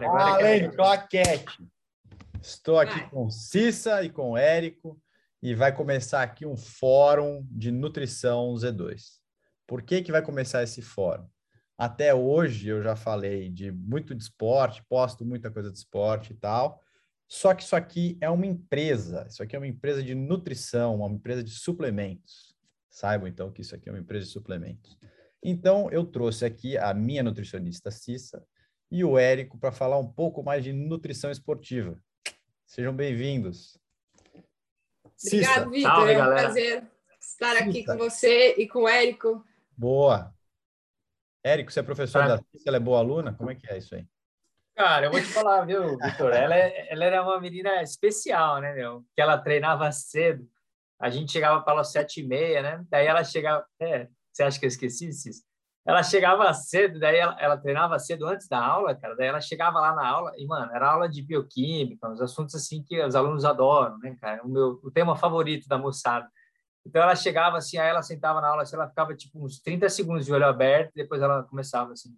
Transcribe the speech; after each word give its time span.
verdade. 0.00 0.22
Agora 0.22 0.34
Além 0.34 0.68
do 0.68 0.76
claquete. 0.76 1.68
Estou 2.42 2.78
aqui 2.78 2.98
vai. 2.98 3.10
com 3.10 3.30
Cissa 3.30 4.02
e 4.02 4.08
com 4.08 4.30
o 4.30 4.36
Érico 4.36 5.00
e 5.42 5.54
vai 5.54 5.74
começar 5.74 6.22
aqui 6.22 6.46
um 6.46 6.56
fórum 6.56 7.46
de 7.50 7.70
nutrição 7.70 8.54
Z2. 8.54 9.20
Por 9.66 9.82
que, 9.82 10.02
que 10.02 10.12
vai 10.12 10.22
começar 10.22 10.62
esse 10.62 10.82
fórum? 10.82 11.28
Até 11.76 12.14
hoje 12.14 12.68
eu 12.68 12.82
já 12.82 12.96
falei 12.96 13.48
de 13.48 13.70
muito 13.70 14.14
de 14.14 14.22
esporte, 14.22 14.84
posto 14.88 15.24
muita 15.24 15.50
coisa 15.50 15.70
de 15.70 15.78
esporte 15.78 16.32
e 16.32 16.36
tal. 16.36 16.82
Só 17.28 17.54
que 17.54 17.62
isso 17.62 17.76
aqui 17.76 18.18
é 18.20 18.28
uma 18.28 18.44
empresa, 18.44 19.26
isso 19.28 19.42
aqui 19.42 19.54
é 19.54 19.58
uma 19.58 19.66
empresa 19.66 20.02
de 20.02 20.14
nutrição, 20.14 20.96
uma 20.96 21.08
empresa 21.08 21.44
de 21.44 21.50
suplementos. 21.50 22.54
Saibam 22.90 23.28
então 23.28 23.52
que 23.52 23.62
isso 23.62 23.74
aqui 23.74 23.88
é 23.88 23.92
uma 23.92 24.00
empresa 24.00 24.26
de 24.26 24.32
suplementos. 24.32 24.98
Então 25.42 25.90
eu 25.90 26.04
trouxe 26.04 26.44
aqui 26.44 26.76
a 26.76 26.92
minha 26.92 27.22
nutricionista 27.22 27.90
Cissa 27.90 28.44
e 28.90 29.04
o 29.04 29.16
Érico 29.18 29.56
para 29.56 29.70
falar 29.70 29.98
um 29.98 30.06
pouco 30.06 30.42
mais 30.42 30.64
de 30.64 30.72
nutrição 30.72 31.30
esportiva. 31.30 31.96
Sejam 32.66 32.94
bem-vindos. 32.94 33.78
Obrigado, 35.24 35.70
Vitor. 35.70 36.08
É 36.08 36.14
um 36.14 36.18
galera. 36.18 36.42
prazer 36.42 36.90
estar 37.20 37.56
aqui 37.56 37.80
Cissa. 37.80 37.92
com 37.92 37.98
você 37.98 38.54
e 38.54 38.66
com 38.66 38.80
o 38.80 38.88
Érico. 38.88 39.44
Boa. 39.76 40.34
Érico, 41.44 41.70
você 41.70 41.80
é 41.80 41.82
professor 41.82 42.26
da 42.26 42.38
Cissa, 42.38 42.68
ela 42.68 42.78
é 42.78 42.80
boa 42.80 42.98
aluna? 42.98 43.32
Como 43.34 43.50
é 43.50 43.54
que 43.54 43.70
é 43.70 43.78
isso 43.78 43.94
aí? 43.94 44.06
Cara, 44.74 45.06
eu 45.06 45.10
vou 45.10 45.20
te 45.20 45.26
falar, 45.26 45.64
viu, 45.64 45.98
Vitor? 45.98 46.32
Ela, 46.32 46.56
é, 46.56 46.92
ela 46.92 47.04
era 47.04 47.22
uma 47.22 47.40
menina 47.40 47.82
especial, 47.82 48.60
né, 48.60 48.74
meu? 48.74 49.04
Que 49.14 49.20
ela 49.20 49.38
treinava 49.38 49.90
cedo. 49.92 50.48
A 50.98 51.10
gente 51.10 51.32
chegava 51.32 51.62
para 51.62 51.80
as 51.80 51.92
sete 51.92 52.20
e 52.20 52.26
meia, 52.26 52.62
né? 52.62 52.84
Daí 52.88 53.06
ela 53.06 53.22
chegava... 53.22 53.64
É, 53.78 54.08
você 54.32 54.42
acha 54.42 54.58
que 54.58 54.64
eu 54.64 54.68
esqueci, 54.68 55.12
Cis? 55.12 55.44
Ela 55.86 56.02
chegava 56.02 56.52
cedo, 56.52 57.00
daí 57.00 57.16
ela, 57.16 57.36
ela, 57.40 57.56
treinava 57.56 57.98
cedo 57.98 58.26
antes 58.26 58.46
da 58.46 58.62
aula, 58.62 58.94
cara. 58.94 59.16
Daí 59.16 59.28
ela 59.28 59.40
chegava 59.40 59.80
lá 59.80 59.94
na 59.94 60.06
aula 60.06 60.32
e, 60.36 60.46
mano, 60.46 60.70
era 60.72 60.92
aula 60.92 61.08
de 61.08 61.22
bioquímica, 61.22 62.08
uns 62.08 62.20
assuntos 62.20 62.54
assim 62.54 62.82
que 62.82 63.02
os 63.02 63.16
alunos 63.16 63.44
adoram, 63.44 63.98
né, 63.98 64.14
cara? 64.20 64.42
O 64.44 64.48
meu 64.48 64.78
o 64.82 64.90
tema 64.90 65.16
favorito 65.16 65.66
da 65.66 65.78
moçada. 65.78 66.28
Então 66.84 67.02
ela 67.02 67.14
chegava 67.14 67.56
assim, 67.56 67.78
aí 67.78 67.88
ela 67.88 68.02
sentava 68.02 68.40
na 68.40 68.48
aula, 68.48 68.62
assim, 68.62 68.76
ela 68.76 68.88
ficava 68.88 69.14
tipo 69.14 69.42
uns 69.42 69.60
30 69.60 69.88
segundos 69.88 70.26
de 70.26 70.32
olho 70.32 70.46
aberto, 70.46 70.92
depois 70.94 71.22
ela 71.22 71.42
começava 71.44 71.92
assim. 71.92 72.10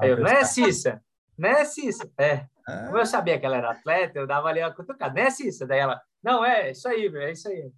Aí 0.00 0.10
eu, 0.10 0.18
não 0.18 0.26
é, 0.26 0.44
Cissa? 0.44 1.02
Né, 1.36 1.64
Cissa? 1.64 2.10
É. 2.18 2.46
Ah. 2.66 2.86
Como 2.86 2.98
eu 2.98 3.06
sabia 3.06 3.38
que 3.38 3.44
ela 3.44 3.56
era 3.56 3.72
atleta, 3.72 4.18
eu 4.18 4.26
dava 4.26 4.48
ali 4.48 4.60
a 4.62 4.70
cutucada, 4.70 5.14
né, 5.14 5.30
Cissa? 5.30 5.66
Daí 5.66 5.80
ela, 5.80 6.00
não, 6.22 6.44
é, 6.44 6.70
isso 6.70 6.86
aí, 6.88 7.06
é 7.16 7.32
isso 7.32 7.48
aí. 7.48 7.70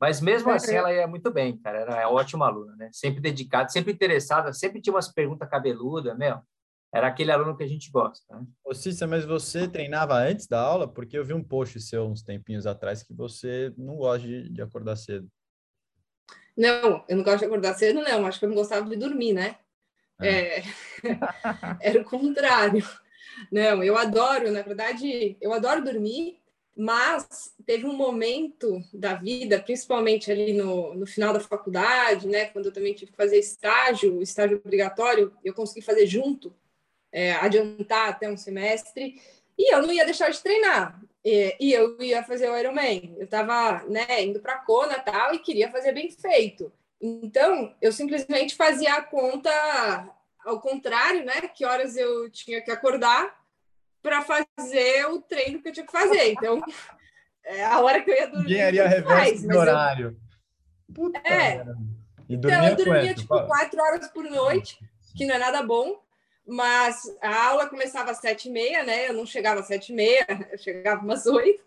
Mas 0.00 0.20
mesmo 0.20 0.50
assim, 0.50 0.74
ela 0.74 0.92
ia 0.92 1.06
muito 1.06 1.30
bem, 1.30 1.58
cara. 1.58 1.80
Era 1.80 2.08
ótima 2.08 2.46
aluna, 2.46 2.74
né? 2.76 2.88
Sempre 2.90 3.20
dedicada, 3.20 3.68
sempre 3.68 3.92
interessada, 3.92 4.52
sempre 4.52 4.80
tinha 4.80 4.94
umas 4.94 5.12
perguntas 5.12 5.48
cabeludas, 5.48 6.16
meu. 6.16 6.40
Era 6.92 7.06
aquele 7.06 7.30
aluno 7.30 7.56
que 7.56 7.62
a 7.62 7.68
gente 7.68 7.90
gosta. 7.90 8.34
Né? 8.34 8.44
Ô, 8.64 8.74
Cícia, 8.74 9.06
mas 9.06 9.24
você 9.24 9.68
treinava 9.68 10.14
antes 10.14 10.46
da 10.46 10.60
aula? 10.60 10.88
Porque 10.88 11.16
eu 11.16 11.24
vi 11.24 11.34
um 11.34 11.44
post 11.44 11.78
seu 11.80 12.06
uns 12.06 12.22
tempinhos 12.22 12.66
atrás 12.66 13.02
que 13.02 13.12
você 13.12 13.72
não 13.76 13.96
gosta 13.96 14.26
de, 14.26 14.48
de 14.48 14.62
acordar 14.62 14.96
cedo. 14.96 15.28
Não, 16.56 17.04
eu 17.08 17.16
não 17.16 17.22
gosto 17.22 17.40
de 17.40 17.44
acordar 17.44 17.74
cedo, 17.74 18.02
não. 18.02 18.26
Acho 18.26 18.38
que 18.38 18.44
eu 18.46 18.48
não 18.48 18.56
gostava 18.56 18.88
de 18.88 18.96
dormir, 18.96 19.34
né? 19.34 19.56
É. 20.20 20.60
É... 20.60 20.64
Era 21.80 22.00
o 22.00 22.04
contrário. 22.04 22.84
Não, 23.52 23.84
eu 23.84 23.96
adoro, 23.96 24.50
na 24.50 24.62
verdade, 24.62 25.36
eu 25.40 25.52
adoro 25.52 25.84
dormir, 25.84 26.39
mas 26.80 27.54
teve 27.66 27.84
um 27.84 27.92
momento 27.92 28.82
da 28.90 29.12
vida, 29.12 29.60
principalmente 29.60 30.32
ali 30.32 30.54
no, 30.54 30.94
no 30.94 31.06
final 31.06 31.30
da 31.30 31.38
faculdade, 31.38 32.26
né, 32.26 32.46
quando 32.46 32.66
eu 32.66 32.72
também 32.72 32.94
tive 32.94 33.10
que 33.10 33.16
fazer 33.18 33.38
estágio, 33.38 34.22
estágio 34.22 34.56
obrigatório, 34.64 35.30
eu 35.44 35.52
consegui 35.52 35.82
fazer 35.82 36.06
junto, 36.06 36.56
é, 37.12 37.32
adiantar 37.32 38.08
até 38.08 38.30
um 38.30 38.36
semestre, 38.36 39.20
e 39.58 39.74
eu 39.74 39.82
não 39.82 39.92
ia 39.92 40.06
deixar 40.06 40.30
de 40.30 40.40
treinar. 40.40 40.98
E, 41.22 41.54
e 41.60 41.72
eu 41.74 42.00
ia 42.00 42.24
fazer 42.24 42.48
o 42.48 42.56
Ironman. 42.56 43.14
Eu 43.18 43.24
estava 43.24 43.84
né, 43.86 44.24
indo 44.24 44.40
para 44.40 44.54
a 44.54 44.64
Kona 44.64 44.98
tal 45.00 45.34
e 45.34 45.38
queria 45.38 45.70
fazer 45.70 45.92
bem 45.92 46.10
feito. 46.10 46.72
Então, 46.98 47.74
eu 47.82 47.92
simplesmente 47.92 48.56
fazia 48.56 48.94
a 48.94 49.02
conta 49.02 49.50
ao 50.46 50.58
contrário, 50.60 51.26
né? 51.26 51.42
Que 51.42 51.66
horas 51.66 51.94
eu 51.94 52.30
tinha 52.30 52.62
que 52.62 52.70
acordar 52.70 53.38
para 54.02 54.22
fazer 54.22 55.06
o 55.06 55.20
treino 55.20 55.60
que 55.62 55.68
eu 55.68 55.72
tinha 55.72 55.86
que 55.86 55.92
fazer. 55.92 56.32
Então, 56.32 56.60
é 57.44 57.64
a 57.64 57.80
hora 57.80 58.00
que 58.02 58.10
eu 58.10 58.14
ia 58.14 58.26
dormir. 58.28 58.46
Engenharia 58.46 58.88
reversa 58.88 59.46
no 59.46 59.58
horário. 59.58 60.06
Eu... 60.88 60.94
Puta 60.94 61.20
é. 61.20 61.64
Então, 62.28 62.68
eu 62.68 62.76
dormia 62.76 63.02
quanto? 63.02 63.20
tipo 63.20 63.46
quatro 63.46 63.80
horas 63.80 64.08
por 64.08 64.24
noite, 64.24 64.78
que 65.16 65.26
não 65.26 65.34
é 65.34 65.38
nada 65.38 65.62
bom. 65.62 66.00
Mas 66.46 67.02
a 67.22 67.48
aula 67.48 67.68
começava 67.68 68.10
às 68.10 68.18
sete 68.18 68.48
e 68.48 68.50
meia, 68.50 68.82
né? 68.82 69.08
Eu 69.08 69.12
não 69.12 69.24
chegava 69.24 69.60
às 69.60 69.66
sete 69.66 69.92
e 69.92 69.94
meia, 69.94 70.26
eu 70.50 70.58
chegava 70.58 71.02
umas 71.02 71.26
oito. 71.26 71.62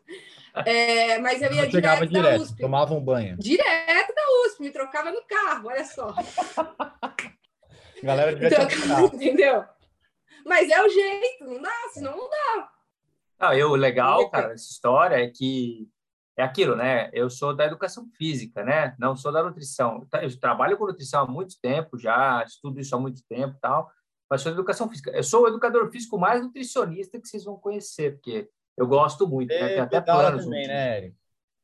É, 0.66 1.18
mas 1.20 1.42
eu 1.42 1.52
ia 1.52 1.64
eu 1.64 1.70
direto, 1.70 2.08
direto 2.08 2.12
da 2.12 2.36
USP. 2.38 2.60
Tomava 2.60 2.94
um 2.94 3.02
banho. 3.02 3.38
Direto 3.38 4.14
da 4.14 4.22
USP, 4.46 4.62
me 4.62 4.72
trocava 4.72 5.12
no 5.12 5.22
carro, 5.24 5.68
olha 5.68 5.86
só. 5.86 6.14
Galera 8.04 8.36
devia 8.36 8.50
então, 8.50 9.06
Entendeu? 9.14 9.64
Mas 10.46 10.70
é 10.70 10.82
o 10.82 10.90
jeito, 10.90 11.46
não 11.46 11.62
dá, 11.62 11.74
senão 11.92 12.18
não 12.18 12.30
dá. 12.30 12.70
Ah, 13.40 13.58
eu, 13.58 13.72
o 13.72 13.76
legal, 13.76 14.30
cara, 14.30 14.50
dessa 14.50 14.72
história 14.72 15.16
é 15.16 15.28
que 15.28 15.88
é 16.38 16.44
aquilo, 16.44 16.76
né? 16.76 17.10
Eu 17.14 17.30
sou 17.30 17.56
da 17.56 17.66
educação 17.66 18.08
física, 18.18 18.64
né? 18.64 18.96
Não 18.98 19.16
sou 19.16 19.32
da 19.32 19.44
nutrição. 19.44 20.08
Eu 20.22 20.40
trabalho 20.40 20.78
com 20.78 20.86
nutrição 20.86 21.24
há 21.24 21.28
muito 21.28 21.60
tempo 21.62 21.98
já, 21.98 22.44
estudo 22.44 22.80
isso 22.80 22.96
há 22.96 23.00
muito 23.00 23.22
tempo 23.28 23.58
tal 23.62 23.92
mas 24.34 24.42
sou 24.42 24.52
educação 24.52 24.90
física. 24.90 25.12
Eu 25.12 25.24
sou 25.24 25.44
o 25.44 25.48
educador 25.48 25.92
físico 25.92 26.18
mais 26.18 26.42
nutricionista 26.42 27.20
que 27.20 27.28
vocês 27.28 27.44
vão 27.44 27.56
conhecer, 27.56 28.14
porque 28.14 28.50
eu 28.76 28.88
gosto 28.88 29.28
muito. 29.28 29.50
Né? 29.50 29.68
Tem 29.68 29.80
até 29.80 30.02
planos. 30.02 30.46
Também, 30.46 30.68
né, 30.68 30.98
Eric? 30.98 31.16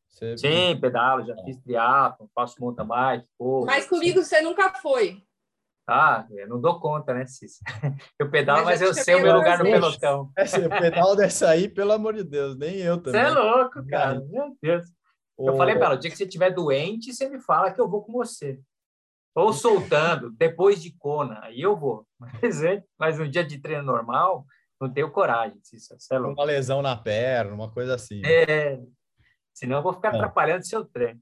Você... 0.08 0.38
Sim, 0.38 0.80
pedalo, 0.80 1.26
já 1.26 1.36
fiz 1.44 1.58
triatlo, 1.58 2.30
faço 2.36 2.62
mountain 2.62 2.86
bike. 2.86 3.28
Mas 3.66 3.88
comigo 3.88 4.24
você 4.24 4.40
nunca 4.42 4.72
foi. 4.76 5.24
Ah, 5.92 6.28
eu 6.30 6.48
não 6.48 6.62
dou 6.62 6.80
conta, 6.80 7.14
né, 7.14 7.26
Cícero? 7.26 7.64
Eu 8.20 8.30
pedalo, 8.30 8.64
mas, 8.64 8.80
mas 8.80 8.82
eu 8.82 8.94
sei 8.94 9.16
o 9.16 9.22
meu 9.24 9.36
lugar 9.36 9.58
no 9.58 9.64
pelotão. 9.64 10.32
É, 10.38 10.44
o 10.44 10.70
pedal 10.70 11.16
dessa 11.16 11.50
aí, 11.50 11.68
pelo 11.68 11.92
amor 11.92 12.14
de 12.14 12.24
Deus, 12.24 12.56
nem 12.56 12.78
eu 12.78 13.02
também. 13.02 13.20
Você 13.20 13.28
é 13.28 13.32
louco, 13.32 13.88
cara. 13.88 14.20
Meu 14.22 14.56
Deus. 14.62 14.86
Eu 15.38 15.56
falei 15.56 15.76
para 15.76 15.88
ela, 15.88 15.96
o 15.96 15.98
dia 15.98 16.12
que 16.12 16.18
você 16.18 16.26
estiver 16.26 16.52
doente, 16.52 17.14
você 17.14 17.28
me 17.28 17.40
fala 17.40 17.72
que 17.72 17.80
eu 17.82 17.90
vou 17.90 18.04
com 18.04 18.12
você. 18.12 18.60
Ou 19.34 19.52
soltando, 19.54 20.30
depois 20.32 20.82
de 20.82 20.92
Kona, 20.98 21.40
aí 21.42 21.62
eu 21.62 21.76
vou. 21.76 22.06
Mas, 22.20 22.62
é, 22.64 22.84
mas 22.98 23.18
no 23.18 23.28
dia 23.28 23.44
de 23.44 23.58
treino 23.58 23.84
normal, 23.84 24.46
não 24.80 24.92
tenho 24.92 25.12
coragem. 25.12 25.60
Isso, 25.74 25.96
isso 25.96 26.14
é 26.14 26.20
uma 26.20 26.44
lesão 26.44 26.82
na 26.82 26.96
perna, 26.96 27.54
uma 27.54 27.72
coisa 27.72 27.96
assim. 27.96 28.22
É, 28.26 28.80
senão 29.54 29.78
eu 29.78 29.84
vou 29.84 29.94
ficar 29.94 30.10
atrapalhando 30.10 30.66
seu 30.66 30.86
treino. 30.86 31.20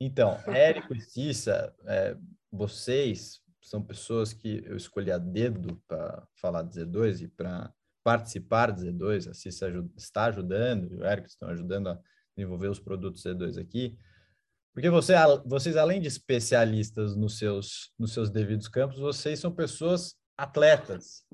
Então, 0.00 0.36
Érico 0.46 0.94
e 0.94 1.00
Cissa, 1.00 1.74
é, 1.86 2.16
vocês 2.52 3.43
são 3.64 3.82
pessoas 3.82 4.34
que 4.34 4.62
eu 4.66 4.76
escolhi 4.76 5.10
a 5.10 5.16
dedo 5.16 5.82
para 5.88 6.28
falar 6.34 6.62
de 6.62 6.78
Z2 6.78 7.22
e 7.22 7.28
para 7.28 7.72
participar 8.04 8.70
de 8.70 8.82
Z2. 8.82 9.30
A 9.30 9.34
Cissa 9.34 9.66
está 9.96 10.26
ajudando, 10.26 10.98
o 10.98 11.04
Érico 11.04 11.28
estão 11.28 11.48
ajudando 11.48 11.88
a 11.88 11.98
desenvolver 12.36 12.68
os 12.68 12.78
produtos 12.78 13.24
Z2 13.24 13.58
aqui. 13.58 13.98
Porque 14.74 14.90
você, 14.90 15.14
vocês, 15.46 15.78
além 15.78 15.98
de 15.98 16.08
especialistas 16.08 17.16
nos 17.16 17.38
seus, 17.38 17.90
nos 17.98 18.12
seus 18.12 18.28
devidos 18.28 18.68
campos, 18.68 18.98
vocês 18.98 19.38
são 19.38 19.50
pessoas 19.50 20.14
atletas, 20.36 21.24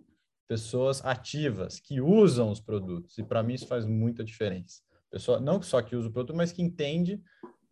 pessoas 0.47 1.05
ativas, 1.05 1.81
que 1.81 2.01
usam 2.01 2.53
os 2.53 2.61
produtos. 2.61 3.19
E 3.19 3.25
para 3.25 3.43
mim 3.43 3.55
isso 3.55 3.67
faz 3.67 3.85
muita 3.85 4.23
diferença. 4.23 4.83
Pessoa, 5.11 5.41
não 5.41 5.61
só 5.61 5.83
que 5.83 5.97
usa 5.97 6.09
o 6.09 6.13
produto, 6.13 6.37
mas 6.37 6.53
que 6.53 6.63
entende 6.63 7.21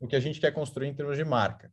o 0.01 0.09
que 0.09 0.17
a 0.17 0.21
gente 0.21 0.41
quer 0.41 0.51
construir 0.51 0.89
em 0.89 0.95
termos 0.95 1.17
de 1.17 1.25
marca. 1.25 1.73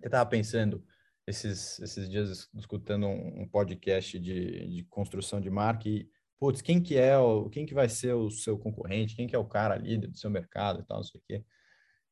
Eu 0.00 0.06
estava 0.06 0.28
pensando 0.30 0.82
esses, 1.28 1.78
esses 1.80 2.08
dias 2.08 2.48
escutando 2.54 3.06
um, 3.06 3.46
podcast 3.46 4.18
de, 4.18 4.66
de 4.66 4.84
construção 4.84 5.40
de 5.40 5.50
marca 5.50 5.88
e, 5.88 6.08
putz, 6.40 6.62
quem 6.62 6.82
que 6.82 6.96
é 6.96 7.18
o, 7.18 7.50
quem 7.50 7.66
que 7.66 7.74
vai 7.74 7.88
ser 7.88 8.14
o 8.14 8.30
seu 8.30 8.58
concorrente, 8.58 9.14
quem 9.14 9.26
que 9.26 9.36
é 9.36 9.38
o 9.38 9.44
cara 9.44 9.76
líder 9.76 10.08
do 10.08 10.16
seu 10.16 10.30
mercado 10.30 10.80
e 10.80 10.86
tal, 10.86 10.98
não 10.98 11.04
sei 11.04 11.20
o 11.20 11.24
quê. 11.26 11.44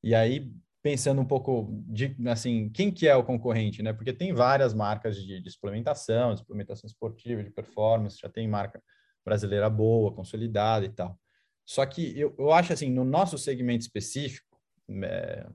E 0.03 0.15
aí 0.15 0.53
pensando 0.83 1.21
um 1.21 1.25
pouco 1.25 1.83
de 1.89 2.15
assim 2.29 2.69
quem 2.69 2.93
que 2.93 3.09
é 3.09 3.17
o 3.17 3.25
concorrente, 3.25 3.83
né? 3.83 3.93
Porque 3.93 4.13
tem 4.13 4.33
várias 4.33 4.73
marcas 4.75 5.17
de, 5.17 5.41
de 5.41 5.51
suplementação, 5.51 6.35
de 6.35 6.41
suplementação 6.41 6.87
esportiva, 6.87 7.43
de 7.43 7.51
performance, 7.51 8.19
já 8.21 8.29
tem 8.29 8.47
marca 8.47 8.83
brasileira 9.25 9.69
boa, 9.69 10.13
consolidada 10.15 10.85
e 10.85 10.91
tal. 10.91 11.19
Só 11.65 11.85
que 11.87 12.17
eu, 12.19 12.35
eu 12.39 12.53
acho 12.53 12.73
assim, 12.73 12.91
no 12.91 13.05
nosso 13.05 13.37
segmento 13.37 13.83
específico, 13.83 14.57
é, 15.03 15.47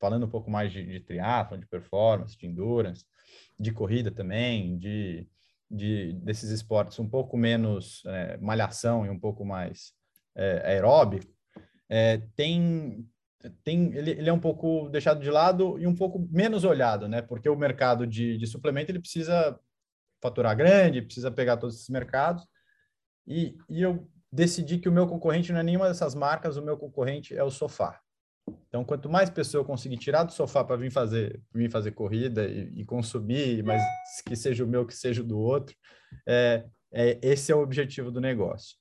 falando 0.00 0.26
um 0.26 0.28
pouco 0.28 0.50
mais 0.50 0.72
de, 0.72 0.84
de 0.84 0.98
triatlon, 0.98 1.60
de 1.60 1.66
performance, 1.68 2.36
de 2.36 2.44
endurance, 2.44 3.06
de 3.62 3.72
corrida 3.72 4.10
também, 4.10 4.76
de, 4.78 5.26
de 5.70 6.12
desses 6.14 6.50
esportes 6.50 6.98
um 6.98 7.08
pouco 7.08 7.36
menos 7.36 8.02
é, 8.06 8.36
malhação 8.38 9.06
e 9.06 9.10
um 9.10 9.18
pouco 9.18 9.44
mais 9.44 9.92
é, 10.34 10.72
aeróbico, 10.72 11.32
é, 11.88 12.18
tem 12.36 13.08
tem, 13.64 13.92
ele, 13.96 14.12
ele, 14.12 14.30
é 14.30 14.32
um 14.32 14.38
pouco 14.38 14.88
deixado 14.88 15.20
de 15.20 15.28
lado 15.28 15.76
e 15.76 15.84
um 15.84 15.96
pouco 15.96 16.28
menos 16.30 16.62
olhado, 16.62 17.08
né? 17.08 17.20
Porque 17.20 17.48
o 17.48 17.56
mercado 17.56 18.06
de, 18.06 18.38
de 18.38 18.46
suplemento 18.46 18.92
ele 18.92 19.00
precisa 19.00 19.58
faturar 20.20 20.56
grande, 20.56 21.02
precisa 21.02 21.28
pegar 21.28 21.56
todos 21.56 21.74
esses 21.74 21.88
mercados. 21.88 22.46
e, 23.26 23.56
e 23.68 23.82
eu 23.82 24.08
decidi 24.32 24.78
que 24.78 24.88
o 24.88 24.92
meu 24.92 25.06
concorrente 25.06 25.52
não 25.52 25.60
é 25.60 25.62
nenhuma 25.62 25.88
dessas 25.88 26.14
marcas, 26.14 26.56
o 26.56 26.62
meu 26.62 26.78
concorrente 26.78 27.36
é 27.36 27.44
o 27.44 27.50
sofá. 27.50 28.00
Então, 28.68 28.84
quanto 28.84 29.08
mais 29.08 29.30
pessoa 29.30 29.64
conseguir 29.64 29.98
tirar 29.98 30.24
do 30.24 30.32
sofá 30.32 30.64
para 30.64 30.76
vir 30.76 30.90
fazer, 30.90 31.40
vir 31.54 31.70
fazer 31.70 31.92
corrida 31.92 32.46
e, 32.46 32.80
e, 32.80 32.84
consumir, 32.84 33.62
mas 33.62 33.82
que 34.26 34.34
seja 34.34 34.64
o 34.64 34.66
meu, 34.66 34.86
que 34.86 34.94
seja 34.94 35.20
o 35.20 35.24
do 35.24 35.38
outro, 35.38 35.76
é, 36.26 36.64
é, 36.92 37.18
esse 37.22 37.52
é 37.52 37.54
o 37.54 37.62
objetivo 37.62 38.10
do 38.10 38.20
negócio. 38.20 38.76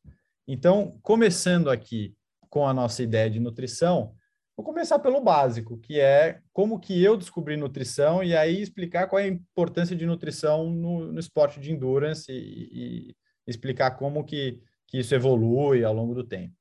Então, 0.48 0.98
começando 1.02 1.70
aqui 1.70 2.16
com 2.50 2.68
a 2.68 2.74
nossa 2.74 3.04
ideia 3.04 3.30
de 3.30 3.40
nutrição, 3.40 4.16
vou 4.56 4.66
começar 4.66 5.00
pelo 5.00 5.22
básico, 5.22 5.78
que 5.78 6.00
é 6.00 6.40
como 6.52 6.80
que 6.80 7.02
eu 7.02 7.16
descobri 7.16 7.56
nutrição 7.56 8.24
e 8.24 8.36
aí 8.36 8.62
explicar 8.62 9.08
qual 9.08 9.20
é 9.20 9.26
a 9.26 9.28
importância 9.28 9.96
de 9.96 10.06
nutrição 10.06 10.70
no, 10.70 11.12
no 11.12 11.20
esporte 11.20 11.60
de 11.60 11.72
endurance 11.72 12.32
e, 12.32 12.70
e 12.72 13.16
explicar 13.48 13.92
como 13.92 14.24
que, 14.24 14.62
que 14.88 15.00
isso 15.00 15.14
evolui 15.16 15.84
ao 15.84 15.94
longo 15.94 16.14
do 16.14 16.24
tempo. 16.24 16.61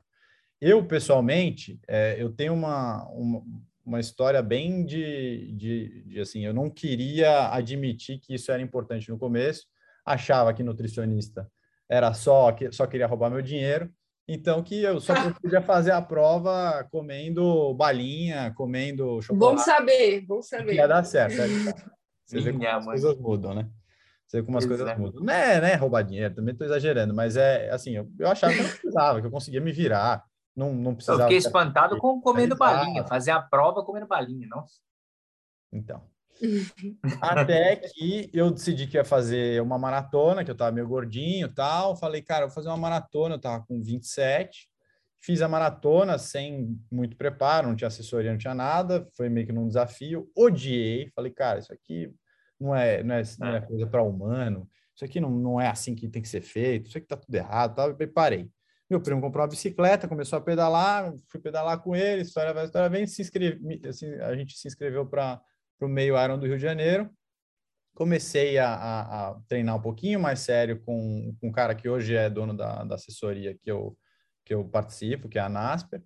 Eu, 0.61 0.85
pessoalmente, 0.85 1.81
é, 1.89 2.17
eu 2.19 2.31
tenho 2.31 2.53
uma, 2.53 3.09
uma, 3.11 3.43
uma 3.85 4.01
história 4.01 4.43
bem 4.43 4.85
de, 4.85 5.53
de, 5.53 6.03
de, 6.05 6.21
assim, 6.21 6.45
eu 6.45 6.53
não 6.53 6.69
queria 6.69 7.53
admitir 7.53 8.19
que 8.19 8.35
isso 8.35 8.53
era 8.53 8.63
importante 8.63 9.09
no 9.09 9.19
começo, 9.19 9.67
achava 10.05 10.53
que 10.53 10.63
nutricionista 10.63 11.51
era 11.89 12.13
só, 12.13 12.53
que 12.53 12.71
só 12.71 12.87
queria 12.87 13.07
roubar 13.07 13.31
meu 13.31 13.41
dinheiro, 13.41 13.91
então 14.29 14.63
que 14.63 14.83
eu 14.83 15.01
só 15.01 15.15
podia 15.41 15.63
fazer 15.63 15.93
a 15.93 16.03
prova 16.03 16.87
comendo 16.91 17.75
balinha, 17.75 18.53
comendo 18.55 19.21
chocolate. 19.23 19.57
Bom 19.57 19.59
saber, 19.59 20.21
bom 20.21 20.43
saber. 20.43 20.75
Ia 20.75 20.87
dar 20.87 21.05
certo. 21.05 21.37
Você 22.25 22.41
vê 22.41 22.53
como 22.53 22.69
as 22.69 22.85
coisas 22.85 23.19
mudam, 23.19 23.55
né? 23.55 23.69
Você 24.25 24.41
vê 24.41 24.47
como 24.47 24.59
as 24.59 24.67
coisas 24.67 24.99
mudam. 24.99 25.25
Não 25.25 25.35
é, 25.35 25.61
né, 25.61 25.75
roubar 25.75 26.03
dinheiro, 26.03 26.33
também 26.33 26.53
estou 26.53 26.65
exagerando, 26.65 27.13
mas 27.13 27.37
é 27.37 27.71
assim, 27.71 27.97
eu, 27.97 28.09
eu 28.19 28.29
achava 28.29 28.53
que 28.53 28.61
eu 28.61 28.63
não 28.63 28.71
precisava, 28.71 29.21
que 29.21 29.27
eu 29.27 29.31
conseguia 29.31 29.61
me 29.61 29.73
virar. 29.73 30.25
Não, 30.61 30.75
não 30.75 30.95
precisava. 30.95 31.23
Eu 31.23 31.25
fiquei 31.25 31.39
espantado 31.39 31.97
com 31.97 32.21
comendo 32.21 32.55
balinha, 32.55 33.07
fazer 33.07 33.31
a 33.31 33.41
prova 33.41 33.83
comendo 33.83 34.07
balinha, 34.07 34.47
não? 34.47 34.67
Então. 35.73 36.03
Até 37.23 37.77
que 37.77 38.29
eu 38.31 38.51
decidi 38.51 38.87
que 38.87 38.99
ia 38.99 39.05
fazer 39.05 39.63
uma 39.63 39.79
maratona, 39.79 40.45
que 40.45 40.51
eu 40.51 40.53
estava 40.53 40.71
meio 40.71 40.87
gordinho 40.87 41.47
e 41.47 41.51
tal. 41.51 41.97
Falei, 41.97 42.21
cara, 42.21 42.45
vou 42.45 42.55
fazer 42.55 42.69
uma 42.69 42.77
maratona, 42.77 43.37
eu 43.37 43.39
estava 43.39 43.65
com 43.65 43.81
27. 43.81 44.69
Fiz 45.19 45.41
a 45.41 45.49
maratona 45.49 46.19
sem 46.19 46.79
muito 46.93 47.17
preparo, 47.17 47.69
não 47.69 47.77
tinha 47.77 47.89
assessoria, 47.89 48.31
não 48.31 48.39
tinha 48.39 48.55
nada. 48.55 49.09
Foi 49.17 49.31
meio 49.31 49.47
que 49.47 49.53
num 49.55 49.67
desafio. 49.67 50.31
Odiei. 50.37 51.09
Falei, 51.15 51.33
cara, 51.33 51.61
isso 51.61 51.73
aqui 51.73 52.13
não 52.61 52.75
é, 52.75 53.03
não 53.03 53.15
é, 53.15 53.23
não 53.39 53.49
é, 53.49 53.57
é. 53.57 53.61
coisa 53.63 53.87
para 53.87 54.03
humano. 54.03 54.69
Isso 54.95 55.07
aqui 55.07 55.21
não, 55.21 55.31
não 55.31 55.59
é 55.59 55.69
assim 55.69 55.95
que 55.95 56.07
tem 56.07 56.21
que 56.21 56.29
ser 56.29 56.43
feito. 56.43 56.89
Isso 56.89 56.99
aqui 56.99 57.07
tá 57.07 57.17
tudo 57.17 57.35
errado. 57.35 57.75
Tal. 57.75 57.97
E 57.99 58.07
parei. 58.07 58.51
Meu 58.91 59.01
primo 59.01 59.21
comprou 59.21 59.45
uma 59.45 59.49
bicicleta, 59.49 60.09
começou 60.09 60.37
a 60.37 60.43
pedalar, 60.43 61.15
fui 61.29 61.41
pedalar 61.41 61.81
com 61.81 61.95
ele, 61.95 62.23
história 62.23 62.53
vai, 62.53 62.65
história 62.65 62.89
vem, 62.89 63.07
se 63.07 63.23
inscreve, 63.23 63.81
assim, 63.87 64.13
a 64.15 64.35
gente 64.35 64.59
se 64.59 64.67
inscreveu 64.67 65.07
para 65.07 65.41
o 65.81 65.87
meio 65.87 66.21
Iron 66.21 66.37
do 66.37 66.47
Rio 66.47 66.57
de 66.57 66.63
Janeiro. 66.63 67.09
Comecei 67.95 68.59
a, 68.59 68.75
a, 68.75 69.29
a, 69.29 69.41
treinar 69.49 69.77
um 69.77 69.81
pouquinho 69.81 70.19
mais 70.19 70.41
sério 70.41 70.81
com, 70.81 71.33
com 71.41 71.49
um 71.49 71.53
cara 71.53 71.73
que 71.73 71.89
hoje 71.89 72.17
é 72.17 72.29
dono 72.29 72.53
da, 72.53 72.83
da 72.83 72.97
assessoria 72.97 73.57
que 73.63 73.71
eu, 73.71 73.97
que 74.45 74.53
eu 74.53 74.65
participo, 74.65 75.29
que 75.29 75.39
é 75.39 75.43
a 75.43 75.49
Nasper, 75.49 76.03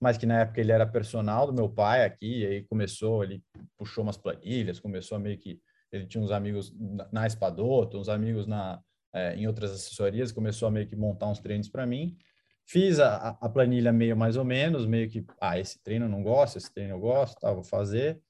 mas 0.00 0.16
que 0.16 0.24
na 0.24 0.40
época 0.40 0.58
ele 0.58 0.72
era 0.72 0.86
personal 0.86 1.46
do 1.46 1.52
meu 1.52 1.68
pai 1.68 2.02
aqui, 2.02 2.46
aí 2.46 2.62
começou, 2.64 3.22
ele 3.22 3.42
puxou 3.76 4.04
umas 4.04 4.16
planilhas, 4.16 4.80
começou 4.80 5.16
a 5.16 5.20
meio 5.20 5.36
que, 5.36 5.60
ele 5.92 6.06
tinha 6.06 6.24
uns 6.24 6.30
amigos 6.30 6.74
na 7.12 7.26
Espadoto, 7.26 7.98
uns 7.98 8.08
amigos 8.08 8.46
na, 8.46 8.82
é, 9.12 9.34
em 9.36 9.46
outras 9.46 9.70
assessorias, 9.70 10.32
começou 10.32 10.68
a 10.68 10.70
meio 10.70 10.86
que 10.86 10.96
montar 10.96 11.28
uns 11.28 11.40
treinos 11.40 11.68
para 11.68 11.86
mim. 11.86 12.16
Fiz 12.64 13.00
a, 13.00 13.36
a, 13.40 13.48
planilha 13.48 13.92
meio 13.92 14.16
mais 14.16 14.36
ou 14.36 14.44
menos, 14.44 14.86
meio 14.86 15.08
que, 15.10 15.24
ah, 15.40 15.58
esse 15.58 15.82
treino 15.82 16.06
eu 16.06 16.08
não 16.08 16.22
gosto, 16.22 16.56
esse 16.56 16.72
treino 16.72 16.94
eu 16.94 17.00
gosto, 17.00 17.38
tá, 17.40 17.52
vou 17.52 17.64
fazer. 17.64 18.20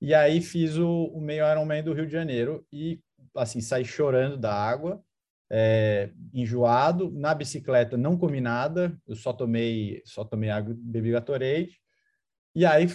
E 0.00 0.14
aí 0.14 0.40
fiz 0.40 0.76
o, 0.76 1.06
o 1.06 1.20
meio 1.20 1.44
Ironman 1.44 1.82
do 1.82 1.92
Rio 1.92 2.06
de 2.06 2.12
Janeiro 2.12 2.66
e, 2.72 3.00
assim, 3.36 3.60
saí 3.60 3.84
chorando 3.84 4.36
da 4.38 4.54
água, 4.54 5.02
é, 5.50 6.10
enjoado, 6.32 7.10
na 7.10 7.34
bicicleta 7.34 7.96
não 7.96 8.16
comi 8.16 8.40
nada, 8.40 8.96
eu 9.06 9.16
só 9.16 9.32
tomei, 9.32 10.00
só 10.04 10.24
tomei 10.24 10.48
água, 10.48 10.74
bebi 10.78 11.10
Gatorade. 11.10 11.80
E 12.54 12.66
aí, 12.66 12.86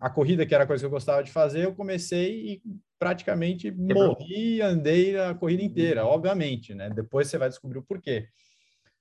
a 0.00 0.10
corrida, 0.10 0.44
que 0.44 0.54
era 0.54 0.64
a 0.64 0.66
coisa 0.66 0.82
que 0.82 0.86
eu 0.86 0.90
gostava 0.90 1.22
de 1.22 1.30
fazer, 1.30 1.64
eu 1.64 1.74
comecei 1.74 2.54
e 2.54 2.62
praticamente 2.98 3.70
morri, 3.70 4.60
andei 4.60 5.18
a 5.18 5.34
corrida 5.34 5.62
inteira, 5.62 6.04
obviamente, 6.04 6.74
né? 6.74 6.90
Depois 6.90 7.28
você 7.28 7.38
vai 7.38 7.48
descobrir 7.48 7.78
o 7.78 7.82
porquê. 7.82 8.28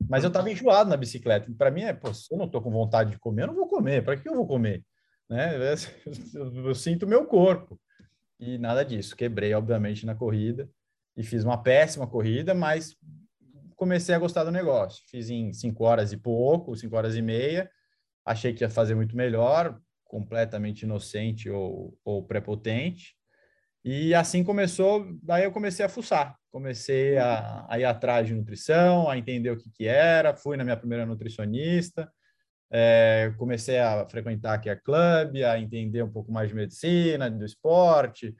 Mas 0.10 0.24
eu 0.24 0.28
estava 0.28 0.52
enjoado 0.52 0.90
na 0.90 0.98
bicicleta. 0.98 1.52
Para 1.58 1.72
mim 1.72 1.82
é, 1.82 1.94
pô, 1.94 2.14
se 2.14 2.34
eu 2.34 2.38
não 2.38 2.46
estou 2.46 2.62
com 2.62 2.70
vontade 2.70 3.12
de 3.12 3.20
comer, 3.20 3.44
eu 3.44 3.48
não 3.48 3.56
vou 3.56 3.68
comer. 3.68 4.04
Para 4.04 4.18
que 4.18 4.28
eu 4.28 4.36
vou 4.36 4.46
comer? 4.46 4.84
Né? 5.30 5.56
Eu, 5.56 5.62
eu, 6.36 6.68
eu 6.68 6.76
sinto 6.76 7.04
o 7.04 7.10
meu 7.10 7.26
corpo. 7.26 7.80
E 8.40 8.58
nada 8.58 8.84
disso. 8.84 9.16
Quebrei, 9.16 9.54
obviamente, 9.54 10.06
na 10.06 10.14
corrida 10.14 10.70
e 11.16 11.24
fiz 11.24 11.44
uma 11.44 11.62
péssima 11.62 12.08
corrida, 12.08 12.54
mas 12.54 12.96
comecei 13.76 14.14
a 14.14 14.20
gostar 14.20 14.44
do 14.44 14.52
negócio. 14.52 15.04
Fiz 15.08 15.30
em 15.30 15.54
cinco 15.54 15.84
horas 15.86 16.12
e 16.12 16.18
pouco, 16.18 16.76
cinco 16.76 16.96
horas 16.96 17.16
e 17.16 17.22
meia. 17.22 17.70
Achei 18.26 18.54
que 18.54 18.64
ia 18.64 18.70
fazer 18.70 18.96
muito 18.96 19.16
melhor, 19.16 19.80
completamente 20.14 20.84
inocente 20.84 21.50
ou, 21.50 21.98
ou 22.06 22.24
prepotente. 22.24 23.16
E 23.84 24.14
assim 24.14 24.44
começou, 24.44 25.08
daí 25.24 25.44
eu 25.44 25.52
comecei 25.52 25.84
a 25.84 25.90
fuçar, 25.90 26.38
comecei 26.52 27.18
a, 27.18 27.66
a 27.68 27.80
ir 27.80 27.84
atrás 27.84 28.28
de 28.28 28.36
nutrição, 28.36 29.10
a 29.10 29.18
entender 29.18 29.50
o 29.50 29.58
que, 29.58 29.72
que 29.72 29.88
era, 29.88 30.36
fui 30.36 30.56
na 30.56 30.64
minha 30.64 30.78
primeira 30.78 31.04
nutricionista, 31.04 32.08
é, 32.72 33.34
comecei 33.40 33.80
a 33.80 34.08
frequentar 34.08 34.54
aqui 34.54 34.70
a 34.70 34.76
clube, 34.76 35.44
a 35.44 35.60
entender 35.60 36.04
um 36.04 36.12
pouco 36.12 36.32
mais 36.32 36.48
de 36.48 36.56
medicina, 36.56 37.30
do 37.30 37.44
esporte, 37.44 38.36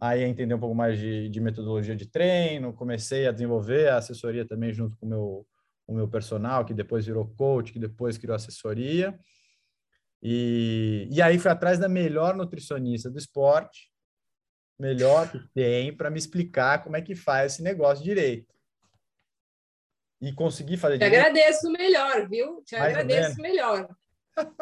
aí 0.00 0.24
a 0.24 0.28
entender 0.28 0.54
um 0.54 0.60
pouco 0.60 0.74
mais 0.74 0.98
de, 0.98 1.28
de 1.28 1.40
metodologia 1.42 1.94
de 1.94 2.06
treino, 2.06 2.72
comecei 2.72 3.28
a 3.28 3.32
desenvolver 3.32 3.90
a 3.90 3.98
assessoria 3.98 4.46
também 4.46 4.72
junto 4.72 4.96
com 4.96 5.04
o 5.04 5.08
meu, 5.10 5.46
o 5.86 5.94
meu 5.94 6.08
personal, 6.08 6.64
que 6.64 6.72
depois 6.72 7.04
virou 7.04 7.28
coach, 7.36 7.70
que 7.70 7.78
depois 7.78 8.16
criou 8.16 8.34
assessoria, 8.34 9.14
e, 10.22 11.08
e 11.10 11.22
aí 11.22 11.38
fui 11.38 11.50
atrás 11.50 11.78
da 11.78 11.88
melhor 11.88 12.36
nutricionista 12.36 13.10
do 13.10 13.18
esporte, 13.18 13.90
melhor 14.78 15.30
que 15.30 15.38
tem 15.54 15.96
para 15.96 16.10
me 16.10 16.18
explicar 16.18 16.82
como 16.82 16.96
é 16.96 17.02
que 17.02 17.14
faz 17.14 17.54
esse 17.54 17.62
negócio 17.62 18.04
direito. 18.04 18.52
E 20.20 20.32
conseguir 20.32 20.76
fazer 20.76 20.98
Te 20.98 21.04
direito. 21.04 21.26
agradeço 21.26 21.70
melhor, 21.70 22.28
viu? 22.28 22.62
Te 22.64 22.76
mais 22.76 22.96
agradeço 22.96 23.40
melhor. 23.40 23.88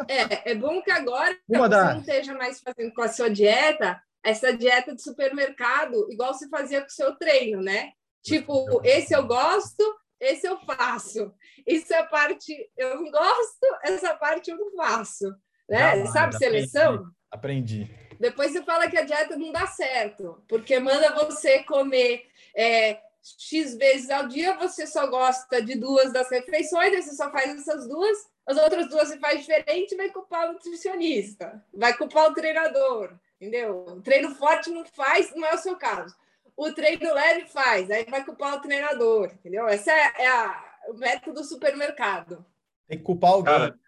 É, 0.08 0.52
é 0.52 0.54
bom 0.54 0.80
que 0.80 0.90
agora 0.90 1.38
Uma 1.46 1.68
você 1.68 1.76
não 1.76 2.00
esteja 2.00 2.32
mais 2.32 2.60
fazendo 2.60 2.94
com 2.94 3.02
a 3.02 3.08
sua 3.08 3.28
dieta 3.28 4.02
essa 4.26 4.56
dieta 4.56 4.92
de 4.92 5.02
supermercado, 5.02 6.10
igual 6.10 6.34
você 6.34 6.48
fazia 6.48 6.80
com 6.80 6.88
o 6.88 6.90
seu 6.90 7.14
treino, 7.14 7.62
né? 7.62 7.92
Tipo, 8.22 8.80
esse 8.82 9.14
eu 9.14 9.24
gosto, 9.24 9.82
esse 10.18 10.48
eu 10.48 10.58
faço. 10.60 11.32
Isso 11.64 11.94
é 11.94 11.98
a 11.98 12.06
parte 12.06 12.52
eu 12.76 12.96
não 12.96 13.10
gosto, 13.10 13.66
essa 13.84 14.16
parte 14.16 14.50
eu 14.50 14.56
não 14.56 14.74
faço. 14.74 15.32
Né? 15.68 15.78
Jamais, 15.78 16.12
Sabe 16.12 16.36
seleção? 16.36 17.12
Aprendi. 17.30 17.82
aprendi. 17.82 18.06
Depois 18.18 18.52
você 18.52 18.62
fala 18.62 18.88
que 18.88 18.96
a 18.96 19.04
dieta 19.04 19.36
não 19.36 19.52
dá 19.52 19.66
certo, 19.66 20.42
porque 20.48 20.78
manda 20.78 21.14
você 21.14 21.62
comer 21.64 22.26
é, 22.54 22.98
X 23.38 23.76
vezes 23.76 24.08
ao 24.10 24.28
dia, 24.28 24.56
você 24.56 24.86
só 24.86 25.06
gosta 25.06 25.60
de 25.60 25.74
duas 25.74 26.12
das 26.12 26.30
refeições, 26.30 26.94
aí 26.94 27.02
você 27.02 27.14
só 27.14 27.30
faz 27.30 27.50
essas 27.58 27.88
duas, 27.88 28.16
as 28.46 28.56
outras 28.56 28.88
duas 28.88 29.08
você 29.08 29.18
faz 29.18 29.40
diferente 29.40 29.96
vai 29.96 30.10
culpar 30.10 30.48
o 30.48 30.52
nutricionista, 30.52 31.62
vai 31.74 31.96
culpar 31.96 32.30
o 32.30 32.34
treinador, 32.34 33.12
entendeu? 33.40 33.84
O 33.88 34.00
treino 34.00 34.34
forte 34.34 34.70
não 34.70 34.84
faz, 34.84 35.34
não 35.34 35.46
é 35.46 35.54
o 35.54 35.58
seu 35.58 35.76
caso. 35.76 36.14
O 36.56 36.72
treino 36.72 37.12
leve 37.12 37.48
faz, 37.48 37.90
aí 37.90 38.06
vai 38.08 38.24
culpar 38.24 38.54
o 38.54 38.60
treinador, 38.60 39.30
entendeu? 39.32 39.68
Esse 39.68 39.90
é, 39.90 40.22
é 40.22 40.26
a, 40.28 40.64
o 40.88 40.94
método 40.94 41.40
do 41.40 41.44
supermercado. 41.44 42.46
Tem 42.86 42.96
que 42.96 43.04
culpar 43.04 43.32
alguém. 43.32 43.52
Cara, 43.52 43.78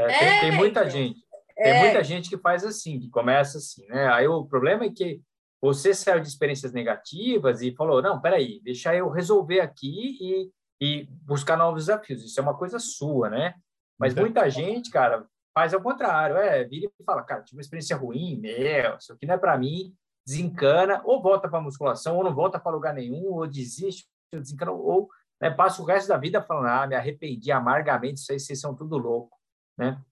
é, 0.00 0.18
tem, 0.18 0.40
tem, 0.40 0.52
muita 0.52 0.80
então. 0.80 0.90
gente. 0.90 1.20
Tem 1.56 1.72
é. 1.72 1.80
muita 1.80 2.04
gente 2.04 2.28
que 2.28 2.36
faz 2.36 2.64
assim, 2.64 2.98
que 2.98 3.08
começa 3.08 3.58
assim, 3.58 3.86
né? 3.86 4.08
Aí 4.12 4.28
o 4.28 4.44
problema 4.44 4.84
é 4.84 4.90
que 4.90 5.22
você 5.60 5.94
saiu 5.94 6.20
de 6.20 6.28
experiências 6.28 6.72
negativas 6.72 7.62
e 7.62 7.74
falou, 7.74 8.02
não, 8.02 8.20
peraí, 8.20 8.60
deixa 8.62 8.94
eu 8.94 9.08
resolver 9.08 9.60
aqui 9.60 10.18
e, 10.20 10.50
e 10.80 11.08
buscar 11.22 11.56
novos 11.56 11.86
desafios. 11.86 12.22
Isso 12.22 12.38
é 12.38 12.42
uma 12.42 12.56
coisa 12.56 12.78
sua, 12.78 13.30
né? 13.30 13.54
Mas 13.98 14.12
então, 14.12 14.24
muita 14.24 14.48
gente, 14.50 14.90
cara, 14.90 15.26
faz 15.54 15.72
ao 15.72 15.80
contrário. 15.80 16.36
É, 16.36 16.62
vira 16.64 16.86
e 16.86 17.04
fala, 17.04 17.22
cara, 17.22 17.42
tive 17.42 17.56
uma 17.56 17.62
experiência 17.62 17.96
ruim, 17.96 18.38
meu, 18.38 18.96
isso 18.98 19.12
aqui 19.12 19.26
não 19.26 19.34
é 19.34 19.38
para 19.38 19.56
mim, 19.56 19.94
desencana, 20.26 21.00
ou 21.04 21.22
volta 21.22 21.48
para 21.48 21.60
musculação, 21.60 22.16
ou 22.16 22.24
não 22.24 22.34
volta 22.34 22.58
para 22.58 22.72
lugar 22.72 22.92
nenhum, 22.92 23.24
ou 23.32 23.46
desiste, 23.46 24.06
ou 24.34 24.40
desencana, 24.40 24.72
ou 24.72 25.08
né, 25.40 25.50
passa 25.50 25.80
o 25.80 25.84
resto 25.84 26.08
da 26.08 26.18
vida 26.18 26.42
falando, 26.42 26.66
ah, 26.66 26.86
me 26.86 26.94
arrependi 26.94 27.50
amargamente, 27.50 28.20
isso 28.20 28.32
aí, 28.32 28.38
vocês 28.38 28.60
são 28.60 28.74
tudo 28.74 28.98
louco, 28.98 29.35
né? 29.76 30.02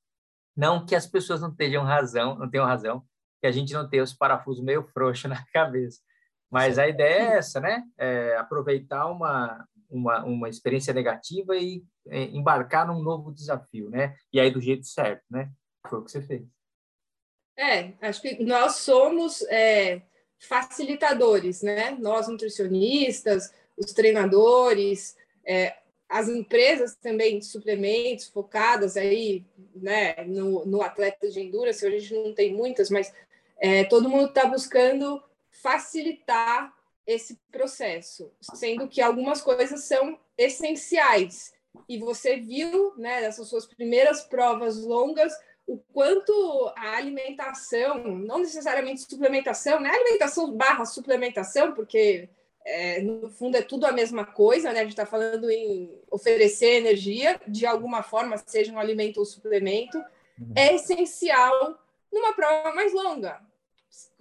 Não 0.57 0.85
que 0.85 0.95
as 0.95 1.07
pessoas 1.07 1.41
não 1.41 1.55
tenham 1.55 1.85
razão, 1.85 2.37
não 2.37 2.49
tenham 2.49 2.67
razão, 2.67 3.05
que 3.41 3.47
a 3.47 3.53
gente 3.53 3.73
não 3.73 3.89
tenha 3.89 4.03
os 4.03 4.15
parafusos 4.15 4.63
meio 4.63 4.85
frouxos 4.85 5.25
na 5.31 5.45
cabeça. 5.53 6.01
Mas 6.51 6.79
a 6.79 6.87
ideia 6.87 7.35
é 7.35 7.37
essa, 7.39 7.61
né? 7.61 7.83
É 7.99 8.37
aproveitar 8.37 9.07
uma 9.07 9.67
uma, 9.95 10.25
uma 10.25 10.49
experiência 10.49 10.93
negativa 10.93 11.57
e 11.57 11.85
é, 12.09 12.25
embarcar 12.25 12.87
num 12.87 13.03
novo 13.03 13.33
desafio, 13.33 13.89
né? 13.91 14.17
E 14.33 14.41
aí 14.41 14.51
do 14.51 14.61
jeito 14.61 14.87
certo, 14.87 15.23
né? 15.31 15.51
Foi 15.89 16.01
o 16.01 16.05
que 16.05 16.11
você 16.11 16.21
fez. 16.21 16.43
É, 17.57 17.93
acho 18.01 18.21
que 18.21 18.43
nós 18.43 18.77
somos 18.77 19.43
é, 19.43 20.03
facilitadores, 20.41 21.63
né? 21.63 21.93
Nós 21.93 22.27
nutricionistas, 22.27 23.55
os 23.77 23.93
treinadores, 23.93 25.17
é, 25.47 25.77
as 26.09 26.29
empresas 26.29 26.95
também 26.97 27.39
de 27.39 27.47
suplementos 27.47 28.29
focadas 28.29 28.97
aí, 28.97 29.45
né, 29.75 30.15
no, 30.25 30.65
no 30.65 30.83
atleta 30.83 31.29
de 31.29 31.41
endurance, 31.41 31.85
hoje 31.85 31.97
a 31.97 31.99
gente 32.01 32.15
não 32.15 32.35
tem 32.35 32.53
muitas, 32.53 32.91
mas 32.91 33.13
é, 33.59 33.85
todo 33.85 34.09
mundo 34.09 34.29
está 34.29 34.47
buscando 34.47 35.23
facilitar 35.51 36.73
esse 37.07 37.39
processo, 37.51 38.31
sendo 38.55 38.89
que 38.89 39.01
algumas 39.01 39.41
coisas 39.41 39.85
são 39.85 40.19
essenciais. 40.37 41.53
E 41.89 41.99
você 41.99 42.37
viu, 42.37 42.95
né, 42.97 43.21
nessas 43.21 43.49
suas 43.49 43.67
primeiras 43.67 44.23
provas 44.23 44.79
longas, 44.79 45.33
o 45.67 45.79
quanto 45.93 46.73
a 46.77 46.97
alimentação, 46.97 48.05
não 48.05 48.39
necessariamente 48.39 49.01
suplementação, 49.09 49.81
né? 49.81 49.91
Alimentação 49.91 50.53
barra 50.53 50.85
suplementação, 50.85 51.73
porque 51.73 52.29
é, 52.65 53.01
no 53.03 53.29
fundo 53.29 53.57
é 53.57 53.63
tudo 53.63 53.87
a 53.87 53.93
mesma 53.93 54.25
coisa, 54.25 54.73
né? 54.73 54.81
A 54.81 54.83
gente 54.83 54.93
está 54.93 55.07
falando 55.07 55.51
em 55.51 56.01
oferecer 56.11 56.77
energia 56.77 57.41
de 57.47 57.67
alguma 57.67 58.03
forma, 58.03 58.39
seja 58.39 58.73
um 58.73 58.79
alimento 58.79 59.19
ou 59.19 59.25
suplemento, 59.25 59.99
uhum. 60.39 60.53
é 60.57 60.75
essencial 60.75 61.79
numa 62.13 62.33
prova 62.33 62.73
mais 62.73 62.93
longa. 62.93 63.41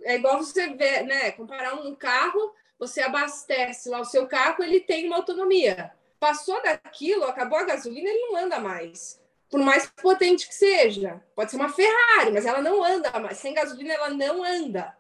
É 0.04 0.16
igual 0.16 0.38
você 0.38 0.68
ver, 0.74 1.04
né? 1.04 1.32
Comparar 1.32 1.76
um 1.76 1.96
carro, 1.96 2.54
você 2.78 3.02
abastece 3.02 3.90
lá 3.90 4.00
o 4.02 4.06
seu 4.06 4.28
carro, 4.28 4.64
ele 4.64 4.80
tem 4.80 5.08
uma 5.08 5.18
autonomia. 5.18 5.92
Passou 6.20 6.62
daquilo, 6.62 7.24
acabou 7.26 7.58
a 7.58 7.64
gasolina, 7.64 8.10
ele 8.10 8.28
não 8.28 8.36
anda 8.38 8.60
mais 8.60 9.22
por 9.54 9.60
mais 9.60 9.86
potente 10.02 10.48
que 10.48 10.56
seja. 10.56 11.22
Pode 11.36 11.52
ser 11.52 11.58
uma 11.58 11.70
Ferrari, 11.70 12.32
mas 12.32 12.44
ela 12.44 12.60
não 12.60 12.84
anda 12.84 13.20
mais. 13.20 13.38
Sem 13.38 13.54
gasolina, 13.54 13.94
ela 13.94 14.10
não 14.10 14.44
anda. 14.44 14.98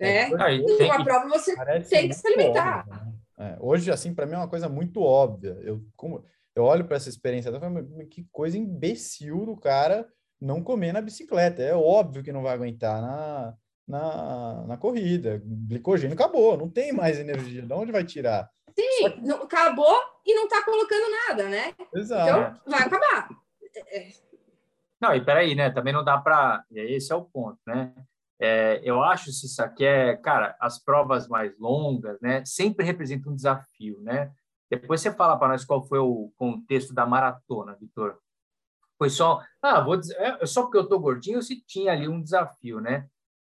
Né? 0.00 0.30
É, 0.30 0.64
tem, 0.76 0.90
uma 0.90 1.04
prova 1.04 1.28
você 1.28 1.54
tem 1.88 2.08
que 2.08 2.14
se 2.14 2.26
alimentar. 2.26 2.86
Óbvio, 2.88 3.04
né? 3.04 3.12
é, 3.38 3.56
hoje, 3.60 3.90
assim, 3.90 4.14
para 4.14 4.26
mim 4.26 4.34
é 4.34 4.38
uma 4.38 4.48
coisa 4.48 4.68
muito 4.68 5.02
óbvia. 5.02 5.58
Eu, 5.62 5.82
como, 5.96 6.24
eu 6.54 6.64
olho 6.64 6.84
para 6.84 6.96
essa 6.96 7.08
experiência 7.08 7.50
e 7.50 7.60
falo, 7.60 8.06
que 8.08 8.26
coisa 8.32 8.56
imbecil 8.56 9.44
do 9.44 9.56
cara 9.56 10.08
não 10.40 10.62
comer 10.62 10.92
na 10.92 11.00
bicicleta. 11.00 11.62
É 11.62 11.74
óbvio 11.74 12.22
que 12.22 12.32
não 12.32 12.42
vai 12.42 12.54
aguentar 12.54 13.00
na, 13.00 13.54
na, 13.86 14.64
na 14.66 14.76
corrida. 14.76 15.42
Glicogênio 15.44 16.14
acabou, 16.14 16.56
não 16.56 16.68
tem 16.68 16.92
mais 16.92 17.18
energia. 17.18 17.62
De 17.62 17.72
onde 17.72 17.92
vai 17.92 18.04
tirar? 18.04 18.50
Sim, 18.78 19.10
que... 19.10 19.20
não, 19.22 19.42
acabou 19.42 19.98
e 20.24 20.34
não 20.34 20.44
está 20.44 20.62
colocando 20.62 21.10
nada, 21.28 21.48
né? 21.48 21.74
Exato. 21.94 22.28
Então, 22.28 22.60
vai 22.66 22.82
acabar. 22.82 23.28
É. 23.88 24.08
Não, 25.00 25.14
e 25.14 25.24
peraí, 25.24 25.54
né? 25.54 25.70
Também 25.70 25.92
não 25.92 26.04
dá 26.04 26.18
para. 26.18 26.64
Esse 26.72 27.12
é 27.12 27.14
o 27.14 27.24
ponto, 27.24 27.58
né? 27.66 27.92
É, 28.38 28.80
eu 28.84 29.02
acho 29.02 29.32
se 29.32 29.46
isso 29.46 29.62
aqui 29.62 29.84
é, 29.84 30.14
cara, 30.16 30.54
as 30.60 30.78
provas 30.78 31.26
mais 31.26 31.58
longas, 31.58 32.20
né? 32.20 32.44
Sempre 32.44 32.84
representam 32.84 33.32
um 33.32 33.36
desafio, 33.36 34.00
né? 34.00 34.30
Depois 34.70 35.00
você 35.00 35.12
fala 35.12 35.38
para 35.38 35.48
nós 35.48 35.64
qual 35.64 35.82
foi 35.86 35.98
o 35.98 36.30
contexto 36.36 36.92
da 36.92 37.06
maratona, 37.06 37.76
Vitor. 37.80 38.18
Foi 38.98 39.10
só, 39.10 39.40
ah, 39.62 39.80
vou 39.80 39.96
dizer, 39.96 40.16
é 40.20 40.46
só 40.46 40.62
porque 40.62 40.78
eu 40.78 40.88
tô 40.88 40.98
gordinho, 40.98 41.42
se 41.42 41.64
tinha 41.66 41.92
ali 41.92 42.08
um 42.08 42.22
desafio, 42.22 42.80
né? 42.80 43.06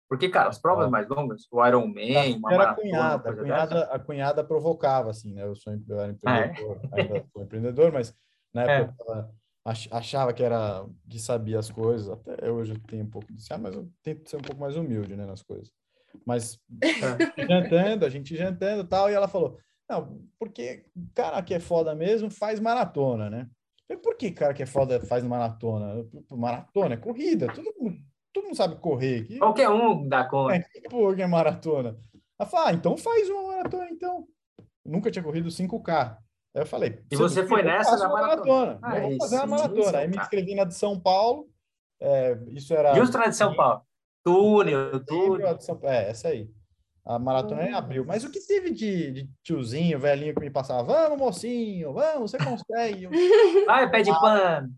Porque, 0.08 0.28
cara, 0.28 0.48
as 0.48 0.58
provas 0.58 0.88
mais 0.90 1.06
longas, 1.06 1.46
o 1.50 1.66
Ironman, 1.66 2.38
uma 2.38 2.52
era 2.52 2.58
maratona, 2.58 2.82
cunhada, 2.82 3.30
a 3.30 3.36
cunhada, 3.36 3.82
a 3.84 3.98
cunhada 3.98 4.44
provocava, 4.44 5.10
assim, 5.10 5.34
né? 5.34 5.42
Eu 5.42 5.54
sou 5.54 5.72
eu 5.72 6.00
era 6.00 6.12
empreendedor, 6.12 6.80
ah, 6.82 6.96
é? 6.96 7.02
ainda 7.02 7.26
sou 7.30 7.42
empreendedor, 7.42 7.92
mas 7.92 8.14
na 8.54 8.62
é. 8.70 8.80
época 8.82 9.30
achava 9.90 10.32
que 10.32 10.42
era 10.42 10.86
que 11.08 11.18
sabia 11.18 11.58
as 11.58 11.70
coisas. 11.70 12.08
Até 12.08 12.50
hoje 12.50 12.72
eu 12.72 12.78
tenho 12.80 13.04
um 13.04 13.10
pouco 13.10 13.32
de 13.32 13.44
ah, 13.50 13.58
mas 13.58 13.74
eu 13.74 13.90
tento 14.02 14.28
ser 14.28 14.36
um 14.36 14.42
pouco 14.42 14.60
mais 14.60 14.76
humilde, 14.76 15.16
né, 15.16 15.26
nas 15.26 15.42
coisas. 15.42 15.70
Mas 16.24 16.58
é. 16.82 16.88
jantando, 17.46 18.04
a 18.04 18.08
gente 18.08 18.36
jantando, 18.36 18.84
tal, 18.84 19.10
e 19.10 19.14
ela 19.14 19.28
falou: 19.28 19.58
"Não, 19.88 20.22
porque 20.38 20.84
cara 21.14 21.42
que 21.42 21.54
é 21.54 21.60
foda 21.60 21.94
mesmo 21.94 22.30
faz 22.30 22.60
maratona, 22.60 23.28
né?" 23.28 23.48
Eu, 23.88 23.98
por 23.98 24.16
que 24.16 24.30
cara 24.30 24.52
que 24.52 24.62
é 24.62 24.66
foda 24.66 25.00
faz 25.00 25.24
maratona? 25.24 26.06
Maratona 26.30 26.94
é 26.94 26.98
corrida, 26.98 27.46
todo 27.52 27.74
mundo, 27.78 27.98
todo 28.32 28.44
mundo 28.44 28.56
sabe 28.56 28.76
correr. 28.76 29.24
Que, 29.24 29.38
Qualquer 29.38 29.70
um 29.70 30.06
dá 30.06 30.24
conta. 30.24 30.56
É, 30.56 30.60
que 30.60 30.88
porra 30.88 31.16
que 31.16 31.22
é 31.22 31.26
maratona? 31.26 31.98
Ela 32.38 32.48
fala: 32.48 32.70
ah, 32.70 32.72
então 32.74 32.96
faz 32.96 33.28
uma 33.30 33.48
maratona 33.48 33.88
então. 33.90 34.26
nunca 34.84 35.10
tinha 35.10 35.22
corrido 35.22 35.48
5K. 35.48 36.18
Aí 36.54 36.62
eu 36.62 36.66
falei. 36.66 37.02
E 37.10 37.16
você 37.16 37.46
foi 37.46 37.62
nessa 37.62 37.96
na 37.96 38.08
maratona? 38.08 38.78
maratona. 38.78 38.78
Ah, 38.82 38.98
eu 38.98 39.08
vou 39.10 39.18
fazer 39.18 39.36
uma 39.36 39.46
maratona. 39.46 39.98
Aí 39.98 40.08
me 40.08 40.16
inscrevi 40.16 40.54
na 40.54 40.64
de 40.64 40.74
São 40.74 40.98
Paulo. 40.98 41.48
É, 42.00 42.38
isso 42.48 42.74
era. 42.74 42.94
Justo 42.94 43.18
na 43.18 43.28
de 43.28 43.36
São 43.36 43.54
Paulo. 43.54 43.82
Túnel, 44.24 45.04
túnel. 45.04 45.58
É, 45.82 46.10
essa 46.10 46.28
aí. 46.28 46.50
A 47.08 47.18
maratona 47.18 47.62
é 47.62 47.70
em 47.70 47.74
abril. 47.74 48.04
Mas 48.04 48.22
o 48.22 48.30
que 48.30 48.38
teve 48.38 48.70
de, 48.70 49.10
de, 49.10 49.30
tiozinho, 49.42 49.98
velhinho 49.98 50.34
que 50.34 50.40
me 50.40 50.50
passava? 50.50 50.82
Vamos, 50.82 51.18
mocinho, 51.18 51.92
vamos, 51.94 52.30
você 52.30 52.36
consegue. 52.36 53.08
Vai, 53.66 53.90
pé 53.90 54.02
de 54.02 54.10
pano. 54.10 54.68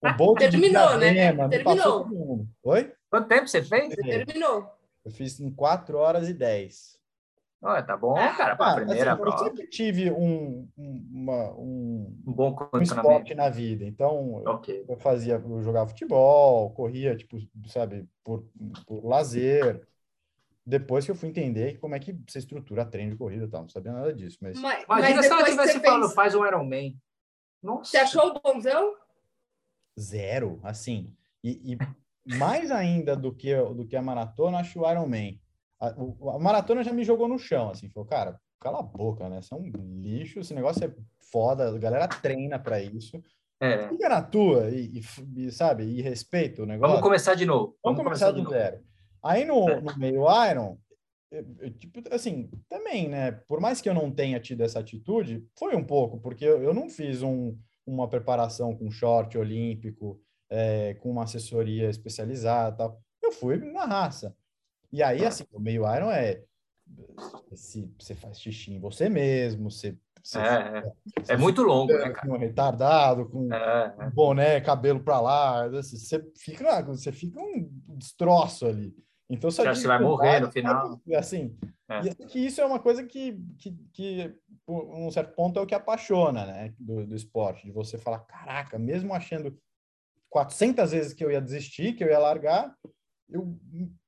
O 0.00 0.12
Bolt 0.16 0.38
Terminou, 0.38 0.92
de 0.92 0.98
né? 0.98 1.48
Terminou. 1.48 2.46
Oi? 2.62 2.92
Quanto 3.10 3.26
tempo 3.26 3.48
você 3.48 3.64
fez? 3.64 3.88
Você 3.88 4.02
terminou. 4.02 4.70
Eu 5.04 5.10
fiz 5.10 5.40
em 5.40 5.50
4 5.50 5.98
horas 5.98 6.28
e 6.28 6.34
10. 6.34 6.93
Oh, 7.66 7.82
tá 7.82 7.96
bom, 7.96 8.18
é, 8.18 8.36
cara, 8.36 8.56
para 8.56 8.72
a 8.72 8.74
primeira 8.74 9.12
assim, 9.14 9.22
prova. 9.22 9.38
Eu 9.38 9.44
sempre 9.46 9.66
tive 9.68 10.10
um, 10.10 10.68
uma, 10.76 11.50
um, 11.54 12.14
um 12.26 12.32
bom 12.34 12.54
um 12.74 12.82
esporte 12.82 13.34
na 13.34 13.48
vida. 13.48 13.86
Então, 13.86 14.34
okay. 14.44 14.84
eu 14.86 14.98
fazia, 14.98 15.42
eu 15.42 15.62
jogava 15.62 15.88
futebol, 15.88 16.70
corria, 16.74 17.16
tipo, 17.16 17.38
sabe, 17.66 18.06
por, 18.22 18.44
por 18.86 19.06
lazer. 19.06 19.82
Depois 20.66 21.06
que 21.06 21.10
eu 21.10 21.14
fui 21.14 21.30
entender 21.30 21.78
como 21.78 21.94
é 21.94 21.98
que 21.98 22.12
você 22.28 22.38
estrutura 22.38 22.84
treino 22.84 23.12
de 23.12 23.16
corrida 23.16 23.46
e 23.46 23.48
tal, 23.48 23.62
não 23.62 23.68
sabia 23.70 23.92
nada 23.92 24.12
disso. 24.12 24.36
Mas... 24.42 24.60
mas 24.60 24.84
Imagina 24.84 25.16
mas 25.16 25.26
se 25.26 25.32
ela 25.32 25.44
tivesse 25.44 25.80
falando, 25.80 26.10
faz 26.10 26.34
um 26.34 26.44
Ironman. 26.44 27.00
Nossa. 27.62 27.92
Você 27.92 27.96
achou 27.96 28.38
bonzão? 28.42 28.94
Zero, 29.98 30.60
assim. 30.62 31.16
E, 31.42 31.72
e 31.72 32.36
mais 32.36 32.70
ainda 32.70 33.16
do 33.16 33.34
que, 33.34 33.56
do 33.56 33.86
que 33.86 33.96
a 33.96 34.02
maratona, 34.02 34.58
acho 34.58 34.80
o 34.80 34.90
Ironman 34.90 35.40
a, 35.80 35.88
a, 35.88 36.38
maratona 36.38 36.82
já 36.82 36.92
me 36.92 37.04
jogou 37.04 37.28
no 37.28 37.38
chão, 37.38 37.70
assim, 37.70 37.88
falou, 37.88 38.08
cara, 38.08 38.40
cala 38.60 38.80
a 38.80 38.82
boca, 38.82 39.28
né? 39.28 39.42
Você 39.42 39.54
é 39.54 39.56
um 39.56 39.70
lixo, 40.00 40.40
esse 40.40 40.54
negócio 40.54 40.84
é 40.84 40.94
foda, 41.30 41.68
a 41.68 41.78
galera 41.78 42.08
treina 42.08 42.58
para 42.58 42.80
isso. 42.80 43.22
É. 43.60 43.88
Fica 43.88 44.08
na 44.08 44.22
tua 44.22 44.68
e, 44.70 45.00
e, 45.36 45.50
sabe, 45.50 45.84
e 45.84 46.02
respeita 46.02 46.62
o 46.62 46.66
negócio. 46.66 46.90
Vamos 46.90 47.02
começar 47.02 47.34
de 47.34 47.46
novo. 47.46 47.76
Vamos, 47.82 47.98
Vamos 47.98 48.02
começar, 48.02 48.32
começar 48.32 48.44
do 48.44 48.50
zero. 48.50 48.82
Aí 49.22 49.44
no, 49.44 49.68
é. 49.68 49.80
no 49.80 49.96
meio 49.96 50.24
Iron, 50.50 50.78
tipo, 51.78 52.02
assim, 52.10 52.50
também, 52.68 53.08
né? 53.08 53.32
Por 53.32 53.60
mais 53.60 53.80
que 53.80 53.88
eu 53.88 53.94
não 53.94 54.10
tenha 54.10 54.38
tido 54.40 54.62
essa 54.62 54.80
atitude, 54.80 55.46
foi 55.58 55.74
um 55.74 55.84
pouco, 55.84 56.18
porque 56.20 56.44
eu, 56.44 56.62
eu 56.62 56.74
não 56.74 56.88
fiz 56.88 57.22
um, 57.22 57.56
uma 57.86 58.08
preparação 58.08 58.76
com 58.76 58.90
short 58.90 59.36
olímpico, 59.38 60.20
é, 60.50 60.94
com 60.94 61.10
uma 61.10 61.24
assessoria 61.24 61.88
especializada 61.88 62.76
tal. 62.76 63.00
Eu 63.22 63.32
fui 63.32 63.56
na 63.56 63.86
raça. 63.86 64.34
E 64.94 65.02
aí, 65.02 65.26
assim, 65.26 65.42
o 65.52 65.58
meio 65.58 65.82
Iron 65.92 66.08
é 66.08 66.40
se 67.52 67.92
você 67.98 68.14
faz 68.14 68.40
xixi 68.40 68.72
em 68.72 68.78
você 68.78 69.08
mesmo, 69.08 69.68
você, 69.68 69.98
você 70.22 70.38
é, 70.38 70.92
você 71.20 71.32
é 71.32 71.36
muito 71.36 71.64
longo, 71.64 71.92
né, 71.92 72.10
cara? 72.10 72.32
Um 72.32 72.38
retardado, 72.38 73.28
com 73.28 73.52
é, 73.52 73.94
é. 73.98 74.10
boné, 74.10 74.60
cabelo 74.60 75.00
para 75.00 75.20
lá, 75.20 75.68
você 75.68 76.24
fica, 76.36 76.80
você 76.82 77.10
fica 77.10 77.40
um 77.40 77.68
destroço 77.88 78.66
ali. 78.66 78.94
Então, 79.28 79.50
você, 79.50 79.64
você 79.64 79.88
vai 79.88 79.98
morrer 79.98 80.38
no 80.38 80.52
final. 80.52 81.00
Assim, 81.16 81.58
é. 81.88 82.00
e 82.06 82.14
que 82.26 82.38
isso 82.38 82.60
é 82.60 82.64
uma 82.64 82.78
coisa 82.78 83.02
que, 83.02 83.36
que, 83.58 83.76
que, 83.92 84.32
por 84.64 84.84
um 84.94 85.10
certo 85.10 85.34
ponto, 85.34 85.58
é 85.58 85.62
o 85.62 85.66
que 85.66 85.74
apaixona, 85.74 86.46
né, 86.46 86.72
do, 86.78 87.04
do 87.04 87.16
esporte, 87.16 87.66
de 87.66 87.72
você 87.72 87.98
falar, 87.98 88.20
caraca, 88.20 88.78
mesmo 88.78 89.12
achando 89.12 89.58
400 90.30 90.92
vezes 90.92 91.12
que 91.12 91.24
eu 91.24 91.32
ia 91.32 91.40
desistir, 91.40 91.94
que 91.94 92.04
eu 92.04 92.08
ia 92.08 92.18
largar, 92.20 92.72
eu 93.28 93.58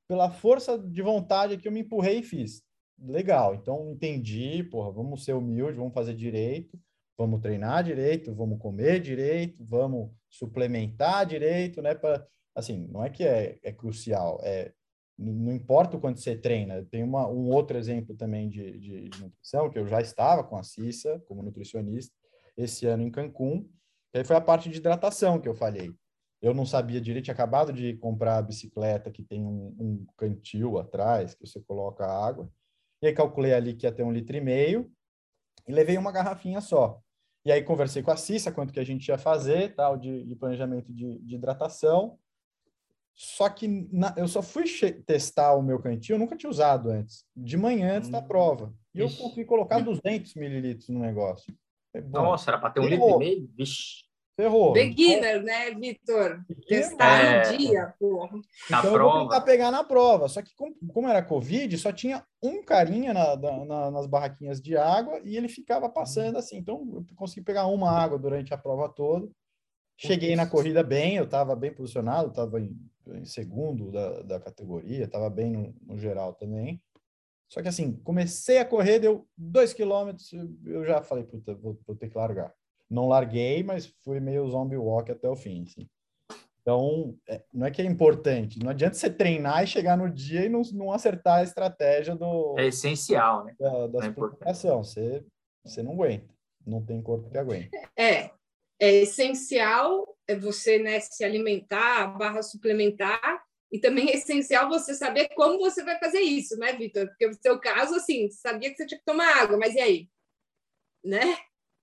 pela 0.08 0.30
força 0.30 0.78
de 0.78 1.02
vontade 1.02 1.56
que 1.56 1.66
eu 1.66 1.72
me 1.72 1.80
empurrei 1.80 2.18
e 2.20 2.22
fiz. 2.22 2.62
Legal, 2.98 3.54
então 3.54 3.90
entendi, 3.90 4.64
porra, 4.64 4.90
vamos 4.90 5.25
ser 5.25 5.34
humilde, 5.34 5.76
vamos 5.76 5.92
fazer 5.92 6.14
direito, 6.14 6.78
vamos 7.18 7.40
treinar 7.40 7.84
direito, 7.84 8.34
vamos 8.34 8.58
comer 8.58 9.00
direito, 9.00 9.64
vamos 9.64 10.10
suplementar 10.30 11.26
direito, 11.26 11.82
né? 11.82 11.94
Pra, 11.94 12.26
assim, 12.54 12.86
não 12.88 13.04
é 13.04 13.10
que 13.10 13.25
é, 13.25 13.58
é 13.62 13.72
crucial, 13.72 14.40
é 14.42 14.72
não 15.18 15.52
importa 15.52 15.96
o 15.96 16.00
quanto 16.00 16.20
você 16.20 16.36
treina. 16.36 16.84
Tem 16.90 17.02
uma, 17.02 17.26
um 17.26 17.48
outro 17.50 17.78
exemplo 17.78 18.14
também 18.14 18.48
de, 18.48 18.78
de, 18.78 19.08
de, 19.08 19.20
nutrição, 19.20 19.70
que 19.70 19.78
eu 19.78 19.86
já 19.86 20.00
estava 20.00 20.44
com 20.44 20.56
a 20.56 20.62
Cissa 20.62 21.18
como 21.26 21.42
nutricionista, 21.42 22.14
esse 22.56 22.86
ano 22.86 23.02
em 23.02 23.10
Cancún, 23.10 23.62
que 24.12 24.18
aí 24.18 24.25
foi 24.25 24.36
a 24.36 24.40
parte 24.40 24.68
de 24.68 24.76
hidratação 24.76 25.40
que 25.40 25.48
eu 25.48 25.54
falei. 25.54 25.90
Eu 26.40 26.52
não 26.52 26.66
sabia 26.66 27.00
direito, 27.00 27.25
tinha 27.25 27.35
acabado 27.35 27.73
de 27.73 27.97
comprar 27.97 28.38
a 28.38 28.43
bicicleta 28.43 29.11
que 29.11 29.23
tem 29.23 29.45
um, 29.45 29.75
um 29.78 30.07
cantil 30.16 30.78
atrás, 30.78 31.35
que 31.35 31.47
você 31.47 31.61
coloca 31.61 32.07
água. 32.07 32.50
E 33.02 33.07
aí 33.07 33.12
calculei 33.12 33.52
ali 33.52 33.75
que 33.75 33.87
ia 33.87 33.93
ter 33.93 34.02
um 34.02 34.12
litro 34.12 34.37
e 34.37 34.40
meio. 34.40 34.90
e 35.66 35.73
levei 35.73 35.97
uma 35.97 36.12
garrafinha 36.12 36.61
só. 36.61 37.00
E 37.45 37.52
aí 37.52 37.62
conversei 37.62 38.02
com 38.02 38.11
a 38.11 38.16
Cissa 38.16 38.50
quanto 38.50 38.73
que 38.73 38.81
a 38.81 38.85
gente 38.85 39.07
ia 39.09 39.16
fazer, 39.16 39.75
tal, 39.75 39.97
de, 39.97 40.25
de 40.25 40.35
planejamento 40.35 40.93
de, 40.93 41.19
de, 41.21 41.37
hidratação. 41.37 42.19
Só 43.14 43.49
que 43.49 43.69
na, 43.93 44.12
eu 44.16 44.26
só 44.26 44.43
fui 44.43 44.64
testar 45.07 45.55
o 45.55 45.62
meu 45.62 45.81
cantinho, 45.81 46.16
eu 46.16 46.19
nunca 46.19 46.37
tinha 46.37 46.50
usado 46.50 46.90
antes, 46.90 47.25
de 47.35 47.57
manhã 47.57 47.97
antes 47.97 48.09
hum. 48.09 48.12
da 48.12 48.21
prova. 48.21 48.75
E 48.95 49.00
eu 49.00 49.09
consegui 49.09 49.45
colocar 49.45 49.78
200 49.78 50.35
mililitros 50.35 50.88
no 50.88 50.99
negócio. 50.99 51.55
Nossa, 52.09 52.50
era 52.50 52.59
para 52.59 52.71
ter 52.71 52.81
um 52.81 52.88
litro 52.88 53.09
e 53.11 53.19
meio? 53.19 53.50
Vixe. 53.57 54.05
Ferrou. 54.37 54.75
Beginner, 54.75 55.43
né, 55.43 55.71
Vitor? 55.71 56.45
Testar 56.69 57.25
é... 57.25 57.49
um 57.49 57.57
dia, 57.57 57.95
pô. 57.99 58.28
Na 58.69 58.81
então 58.81 58.93
prova. 58.93 58.97
eu 58.97 59.11
vou 59.11 59.23
tentar 59.23 59.40
pegar 59.40 59.71
na 59.71 59.83
prova. 59.83 60.28
Só 60.28 60.43
que 60.43 60.55
como, 60.55 60.76
como 60.93 61.09
era 61.09 61.23
Covid, 61.23 61.76
só 61.78 61.90
tinha 61.90 62.23
um 62.43 62.62
carinha 62.62 63.14
na, 63.14 63.35
na, 63.64 63.90
nas 63.90 64.07
barraquinhas 64.07 64.61
de 64.61 64.76
água 64.76 65.21
e 65.25 65.38
ele 65.38 65.49
ficava 65.49 65.88
passando 65.88 66.37
assim. 66.37 66.59
Então 66.59 66.87
eu 66.93 67.07
consegui 67.16 67.40
pegar 67.40 67.66
uma 67.66 67.90
água 67.90 68.19
durante 68.19 68.52
a 68.52 68.59
prova 68.59 68.90
toda. 68.90 69.26
Cheguei 69.97 70.37
na 70.37 70.47
corrida 70.47 70.83
bem, 70.83 71.16
eu 71.16 71.25
estava 71.25 71.57
bem 71.57 71.73
posicionado, 71.73 72.28
estava 72.28 72.61
em, 72.61 72.78
em, 73.07 73.25
segundo 73.25 73.90
da, 73.90 74.21
da 74.21 74.38
categoria, 74.38 75.05
estava 75.05 75.31
bem 75.31 75.50
no, 75.50 75.75
no 75.81 75.97
geral 75.97 76.35
também. 76.35 76.83
Só 77.49 77.62
que 77.62 77.69
assim, 77.69 77.97
comecei 78.05 78.59
a 78.59 78.64
correr, 78.66 78.99
deu 78.99 79.26
dois 79.35 79.73
quilômetros, 79.73 80.31
eu 80.66 80.85
já 80.85 81.00
falei, 81.00 81.25
puta, 81.25 81.55
vou, 81.55 81.78
vou 81.87 81.97
ter 81.97 82.11
que 82.11 82.19
largar 82.19 82.52
não 82.90 83.09
larguei, 83.09 83.62
mas 83.62 83.87
fui 84.02 84.21
meio 84.21 84.49
zombie 84.49 84.76
walk 84.76 85.11
até 85.11 85.28
o 85.28 85.37
fim, 85.37 85.62
assim. 85.62 85.88
Então, 86.61 87.16
é, 87.28 87.45
não 87.52 87.66
é 87.66 87.71
que 87.71 87.81
é 87.81 87.85
importante, 87.85 88.59
não 88.59 88.71
adianta 88.71 88.95
você 88.95 89.09
treinar 89.09 89.62
e 89.62 89.69
chegar 89.69 89.97
no 89.97 90.11
dia 90.11 90.47
e 90.47 90.49
não, 90.49 90.62
não 90.73 90.90
acertar 90.90 91.38
a 91.38 91.43
estratégia 91.45 92.16
do... 92.16 92.59
É 92.59 92.66
essencial, 92.66 93.45
né? 93.45 93.55
Da, 93.59 93.87
da 93.87 94.07
é 94.07 94.52
você, 94.52 95.25
você 95.64 95.83
não 95.83 95.93
aguenta, 95.93 96.35
não 96.66 96.85
tem 96.85 97.00
corpo 97.00 97.31
que 97.31 97.38
aguenta. 97.38 97.71
É, 97.97 98.31
é 98.81 98.95
essencial 99.02 100.16
você 100.40 100.81
né, 100.81 100.99
se 100.99 101.25
alimentar, 101.25 102.19
barra 102.19 102.43
suplementar, 102.43 103.45
e 103.71 103.78
também 103.78 104.11
é 104.11 104.16
essencial 104.16 104.69
você 104.69 104.95
saber 104.95 105.28
como 105.37 105.59
você 105.59 105.85
vai 105.85 105.99
fazer 105.99 106.21
isso, 106.21 106.57
né, 106.57 106.73
Vitor? 106.73 107.07
Porque 107.09 107.28
no 107.28 107.35
seu 107.35 107.61
caso, 107.61 107.95
assim, 107.95 108.28
sabia 108.31 108.71
que 108.71 108.76
você 108.76 108.87
tinha 108.87 108.99
que 108.99 109.05
tomar 109.05 109.43
água, 109.43 109.57
mas 109.57 109.75
e 109.75 109.81
aí? 109.81 110.09
Né? 111.05 111.37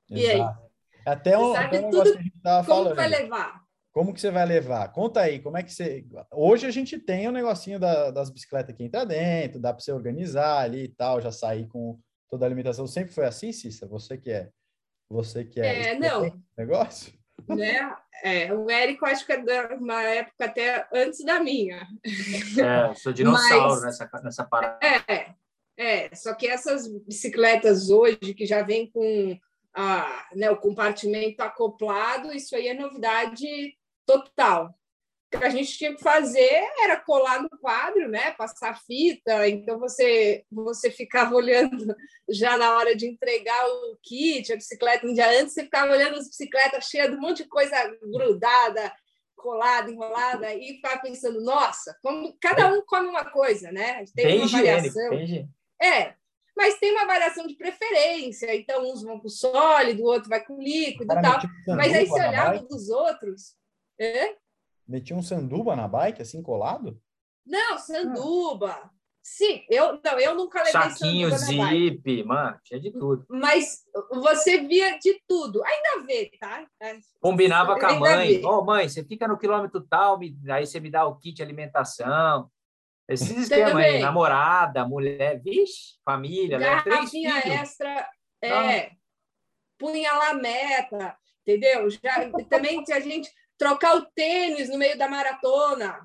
E 0.09 0.25
Exato. 0.25 0.59
aí? 0.59 0.72
Até 1.05 1.37
um, 1.37 1.53
até 1.53 1.79
um 1.79 1.89
negócio 1.89 2.13
que 2.13 2.19
a 2.19 2.23
gente 2.23 2.37
estava 2.37 2.63
falando. 2.63 2.83
Como 2.85 2.95
vai 2.95 3.07
levar? 3.09 3.63
Como 3.93 4.13
que 4.13 4.19
você 4.19 4.31
vai 4.31 4.45
levar? 4.45 4.91
Conta 4.91 5.21
aí, 5.21 5.39
como 5.39 5.55
é 5.55 5.63
que 5.63 5.71
você. 5.71 6.03
Hoje 6.31 6.65
a 6.65 6.71
gente 6.71 6.97
tem 6.97 7.27
o 7.27 7.29
um 7.29 7.33
negocinho 7.33 7.79
da, 7.79 8.09
das 8.09 8.29
bicicletas 8.31 8.75
que 8.75 8.83
entra 8.83 9.05
dentro, 9.05 9.59
dá 9.59 9.71
para 9.71 9.83
você 9.83 9.91
organizar 9.91 10.59
ali 10.59 10.85
e 10.85 10.87
tal, 10.87 11.21
já 11.21 11.31
sair 11.31 11.67
com 11.67 11.99
toda 12.29 12.45
a 12.45 12.47
alimentação. 12.47 12.87
Sempre 12.87 13.13
foi 13.13 13.25
assim, 13.25 13.51
Cissa? 13.51 13.87
Você 13.87 14.17
que 14.17 14.31
é. 14.31 14.49
Você 15.09 15.45
que 15.45 15.61
é. 15.61 15.89
É, 15.89 15.99
não. 15.99 16.41
Negócio? 16.57 17.13
Né? 17.47 17.95
É, 18.23 18.53
o 18.53 18.69
Érico 18.69 19.05
acho 19.05 19.25
que 19.25 19.33
é 19.33 19.41
de 19.41 19.75
uma 19.75 20.01
época 20.01 20.45
até 20.45 20.87
antes 20.93 21.23
da 21.23 21.39
minha. 21.39 21.85
É, 22.57 22.95
sou 22.95 23.13
dinossauro 23.13 23.81
Mas, 23.81 23.99
nessa, 23.99 24.21
nessa 24.23 24.43
parada. 24.43 24.79
É, 24.81 25.35
é, 25.77 26.15
só 26.15 26.33
que 26.33 26.47
essas 26.47 26.87
bicicletas 26.87 27.89
hoje 27.89 28.33
que 28.33 28.45
já 28.45 28.63
vêm 28.63 28.89
com 28.89 29.37
a, 29.73 30.27
né, 30.33 30.49
o 30.51 30.57
compartimento 30.57 31.41
acoplado, 31.41 32.31
isso 32.31 32.55
aí 32.55 32.67
é 32.67 32.73
novidade 32.73 33.75
total. 34.05 34.67
O 35.33 35.37
que 35.39 35.43
a 35.43 35.49
gente 35.49 35.75
tinha 35.75 35.95
que 35.95 36.03
fazer 36.03 36.63
era 36.83 36.99
colar 36.99 37.41
no 37.41 37.49
quadro, 37.49 38.07
né, 38.07 38.31
passar 38.31 38.79
fita, 38.81 39.47
então 39.47 39.79
você 39.79 40.45
você 40.51 40.91
ficava 40.91 41.33
olhando 41.35 41.95
já 42.29 42.57
na 42.57 42.77
hora 42.77 42.95
de 42.95 43.07
entregar 43.07 43.65
o 43.65 43.97
kit, 44.01 44.53
a 44.53 44.55
bicicleta 44.55 45.07
um 45.07 45.13
dia 45.13 45.41
antes, 45.41 45.53
você 45.53 45.63
ficava 45.63 45.91
olhando 45.91 46.17
as 46.17 46.27
bicicletas 46.27 46.85
cheias 46.85 47.09
de 47.09 47.17
um 47.17 47.21
monte 47.21 47.43
de 47.43 47.49
coisa 47.49 47.75
grudada, 48.01 48.93
colada, 49.35 49.91
enrolada, 49.91 50.53
e 50.53 50.75
ficava 50.75 51.01
pensando, 51.01 51.41
nossa, 51.43 51.97
como 52.01 52.37
cada 52.39 52.71
um 52.71 52.81
come 52.85 53.07
uma 53.07 53.25
coisa, 53.25 53.71
né? 53.71 54.05
Tem 54.15 54.25
bem 54.25 54.39
uma 54.39 54.47
variação. 54.47 55.09
Bem 55.09 55.49
é, 55.81 56.13
mas 56.55 56.79
tem 56.79 56.91
uma 56.91 57.05
variação 57.05 57.47
de 57.47 57.55
preferência. 57.55 58.55
Então, 58.55 58.91
uns 58.91 59.03
vão 59.03 59.19
com 59.19 59.29
sólido, 59.29 60.03
o 60.03 60.05
outro 60.05 60.29
vai 60.29 60.43
com 60.43 60.61
líquido 60.61 61.11
e 61.13 61.21
tal. 61.21 61.39
Mas 61.75 61.93
aí, 61.93 62.05
se 62.05 62.13
olhava 62.13 62.59
dos 62.63 62.89
outros. 62.89 63.55
É? 63.99 64.35
Metia 64.87 65.15
um 65.15 65.21
sanduba 65.21 65.75
na 65.75 65.87
bike, 65.87 66.21
assim, 66.21 66.41
colado? 66.41 66.99
Não, 67.45 67.77
sanduba. 67.77 68.71
Ah. 68.71 68.89
Sim, 69.25 69.63
eu 69.69 70.01
não, 70.03 70.19
eu 70.19 70.35
nunca 70.35 70.59
levei 70.59 70.73
Saquinho, 70.73 71.29
zip, 71.29 72.23
mano, 72.25 72.59
tinha 72.61 72.77
de 72.77 72.91
tudo. 72.91 73.25
Mas 73.29 73.83
você 74.11 74.59
via 74.59 74.99
de 74.99 75.17
tudo. 75.25 75.63
Ainda 75.63 76.05
vê, 76.05 76.29
tá? 76.37 76.67
Combinava 77.21 77.79
com 77.79 77.85
a 77.85 77.93
mãe. 77.97 78.41
Ó, 78.43 78.59
oh, 78.59 78.65
mãe, 78.65 78.89
você 78.89 79.01
fica 79.01 79.25
no 79.25 79.37
quilômetro 79.37 79.79
tal, 79.89 80.19
aí 80.49 80.67
você 80.67 80.77
me 80.81 80.91
dá 80.91 81.05
o 81.05 81.15
kit 81.15 81.41
alimentação. 81.41 82.51
Esses 83.07 83.31
esquemas 83.31 83.75
aí, 83.75 83.99
namorada, 83.99 84.87
mulher, 84.87 85.41
vixe, 85.41 85.99
família, 86.05 86.57
né? 86.57 86.81
Três 86.81 87.09
filhos. 87.09 87.45
extra, 87.45 88.09
é, 88.41 88.91
punha 89.77 90.13
lá 90.13 90.33
meta, 90.33 91.17
entendeu? 91.41 91.89
Já, 91.89 92.31
também 92.49 92.83
tinha 92.83 93.01
gente 93.01 93.29
trocar 93.57 93.97
o 93.97 94.05
tênis 94.05 94.69
no 94.69 94.77
meio 94.77 94.97
da 94.97 95.09
maratona. 95.09 95.99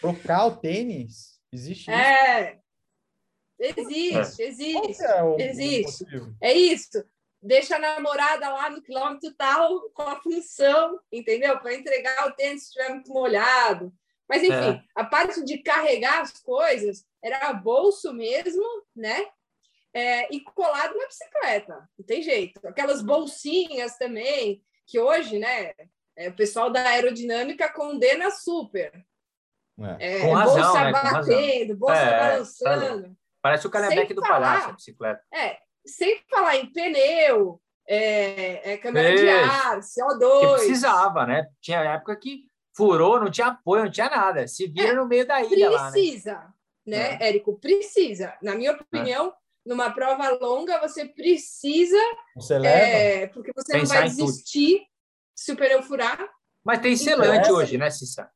Trocar 0.00 0.46
o 0.46 0.56
tênis? 0.56 1.40
Existe 1.52 1.90
isso? 1.90 1.90
É, 1.90 2.58
existe, 3.58 4.42
é. 4.42 4.46
existe, 4.46 5.04
é 5.04 5.22
o, 5.22 5.40
existe. 5.40 6.04
O 6.16 6.36
é 6.40 6.52
isso. 6.52 7.04
Deixa 7.42 7.76
a 7.76 7.78
namorada 7.78 8.48
lá 8.48 8.68
no 8.68 8.82
quilômetro 8.82 9.32
tal 9.36 9.88
com 9.90 10.02
a 10.02 10.20
função, 10.20 10.98
entendeu? 11.12 11.58
Para 11.60 11.74
entregar 11.74 12.28
o 12.28 12.32
tênis 12.32 12.64
se 12.64 12.68
estiver 12.68 12.90
muito 12.90 13.12
molhado. 13.12 13.92
Mas, 14.28 14.42
enfim, 14.42 14.52
é. 14.52 14.82
a 14.94 15.04
parte 15.04 15.44
de 15.44 15.58
carregar 15.58 16.20
as 16.20 16.32
coisas 16.40 17.04
era 17.22 17.52
bolso 17.52 18.12
mesmo, 18.12 18.64
né? 18.94 19.26
É, 19.94 20.34
e 20.34 20.40
colado 20.40 20.94
na 20.96 21.06
bicicleta, 21.06 21.88
não 21.98 22.04
tem 22.04 22.22
jeito. 22.22 22.60
Aquelas 22.66 23.00
bolsinhas 23.00 23.96
também, 23.96 24.62
que 24.86 25.00
hoje, 25.00 25.38
né, 25.38 25.72
é, 26.16 26.28
o 26.28 26.36
pessoal 26.36 26.70
da 26.70 26.82
aerodinâmica 26.82 27.72
condena 27.72 28.30
super. 28.30 28.92
É. 29.98 30.20
Com 30.20 30.32
razão, 30.32 30.62
bolsa 30.62 30.84
né? 30.84 30.92
batendo, 30.92 31.76
bolsa 31.76 31.96
é, 31.96 32.18
balançando. 32.18 33.16
Parece 33.42 33.66
o 33.66 33.70
calhambeque 33.70 34.14
do 34.14 34.22
falar, 34.22 34.40
palhaço, 34.40 34.68
a 34.68 34.72
bicicleta. 34.72 35.22
É, 35.32 35.58
sem 35.86 36.20
falar 36.30 36.56
em 36.56 36.72
pneu, 36.72 37.60
é, 37.88 38.72
é 38.72 38.76
câmera 38.78 39.14
de 39.14 39.28
ar, 39.28 39.78
CO2. 39.80 40.40
Que 40.40 40.54
precisava, 40.54 41.26
né? 41.26 41.46
Tinha 41.60 41.80
época 41.80 42.16
que 42.16 42.46
furou, 42.76 43.18
não 43.18 43.30
tinha 43.30 43.48
apoio, 43.48 43.84
não 43.84 43.90
tinha 43.90 44.10
nada. 44.10 44.46
Se 44.46 44.68
vira 44.68 44.88
é, 44.88 44.92
no 44.92 45.06
meio 45.06 45.26
da 45.26 45.40
ilha 45.42 45.70
lá, 45.70 45.86
né? 45.86 45.90
Precisa, 45.92 46.34
né, 46.86 46.98
né 46.98 47.18
é. 47.20 47.28
Érico? 47.28 47.58
Precisa. 47.58 48.34
Na 48.42 48.54
minha 48.54 48.72
opinião, 48.72 49.28
é. 49.28 49.32
numa 49.64 49.90
prova 49.90 50.28
longa, 50.30 50.78
você 50.80 51.06
precisa... 51.06 51.96
Você 52.34 52.58
leva? 52.58 52.76
É, 52.76 53.26
porque 53.28 53.50
você 53.54 53.72
Pensar 53.72 53.94
não 53.94 54.00
vai 54.02 54.08
desistir 54.10 54.86
se 55.34 55.52
o 55.52 55.56
pneu 55.56 55.82
furar. 55.82 56.28
Mas 56.62 56.80
tem 56.80 56.96
selante 56.96 57.46
então, 57.46 57.56
hoje, 57.56 57.78
né, 57.78 57.88
Cissa? 57.90 58.30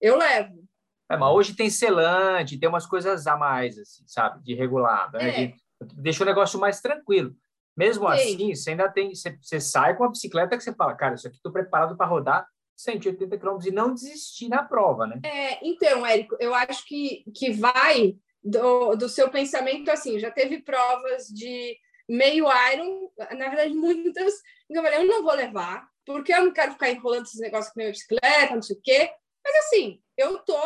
Eu 0.00 0.16
levo. 0.16 0.64
É, 1.10 1.16
mas 1.16 1.32
hoje 1.32 1.56
tem 1.56 1.68
selante, 1.68 2.58
tem 2.58 2.68
umas 2.68 2.86
coisas 2.86 3.26
a 3.26 3.36
mais, 3.36 3.78
assim, 3.78 4.04
sabe? 4.06 4.42
De 4.44 4.54
regulado, 4.54 5.18
né? 5.18 5.46
De, 5.48 5.54
deixa 5.96 6.22
o 6.22 6.26
negócio 6.26 6.58
mais 6.60 6.80
tranquilo. 6.80 7.34
Mesmo 7.76 8.08
tem. 8.12 8.14
assim, 8.14 8.54
você 8.54 8.70
ainda 8.70 8.88
tem... 8.88 9.12
Você, 9.12 9.36
você 9.40 9.60
sai 9.60 9.96
com 9.96 10.04
a 10.04 10.08
bicicleta 10.08 10.56
que 10.56 10.62
você 10.62 10.72
fala, 10.72 10.94
cara, 10.94 11.16
isso 11.16 11.26
aqui 11.26 11.36
estou 11.36 11.52
preparado 11.52 11.96
para 11.96 12.06
rodar 12.06 12.46
180 12.76 13.38
quilômetros 13.38 13.70
e 13.70 13.74
não 13.74 13.94
desistir 13.94 14.48
na 14.48 14.62
prova, 14.62 15.06
né? 15.06 15.20
É, 15.24 15.66
então, 15.66 16.04
Érico, 16.06 16.36
eu 16.40 16.54
acho 16.54 16.84
que, 16.86 17.24
que 17.34 17.50
vai 17.52 18.16
do, 18.42 18.94
do 18.96 19.08
seu 19.08 19.30
pensamento 19.30 19.90
assim, 19.90 20.18
já 20.18 20.30
teve 20.30 20.60
provas 20.62 21.26
de 21.28 21.76
meio 22.08 22.46
Iron, 22.72 23.10
na 23.18 23.48
verdade, 23.48 23.74
muitas, 23.74 24.34
eu 24.68 24.82
falei, 24.82 24.98
eu 24.98 25.06
não 25.06 25.22
vou 25.22 25.34
levar, 25.34 25.88
porque 26.04 26.32
eu 26.32 26.44
não 26.44 26.52
quero 26.52 26.72
ficar 26.72 26.90
enrolando 26.90 27.24
esses 27.24 27.40
negócios 27.40 27.72
com 27.72 27.80
minha 27.80 27.90
bicicleta, 27.90 28.54
não 28.54 28.62
sei 28.62 28.76
o 28.76 28.80
quê. 28.82 29.10
Mas 29.42 29.56
assim, 29.64 30.00
eu 30.16 30.38
tô 30.38 30.58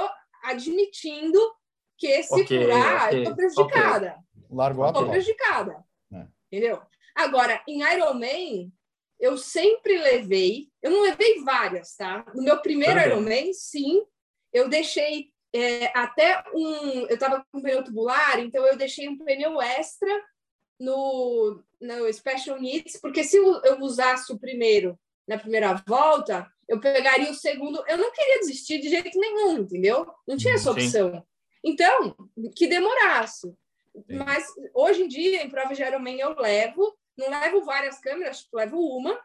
admitindo 0.43 1.39
que 1.97 2.23
se 2.23 2.43
okay, 2.43 2.63
furar, 2.63 3.09
okay, 3.09 3.21
eu 3.21 3.25
tô 3.25 3.37
prejudicada. 3.37 4.07
Okay. 4.11 4.57
Largou 4.57 4.85
a 4.85 4.93
Tô 4.93 5.07
prejudicada. 5.07 5.85
É. 6.13 6.27
Entendeu? 6.51 6.81
Agora, 7.15 7.61
em 7.67 7.83
Ironman, 7.83 8.73
eu 9.19 9.37
sempre 9.37 9.99
levei, 9.99 10.69
eu 10.83 10.91
não 10.91 11.03
levei 11.03 11.43
várias, 11.43 11.97
tá? 11.97 12.25
No 12.35 12.43
meu 12.43 12.61
primeiro 12.61 12.95
Também. 12.95 13.11
Ironman, 13.11 13.53
sim, 13.53 14.03
eu 14.53 14.69
deixei 14.69 15.31
é, 15.53 15.87
até 15.99 16.43
um. 16.55 17.07
Eu 17.07 17.15
estava 17.15 17.45
com 17.51 17.61
pneu 17.61 17.83
tubular, 17.83 18.39
então 18.39 18.65
eu 18.67 18.77
deixei 18.77 19.09
um 19.09 19.19
pneu 19.19 19.61
extra 19.61 20.11
no, 20.79 21.63
no 21.81 22.13
Special 22.13 22.61
Needs, 22.61 23.01
porque 23.01 23.25
se 23.25 23.37
eu 23.37 23.81
usasse 23.81 24.33
o 24.33 24.39
primeiro 24.39 24.99
na 25.27 25.39
primeira 25.39 25.75
volta, 25.87 26.51
eu 26.69 26.81
pegaria 26.81 27.31
o 27.31 27.35
segundo. 27.35 27.83
Eu 27.87 27.99
não 27.99 28.13
queria 28.13 28.39
desistir 28.41 28.79
de 28.79 28.89
jeito 28.89 29.19
nenhum, 29.19 29.59
entendeu? 29.59 30.07
Não 30.27 30.37
tinha 30.37 30.55
essa 30.55 30.71
opção. 30.71 31.13
Sim. 31.13 31.23
Então, 31.65 32.17
que 32.55 32.67
demorasse. 32.67 33.49
Sim. 33.49 34.17
Mas 34.17 34.47
hoje 34.75 35.03
em 35.03 35.09
dia, 35.09 35.43
em 35.43 35.51
prova 35.51 35.75
de 35.75 35.83
Ironman, 35.83 36.19
eu 36.21 36.35
levo 36.39 36.97
não 37.19 37.29
levo 37.29 37.65
várias 37.65 37.99
câmeras, 37.99 38.49
levo 38.55 38.79
uma, 38.79 39.21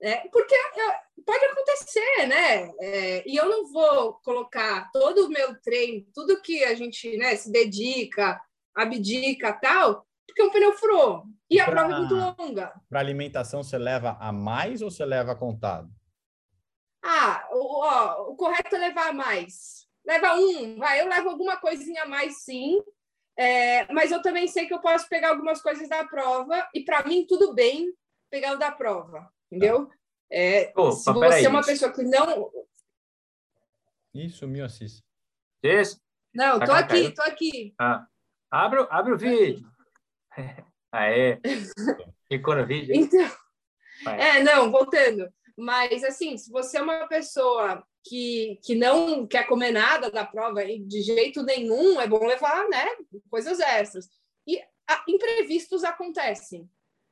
né? 0.00 0.26
Porque 0.32 0.54
eu, 0.54 1.22
pode 1.24 1.44
acontecer, 1.44 2.26
né? 2.26 2.72
É, 2.80 3.28
e 3.28 3.36
eu 3.36 3.48
não 3.48 3.70
vou 3.70 4.14
colocar 4.24 4.90
todo 4.92 5.26
o 5.26 5.28
meu 5.28 5.60
treino, 5.60 6.06
tudo 6.14 6.40
que 6.42 6.64
a 6.64 6.74
gente 6.74 7.16
né, 7.16 7.36
se 7.36 7.50
dedica, 7.50 8.40
abdica 8.74 9.52
tal, 9.52 10.06
porque 10.26 10.42
o 10.42 10.50
pneu 10.50 10.72
furou. 10.72 11.24
E 11.50 11.60
a 11.60 11.66
prova 11.66 11.92
é 11.92 11.98
muito 11.98 12.14
longa. 12.14 12.72
Para 12.88 13.00
alimentação, 13.00 13.62
você 13.62 13.78
leva 13.78 14.16
a 14.20 14.32
mais 14.32 14.82
ou 14.82 14.90
você 14.90 15.04
leva 15.04 15.36
contado? 15.36 15.88
Ah, 17.02 17.46
o, 17.52 17.84
ó, 17.84 18.30
o 18.30 18.36
correto 18.36 18.74
é 18.74 18.78
levar 18.78 19.12
mais. 19.12 19.86
Leva 20.04 20.34
um, 20.34 20.76
vai. 20.76 21.00
Eu 21.00 21.08
levo 21.08 21.30
alguma 21.30 21.56
coisinha 21.58 22.02
a 22.02 22.06
mais, 22.06 22.42
sim. 22.42 22.78
É, 23.36 23.92
mas 23.92 24.12
eu 24.12 24.22
também 24.22 24.46
sei 24.46 24.66
que 24.66 24.74
eu 24.74 24.80
posso 24.80 25.08
pegar 25.08 25.30
algumas 25.30 25.60
coisas 25.60 25.88
da 25.88 26.04
prova 26.04 26.68
e 26.72 26.84
para 26.84 27.04
mim 27.04 27.26
tudo 27.26 27.52
bem 27.52 27.92
pegar 28.30 28.52
o 28.52 28.58
da 28.58 28.70
prova, 28.70 29.28
entendeu? 29.50 29.90
É, 30.30 30.72
oh, 30.76 30.92
se 30.92 31.12
você 31.12 31.46
é 31.46 31.48
uma 31.48 31.64
pessoa 31.64 31.92
que 31.92 32.02
não. 32.02 32.50
Isso, 34.14 34.38
sumiu, 34.38 34.64
Assis. 34.64 35.02
Isso. 35.62 36.00
Não, 36.32 36.58
tô 36.60 36.72
aqui, 36.72 37.12
tô 37.12 37.22
aqui. 37.22 37.74
Ah. 37.78 38.06
Abre, 38.50 38.86
abre 38.90 39.12
o 39.12 39.18
vídeo. 39.18 39.68
Aê. 40.92 41.40
Ficou 42.28 42.54
no 42.54 42.66
vídeo. 42.66 42.94
Então, 42.94 43.28
é, 44.06 44.42
não, 44.42 44.70
voltando. 44.70 45.28
Mas, 45.56 46.04
assim, 46.04 46.36
se 46.36 46.50
você 46.50 46.78
é 46.78 46.82
uma 46.82 47.08
pessoa 47.08 47.84
que, 48.04 48.60
que 48.62 48.74
não 48.74 49.26
quer 49.26 49.46
comer 49.46 49.72
nada 49.72 50.10
da 50.10 50.24
prova 50.24 50.64
de 50.64 51.02
jeito 51.02 51.42
nenhum, 51.42 52.00
é 52.00 52.06
bom 52.06 52.24
levar, 52.24 52.68
né, 52.68 52.86
coisas 53.30 53.58
extras. 53.60 54.08
E 54.46 54.60
a, 54.88 55.04
imprevistos 55.08 55.82
acontecem. 55.82 56.68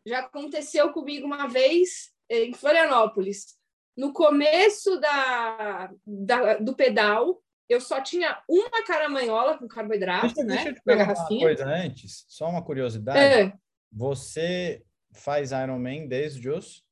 Já 0.06 0.20
aconteceu 0.20 0.92
comigo 0.92 1.26
uma 1.26 1.48
vez 1.48 2.12
em 2.28 2.52
Florianópolis. 2.52 3.56
No 3.96 4.12
começo 4.12 4.98
da, 5.00 5.90
da 6.06 6.58
do 6.58 6.74
pedal, 6.74 7.42
eu 7.68 7.80
só 7.80 8.00
tinha 8.00 8.42
uma 8.48 8.84
caramanhola 8.84 9.56
com 9.58 9.68
carboidrato, 9.68 10.34
deixa, 10.34 10.44
né? 10.44 10.54
Deixa 10.54 10.68
eu 10.70 10.74
te 10.74 10.82
perguntar 10.82 11.28
uma 11.30 11.40
coisa 11.40 11.66
antes, 11.66 12.24
só 12.28 12.48
uma 12.48 12.62
curiosidade. 12.62 13.18
É. 13.18 13.52
Você 13.90 14.82
faz 15.14 15.52
Ironman 15.52 16.06
desde 16.06 16.48
os 16.48 16.84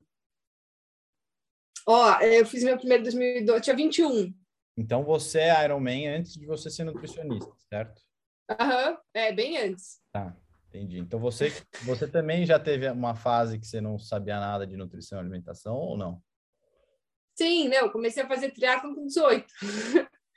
Ó, 1.93 2.21
eu 2.21 2.47
fiz 2.47 2.63
meu 2.63 2.79
primeiro 2.79 3.03
2012, 3.03 3.63
tinha 3.63 3.75
21. 3.75 4.33
Então 4.77 5.03
você 5.03 5.41
é 5.41 5.65
Ironman 5.65 6.07
antes 6.07 6.35
de 6.35 6.47
você 6.47 6.71
ser 6.71 6.85
nutricionista, 6.85 7.53
certo? 7.69 8.01
Aham, 8.49 8.91
uhum, 8.93 8.97
é, 9.13 9.33
bem 9.33 9.59
antes. 9.59 10.01
Tá, 10.13 10.37
entendi. 10.69 11.01
Então 11.01 11.19
você, 11.19 11.53
você 11.83 12.07
também 12.07 12.47
já 12.47 12.61
teve 12.61 12.89
uma 12.89 13.17
fase 13.17 13.59
que 13.59 13.67
você 13.67 13.81
não 13.81 13.99
sabia 13.99 14.39
nada 14.39 14.65
de 14.65 14.77
nutrição 14.77 15.19
e 15.19 15.21
alimentação 15.21 15.75
ou 15.75 15.99
não? 15.99 16.23
Sim, 17.37 17.67
não, 17.67 17.79
eu 17.79 17.91
comecei 17.91 18.23
a 18.23 18.29
fazer 18.29 18.53
triatlo 18.53 18.95
com 18.95 19.05
18. 19.05 19.53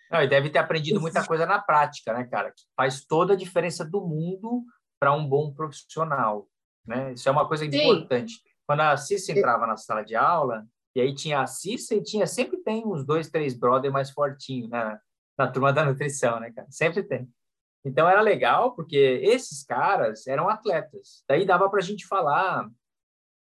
Não, 0.09 0.23
e 0.23 0.27
deve 0.27 0.49
ter 0.49 0.57
aprendido 0.57 0.99
muita 0.99 1.23
coisa 1.23 1.45
na 1.45 1.61
prática, 1.61 2.13
né, 2.13 2.23
cara? 2.23 2.49
Que 2.49 2.63
faz 2.75 3.05
toda 3.05 3.33
a 3.33 3.37
diferença 3.37 3.85
do 3.85 4.01
mundo 4.01 4.63
para 4.99 5.13
um 5.13 5.27
bom 5.27 5.53
profissional, 5.53 6.49
né? 6.83 7.13
Isso 7.13 7.29
é 7.29 7.31
uma 7.31 7.47
coisa 7.47 7.63
Sim. 7.63 7.77
importante. 7.77 8.41
Quando 8.65 8.79
a 8.79 8.97
Cissa 8.97 9.31
entrava 9.31 9.67
na 9.67 9.77
sala 9.77 10.03
de 10.03 10.15
aula, 10.15 10.65
e 10.95 11.01
aí 11.01 11.13
tinha 11.15 11.41
a 11.41 11.47
Cissa 11.47 11.95
e 11.95 12.03
tinha, 12.03 12.27
sempre 12.27 12.57
tem 12.57 12.85
uns 12.85 13.05
dois, 13.05 13.29
três 13.29 13.53
brother 13.53 13.91
mais 13.91 14.11
fortinhos, 14.11 14.69
né? 14.69 14.99
Na 15.37 15.47
turma 15.47 15.73
da 15.73 15.85
nutrição, 15.85 16.39
né, 16.39 16.51
cara? 16.51 16.67
Sempre 16.69 17.03
tem. 17.03 17.27
Então 17.85 18.07
era 18.07 18.21
legal, 18.21 18.75
porque 18.75 18.95
esses 18.95 19.63
caras 19.63 20.27
eram 20.27 20.47
atletas. 20.47 21.23
Daí 21.27 21.45
dava 21.45 21.69
para 21.69 21.79
a 21.79 21.83
gente 21.83 22.05
falar 22.05 22.69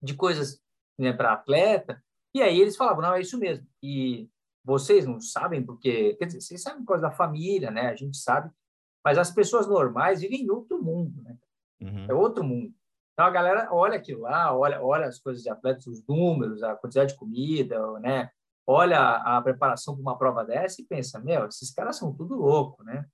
de 0.02 0.14
coisas 0.14 0.60
né, 0.98 1.12
para 1.12 1.32
atleta, 1.32 2.02
e 2.34 2.42
aí 2.42 2.60
eles 2.60 2.76
falavam, 2.76 3.02
não, 3.02 3.14
é 3.14 3.20
isso 3.20 3.38
mesmo. 3.38 3.66
E 3.82 4.28
vocês 4.64 5.06
não 5.06 5.20
sabem, 5.20 5.62
porque, 5.62 6.14
quer 6.14 6.26
dizer, 6.26 6.40
vocês 6.40 6.62
sabem 6.62 6.84
coisa 6.84 7.02
da 7.02 7.10
família, 7.10 7.70
né? 7.70 7.88
A 7.88 7.94
gente 7.94 8.16
sabe, 8.16 8.50
mas 9.04 9.18
as 9.18 9.30
pessoas 9.30 9.68
normais 9.68 10.20
vivem 10.20 10.42
em 10.42 10.50
outro 10.50 10.82
mundo, 10.82 11.22
né? 11.22 11.36
Uhum. 11.80 12.06
É 12.08 12.14
outro 12.14 12.42
mundo. 12.42 12.74
Então 13.14 13.26
a 13.26 13.30
galera 13.30 13.68
olha 13.72 13.96
aquilo 13.96 14.22
lá, 14.22 14.56
olha, 14.56 14.82
olha 14.82 15.06
as 15.06 15.20
coisas 15.20 15.42
de 15.42 15.48
atletas, 15.48 15.86
os 15.86 16.04
números, 16.06 16.62
a 16.64 16.74
quantidade 16.74 17.12
de 17.12 17.18
comida, 17.18 17.80
né? 18.00 18.28
Olha 18.66 18.98
a 19.00 19.40
preparação 19.40 19.94
para 19.94 20.02
uma 20.02 20.18
prova 20.18 20.44
dessa 20.44 20.82
e 20.82 20.84
pensa, 20.84 21.20
meu, 21.20 21.46
esses 21.46 21.72
caras 21.72 21.96
são 21.96 22.12
tudo 22.12 22.34
louco, 22.34 22.82
né? 22.82 23.06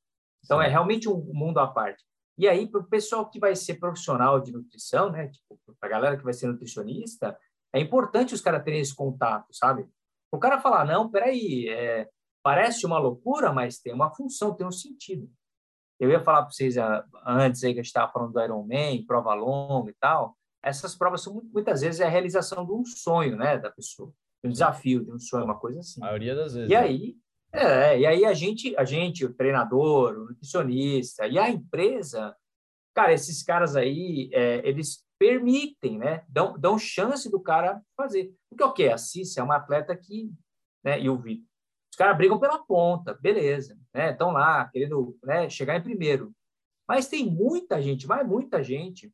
Então 0.43 0.61
é 0.61 0.69
realmente 0.69 1.07
um 1.09 1.19
mundo 1.35 1.61
à 1.61 1.67
parte. 1.67 2.03
E 2.39 2.49
aí 2.49 2.67
para 2.67 2.81
o 2.81 2.89
pessoal 2.89 3.29
que 3.29 3.39
vai 3.39 3.55
ser 3.55 3.75
profissional 3.75 4.41
de 4.41 4.53
nutrição, 4.53 5.11
né? 5.11 5.29
Tipo, 5.29 5.61
para 5.79 5.89
a 5.89 5.93
galera 5.93 6.17
que 6.17 6.25
vai 6.25 6.33
ser 6.33 6.47
nutricionista, 6.47 7.39
é 7.75 7.79
importante 7.79 8.35
os 8.35 8.41
caras 8.41 8.65
terem 8.65 8.81
esse 8.81 8.95
contato, 8.95 9.49
sabe? 9.53 9.87
O 10.33 10.39
cara 10.39 10.61
falar, 10.61 10.87
não, 10.87 11.11
peraí, 11.11 11.69
é, 11.69 12.09
parece 12.43 12.87
uma 12.87 12.99
loucura, 12.99 13.53
mas 13.53 13.79
tem 13.79 13.93
uma 13.93 14.15
função, 14.15 14.55
tem 14.55 14.67
um 14.67 14.73
sentido. 14.73 15.31
Eu 16.01 16.11
ia 16.11 16.21
falar 16.21 16.43
para 16.43 16.51
vocês 16.51 16.79
ah, 16.79 17.07
antes 17.27 17.63
aí 17.63 17.75
que 17.75 17.81
a 17.81 17.83
gente 17.83 17.89
estava 17.89 18.11
falando 18.11 18.33
do 18.33 18.41
Ironman, 18.41 19.05
prova 19.05 19.35
longa 19.35 19.91
e 19.91 19.95
tal. 20.01 20.35
Essas 20.63 20.97
provas 20.97 21.23
são 21.23 21.43
muitas 21.53 21.83
vezes 21.83 22.01
é 22.01 22.07
a 22.07 22.09
realização 22.09 22.65
de 22.65 22.73
um 22.73 22.85
sonho, 22.85 23.37
né, 23.37 23.59
da 23.59 23.71
pessoa, 23.71 24.11
de 24.43 24.49
um 24.49 24.53
desafio, 24.53 25.05
de 25.05 25.13
um 25.13 25.19
sonho, 25.19 25.45
uma 25.45 25.59
coisa 25.59 25.81
assim. 25.81 26.03
A 26.03 26.07
maioria 26.07 26.35
das 26.35 26.55
vezes. 26.55 26.71
E 26.71 26.75
né? 26.75 26.81
aí, 26.81 27.17
é, 27.53 27.99
e 27.99 28.07
aí 28.07 28.25
a 28.25 28.33
gente, 28.33 28.75
a 28.77 28.85
gente, 28.85 29.27
o 29.27 29.35
treinador, 29.35 30.15
o 30.15 30.25
nutricionista 30.27 31.27
e 31.27 31.39
a 31.39 31.51
empresa, 31.51 32.35
cara, 32.95 33.13
esses 33.13 33.43
caras 33.43 33.77
aí, 33.77 34.31
é, 34.33 34.67
eles 34.67 35.05
permitem, 35.19 35.99
né, 35.99 36.25
dão, 36.29 36.59
dão 36.59 36.79
chance 36.79 37.31
do 37.31 37.41
cara 37.41 37.83
fazer. 37.95 38.33
Porque 38.49 38.65
o 38.65 38.73
que 38.73 38.89
a 38.89 38.97
Cícia 38.97 39.41
é 39.41 39.45
uma 39.45 39.57
atleta 39.57 39.95
que, 39.95 40.33
né, 40.83 40.99
e 40.99 41.11
o 41.11 41.19
Vitor, 41.19 41.50
os 41.91 41.97
caras 41.97 42.17
brigam 42.17 42.39
pela 42.39 42.59
ponta, 42.59 43.15
beleza, 43.15 43.77
né? 43.93 44.13
Estão 44.13 44.31
lá 44.31 44.69
querendo 44.69 45.19
né, 45.25 45.49
chegar 45.51 45.77
em 45.77 45.83
primeiro. 45.83 46.33
Mas 46.89 47.09
tem 47.09 47.25
muita 47.25 47.81
gente, 47.81 48.07
vai 48.07 48.25
muita 48.25 48.63
gente 48.63 49.13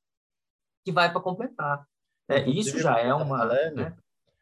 que 0.85 0.93
vai 0.93 1.11
para 1.11 1.21
completar. 1.21 1.87
Né? 2.29 2.49
Isso 2.49 2.79
já 2.79 2.99
é 2.99 3.13
uma. 3.13 3.39
Falando, 3.39 3.77
né? 3.77 3.97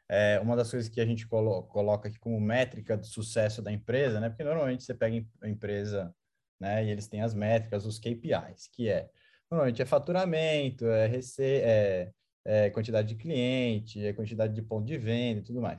é 0.08 0.38
uma 0.40 0.56
das 0.56 0.70
coisas 0.70 0.88
que 0.88 1.00
a 1.00 1.06
gente 1.06 1.26
colo 1.26 1.62
coloca 1.64 2.08
aqui 2.08 2.18
como 2.18 2.40
métrica 2.40 2.96
de 2.96 3.06
sucesso 3.06 3.62
da 3.62 3.72
empresa, 3.72 4.20
né? 4.20 4.28
Porque 4.28 4.44
normalmente 4.44 4.84
você 4.84 4.94
pega 4.94 5.24
a 5.42 5.48
empresa, 5.48 6.14
né? 6.60 6.84
E 6.84 6.90
eles 6.90 7.06
têm 7.06 7.22
as 7.22 7.34
métricas, 7.34 7.86
os 7.86 7.98
KPIs, 7.98 8.68
que 8.72 8.88
é 8.88 9.08
normalmente 9.50 9.80
é 9.80 9.86
faturamento, 9.86 10.86
é, 10.86 11.06
rece 11.06 11.42
é, 11.42 12.12
é 12.44 12.70
quantidade 12.70 13.08
de 13.08 13.14
cliente, 13.14 14.04
é 14.04 14.12
quantidade 14.12 14.54
de 14.54 14.62
ponto 14.62 14.84
de 14.84 14.98
venda 14.98 15.40
e 15.40 15.44
tudo 15.44 15.60
mais. 15.60 15.78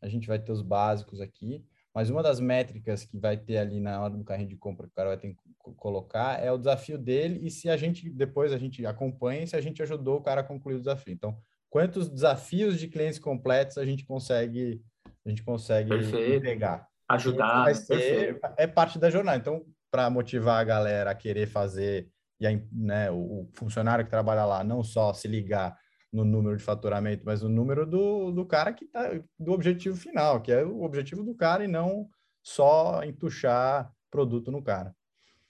A 0.00 0.08
gente 0.08 0.26
vai 0.26 0.38
ter 0.38 0.52
os 0.52 0.62
básicos 0.62 1.20
aqui. 1.20 1.64
Mas 1.94 2.08
uma 2.08 2.22
das 2.22 2.40
métricas 2.40 3.04
que 3.04 3.18
vai 3.18 3.36
ter 3.36 3.58
ali 3.58 3.78
na 3.78 4.00
hora 4.00 4.14
do 4.14 4.24
carrinho 4.24 4.48
de 4.48 4.56
compra 4.56 4.86
que 4.86 4.92
o 4.92 4.96
cara 4.96 5.10
vai 5.10 5.18
ter 5.18 5.28
que 5.28 5.36
colocar 5.76 6.42
é 6.42 6.50
o 6.50 6.58
desafio 6.58 6.96
dele 6.96 7.46
e 7.46 7.50
se 7.50 7.68
a 7.68 7.76
gente 7.76 8.08
depois 8.10 8.52
a 8.52 8.58
gente 8.58 8.84
acompanha 8.86 9.46
se 9.46 9.54
a 9.54 9.60
gente 9.60 9.82
ajudou 9.82 10.16
o 10.16 10.22
cara 10.22 10.40
a 10.40 10.44
concluir 10.44 10.76
o 10.76 10.80
desafio. 10.80 11.12
Então, 11.12 11.36
quantos 11.68 12.08
desafios 12.08 12.78
de 12.80 12.88
clientes 12.88 13.18
completos 13.18 13.76
a 13.76 13.84
gente 13.84 14.04
consegue 14.04 14.82
a 15.24 15.28
gente 15.28 15.42
consegue 15.42 15.90
Perfeito. 15.90 16.42
pegar? 16.42 16.88
Ajudar. 17.08 17.74
Ser, 17.74 18.40
é 18.56 18.66
parte 18.66 18.98
da 18.98 19.10
jornada. 19.10 19.38
Então, 19.38 19.64
para 19.90 20.08
motivar 20.08 20.60
a 20.60 20.64
galera 20.64 21.10
a 21.10 21.14
querer 21.14 21.46
fazer 21.46 22.08
e 22.40 22.46
a, 22.46 22.60
né, 22.72 23.10
o 23.10 23.48
funcionário 23.52 24.04
que 24.04 24.10
trabalha 24.10 24.44
lá 24.44 24.64
não 24.64 24.82
só 24.82 25.12
se 25.12 25.28
ligar 25.28 25.76
no 26.12 26.24
número 26.24 26.56
de 26.56 26.62
faturamento, 26.62 27.22
mas 27.24 27.42
no 27.42 27.48
número 27.48 27.86
do, 27.86 28.30
do 28.30 28.44
cara 28.44 28.72
que 28.72 28.86
tá 28.86 29.18
do 29.38 29.52
objetivo 29.52 29.96
final, 29.96 30.40
que 30.42 30.52
é 30.52 30.62
o 30.62 30.82
objetivo 30.82 31.22
do 31.22 31.34
cara 31.34 31.64
e 31.64 31.68
não 31.68 32.08
só 32.42 33.02
entuchar 33.02 33.90
produto 34.10 34.50
no 34.50 34.62
cara. 34.62 34.94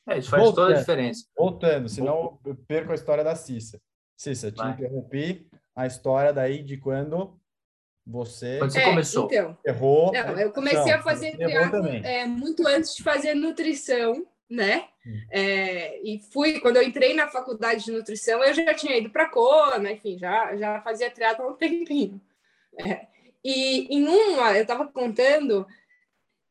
É, 0.07 0.19
isso 0.19 0.31
faz 0.31 0.43
voltando, 0.43 0.67
toda 0.67 0.77
a 0.77 0.81
diferença. 0.81 1.27
Voltando, 1.37 1.89
senão 1.89 2.39
eu 2.45 2.55
perco 2.55 2.93
a 2.93 2.95
história 2.95 3.25
da 3.25 3.35
Cissa. 3.35 3.81
Cissa, 4.17 4.53
te 4.53 4.59
Vai. 4.59 4.73
interrompi 4.73 5.49
a 5.75 5.87
história 5.87 6.33
daí 6.33 6.63
de 6.63 6.77
quando 6.77 7.37
você, 8.07 8.59
quando 8.59 8.73
você 8.73 8.81
é, 8.81 8.85
começou. 8.85 9.27
Então, 9.27 9.59
errou. 9.65 10.13
Não, 10.13 10.39
eu 10.39 10.53
comecei 10.53 10.93
a 10.93 11.03
fazer 11.03 11.37
triatlo 11.37 11.87
é, 11.89 12.27
muito 12.27 12.67
antes 12.67 12.95
de 12.95 13.03
fazer 13.03 13.35
nutrição 13.35 14.27
né? 14.53 14.89
Hum. 15.07 15.21
É, 15.31 16.01
e 16.03 16.21
fui, 16.33 16.61
quando 16.61 16.77
eu 16.77 16.83
entrei 16.83 17.15
na 17.15 17.29
faculdade 17.29 17.85
de 17.85 17.93
nutrição, 17.93 18.43
eu 18.43 18.55
já 18.55 18.75
tinha 18.75 18.97
ido 18.97 19.11
para 19.11 19.29
Kona, 19.29 19.93
enfim, 19.93 20.19
já, 20.19 20.57
já 20.57 20.81
fazia 20.83 21.11
triatlo 21.11 21.45
há 21.45 21.49
um 21.49 21.55
tempinho. 21.55 22.21
É, 22.79 23.07
e 23.45 23.87
em 23.95 24.07
uma, 24.07 24.57
eu 24.57 24.63
estava 24.63 24.87
contando 24.87 25.67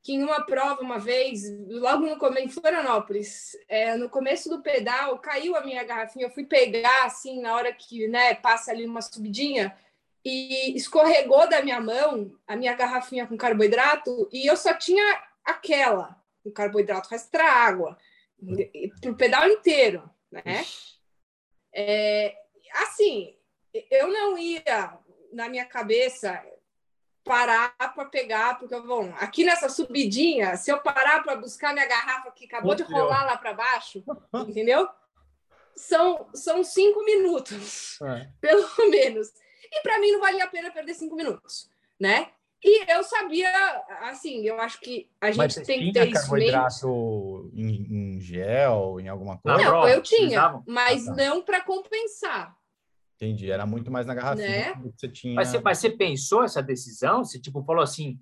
que 0.04 0.14
em 0.14 0.24
uma 0.24 0.44
prova, 0.46 0.82
uma 0.82 0.98
vez, 0.98 1.44
logo 1.68 2.06
no 2.06 2.18
começo, 2.18 2.46
em 2.46 2.50
Florianópolis, 2.50 3.56
é, 3.68 3.96
no 3.96 4.10
começo 4.10 4.50
do 4.50 4.62
pedal, 4.62 5.20
caiu 5.20 5.56
a 5.56 5.62
minha 5.62 5.84
garrafinha, 5.84 6.26
eu 6.26 6.32
fui 6.32 6.44
pegar, 6.44 7.06
assim, 7.06 7.40
na 7.40 7.56
hora 7.56 7.72
que, 7.72 8.08
né, 8.08 8.34
passa 8.34 8.72
ali 8.72 8.86
uma 8.86 9.02
subidinha, 9.02 9.76
e 10.26 10.76
escorregou 10.76 11.48
da 11.48 11.62
minha 11.62 11.80
mão 11.80 12.32
a 12.48 12.56
minha 12.56 12.74
garrafinha 12.74 13.28
com 13.28 13.38
carboidrato, 13.38 14.28
e 14.32 14.48
eu 14.48 14.58
só 14.58 14.74
tinha 14.74 15.22
aquela, 15.46 16.20
o 16.44 16.52
carboidrato 16.52 17.10
resta 17.10 17.44
água, 17.44 17.98
para 19.00 19.12
o 19.12 19.16
pedal 19.16 19.48
inteiro, 19.48 20.10
né? 20.32 20.66
É, 21.74 22.36
assim, 22.74 23.36
eu 23.90 24.08
não 24.08 24.38
ia, 24.38 24.98
na 25.32 25.48
minha 25.48 25.66
cabeça, 25.66 26.44
parar 27.24 27.74
para 27.78 28.06
pegar, 28.06 28.58
porque, 28.58 28.80
bom, 28.82 29.14
aqui 29.18 29.44
nessa 29.44 29.70
subidinha, 29.70 30.58
se 30.58 30.72
eu 30.72 30.80
parar 30.80 31.24
para 31.24 31.36
buscar 31.36 31.74
minha 31.74 31.88
garrafa 31.88 32.32
que 32.32 32.46
acabou 32.46 32.76
de 32.76 32.84
rolar 32.84 33.26
lá 33.26 33.38
para 33.38 33.54
baixo, 33.54 34.04
entendeu? 34.48 34.88
São, 35.76 36.30
são 36.34 36.64
cinco 36.64 37.04
minutos, 37.06 38.00
é. 38.02 38.30
pelo 38.42 38.68
menos. 38.90 39.30
E 39.72 39.82
para 39.82 40.00
mim 40.00 40.12
não 40.12 40.20
valia 40.20 40.44
a 40.44 40.50
pena 40.50 40.72
perder 40.72 40.94
cinco 40.94 41.16
minutos, 41.16 41.70
né? 42.00 42.32
E 42.64 42.92
eu 42.92 43.04
sabia, 43.04 43.50
assim, 44.02 44.46
eu 44.46 44.60
acho 44.60 44.80
que 44.80 45.10
a 45.20 45.32
gente 45.32 45.64
tem 45.64 45.80
que 45.80 45.92
ter 45.94 46.10
isso 46.10 47.52
em, 47.56 47.66
em, 47.66 48.01
gel, 48.22 49.00
em 49.00 49.10
alguma 49.10 49.38
coisa? 49.38 49.58
Não, 49.58 49.88
eu 49.88 50.02
tinha, 50.02 50.62
mas 50.68 51.08
ah, 51.08 51.16
tá. 51.16 51.24
não 51.24 51.44
para 51.44 51.62
compensar. 51.62 52.56
Entendi, 53.16 53.52
era 53.52 53.66
muito 53.66 53.92
mais 53.92 54.08
na 54.08 54.16
garrafinha 54.16 54.48
né? 54.48 54.74
que 54.74 55.00
você 55.00 55.10
tinha. 55.10 55.36
Mas 55.36 55.50
você, 55.50 55.60
mas 55.60 55.78
você 55.78 55.90
pensou 55.90 56.44
essa 56.44 56.62
decisão? 56.62 57.24
Você 57.24 57.40
tipo 57.40 57.64
falou 57.64 57.84
assim, 57.84 58.20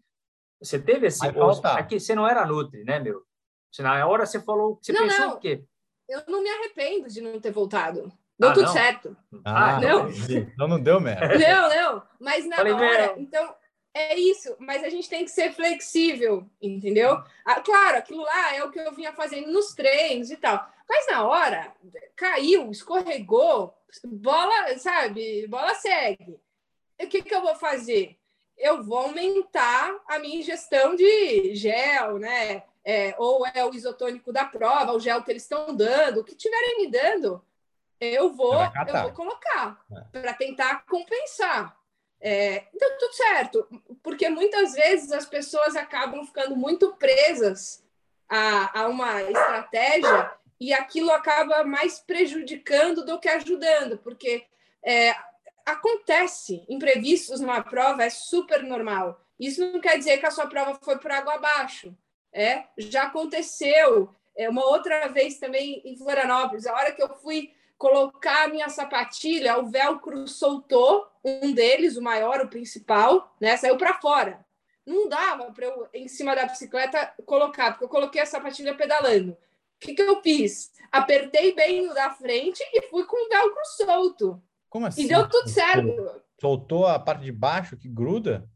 você 0.61 0.77
teve 0.77 1.07
esse 1.07 1.25
aqui 1.25 1.99
você 1.99 2.13
não 2.13 2.27
era 2.27 2.45
nutri, 2.45 2.83
né, 2.83 2.99
meu? 2.99 3.23
Você, 3.71 3.81
na 3.81 4.05
hora 4.05 4.25
você 4.25 4.41
falou, 4.41 4.79
você 4.81 4.91
não, 4.91 5.03
pensou 5.03 5.27
não. 5.27 5.33
o 5.35 5.39
quê? 5.39 5.63
Eu 6.07 6.23
não 6.27 6.41
me 6.41 6.49
arrependo 6.49 7.07
de 7.07 7.21
não 7.21 7.39
ter 7.39 7.51
voltado. 7.51 8.11
Deu 8.37 8.49
ah, 8.49 8.53
tudo 8.53 8.65
não? 8.65 8.73
certo. 8.73 9.17
Ah, 9.45 9.75
ah 9.75 9.81
não. 9.81 10.09
Então 10.09 10.67
não 10.67 10.81
deu 10.81 10.99
merda. 10.99 11.37
Não, 11.37 11.69
não. 11.69 12.03
Mas 12.19 12.47
na 12.47 12.55
Falei, 12.55 12.73
hora, 12.73 13.15
então 13.17 13.55
é 13.93 14.15
isso, 14.17 14.55
mas 14.59 14.83
a 14.83 14.89
gente 14.89 15.09
tem 15.09 15.25
que 15.25 15.31
ser 15.31 15.51
flexível, 15.51 16.47
entendeu? 16.61 17.21
Ah, 17.43 17.59
claro, 17.59 17.97
aquilo 17.97 18.23
lá 18.23 18.55
é 18.55 18.63
o 18.63 18.71
que 18.71 18.79
eu 18.79 18.93
vinha 18.93 19.11
fazendo 19.13 19.51
nos 19.51 19.73
treinos 19.73 20.29
e 20.29 20.37
tal. 20.37 20.67
Mas 20.87 21.07
na 21.07 21.27
hora, 21.27 21.73
caiu, 22.15 22.69
escorregou, 22.71 23.73
bola, 24.03 24.77
sabe? 24.77 25.47
Bola 25.47 25.73
segue. 25.75 26.39
o 27.01 27.07
que, 27.07 27.21
que 27.21 27.33
eu 27.33 27.41
vou 27.41 27.55
fazer? 27.55 28.17
Eu 28.57 28.83
vou 28.83 28.99
aumentar 28.99 29.95
a 30.07 30.19
minha 30.19 30.39
ingestão 30.39 30.95
de 30.95 31.55
gel, 31.55 32.19
né? 32.19 32.63
É, 32.83 33.15
ou 33.17 33.45
é 33.45 33.63
o 33.65 33.73
isotônico 33.73 34.31
da 34.31 34.45
prova, 34.45 34.93
o 34.93 34.99
gel 34.99 35.21
que 35.23 35.31
eles 35.31 35.43
estão 35.43 35.75
dando, 35.75 36.21
o 36.21 36.23
que 36.23 36.35
tiverem 36.35 36.77
me 36.77 36.89
dando, 36.89 37.43
eu 37.99 38.33
vou, 38.33 38.55
eu 38.55 39.01
vou 39.01 39.11
colocar 39.11 39.79
é. 39.91 40.19
para 40.19 40.33
tentar 40.33 40.85
compensar. 40.85 41.78
É, 42.21 42.63
então, 42.73 42.97
tudo 42.97 43.13
certo, 43.13 43.67
porque 44.03 44.29
muitas 44.29 44.73
vezes 44.73 45.11
as 45.11 45.25
pessoas 45.25 45.75
acabam 45.75 46.25
ficando 46.25 46.55
muito 46.55 46.93
presas 46.95 47.83
a, 48.27 48.81
a 48.81 48.87
uma 48.87 49.21
estratégia 49.23 50.31
e 50.59 50.73
aquilo 50.73 51.11
acaba 51.11 51.63
mais 51.63 51.99
prejudicando 51.99 53.05
do 53.05 53.19
que 53.19 53.29
ajudando, 53.29 53.97
porque 53.99 54.45
é, 54.83 55.15
acontece 55.65 56.65
imprevistos 56.67 57.39
numa 57.39 57.63
prova, 57.63 58.03
é 58.03 58.09
super 58.09 58.63
normal. 58.63 59.21
Isso 59.39 59.71
não 59.71 59.79
quer 59.79 59.97
dizer 59.97 60.17
que 60.17 60.25
a 60.25 60.31
sua 60.31 60.47
prova 60.47 60.77
foi 60.83 60.97
por 60.97 61.11
água 61.11 61.35
abaixo. 61.35 61.95
É, 62.33 62.65
já 62.77 63.03
aconteceu. 63.03 64.13
É, 64.35 64.49
uma 64.49 64.65
outra 64.65 65.07
vez 65.07 65.39
também 65.39 65.81
em 65.85 65.97
Florianópolis, 65.97 66.65
a 66.67 66.73
hora 66.73 66.91
que 66.91 67.01
eu 67.01 67.09
fui 67.15 67.53
colocar 67.79 68.43
a 68.43 68.47
minha 68.49 68.67
sapatilha, 68.67 69.57
o 69.57 69.67
velcro 69.71 70.27
soltou, 70.27 71.07
um 71.23 71.53
deles, 71.53 71.95
o 71.95 72.01
maior, 72.01 72.41
o 72.41 72.49
principal, 72.49 73.33
né, 73.39 73.55
saiu 73.55 73.77
para 73.77 73.99
fora. 73.99 74.45
Não 74.85 75.07
dava 75.07 75.49
para 75.53 75.65
eu, 75.65 75.87
em 75.93 76.07
cima 76.07 76.35
da 76.35 76.45
bicicleta, 76.45 77.13
colocar, 77.25 77.71
porque 77.71 77.85
eu 77.85 77.89
coloquei 77.89 78.21
a 78.21 78.25
sapatilha 78.25 78.75
pedalando. 78.75 79.31
O 79.31 79.37
que, 79.79 79.93
que 79.93 80.01
eu 80.01 80.21
fiz? 80.21 80.71
Apertei 80.91 81.55
bem 81.55 81.89
o 81.89 81.93
da 81.93 82.09
frente 82.09 82.61
e 82.73 82.81
fui 82.89 83.05
com 83.05 83.25
o 83.25 83.29
velcro 83.29 83.61
solto. 83.77 84.43
Como 84.69 84.85
assim? 84.85 85.05
E 85.05 85.07
deu 85.07 85.29
tudo 85.29 85.47
certo. 85.47 86.21
Soltou 86.39 86.85
a 86.85 86.99
parte 86.99 87.23
de 87.23 87.31
baixo 87.31 87.77
que 87.77 87.87
gruda? 87.87 88.49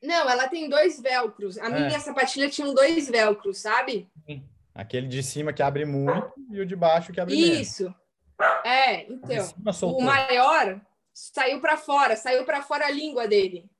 Não, 0.00 0.30
ela 0.30 0.46
tem 0.46 0.68
dois 0.68 1.00
velcros. 1.00 1.58
A 1.58 1.66
é. 1.66 1.86
minha 1.86 1.98
sapatilha 1.98 2.48
tinha 2.48 2.72
dois 2.72 3.08
velcros, 3.08 3.58
sabe? 3.58 4.08
Aquele 4.72 5.08
de 5.08 5.22
cima 5.22 5.52
que 5.52 5.62
abre 5.62 5.84
muito 5.84 6.32
e 6.50 6.60
o 6.60 6.66
de 6.66 6.76
baixo 6.76 7.12
que 7.12 7.20
abre 7.20 7.34
Isso. 7.34 7.84
menos. 7.84 8.05
É, 8.64 9.10
então. 9.10 9.48
O 9.82 10.02
maior 10.02 10.80
saiu 11.12 11.60
para 11.60 11.76
fora, 11.76 12.16
saiu 12.16 12.44
para 12.44 12.62
fora 12.62 12.86
a 12.86 12.90
língua 12.90 13.26
dele. 13.26 13.70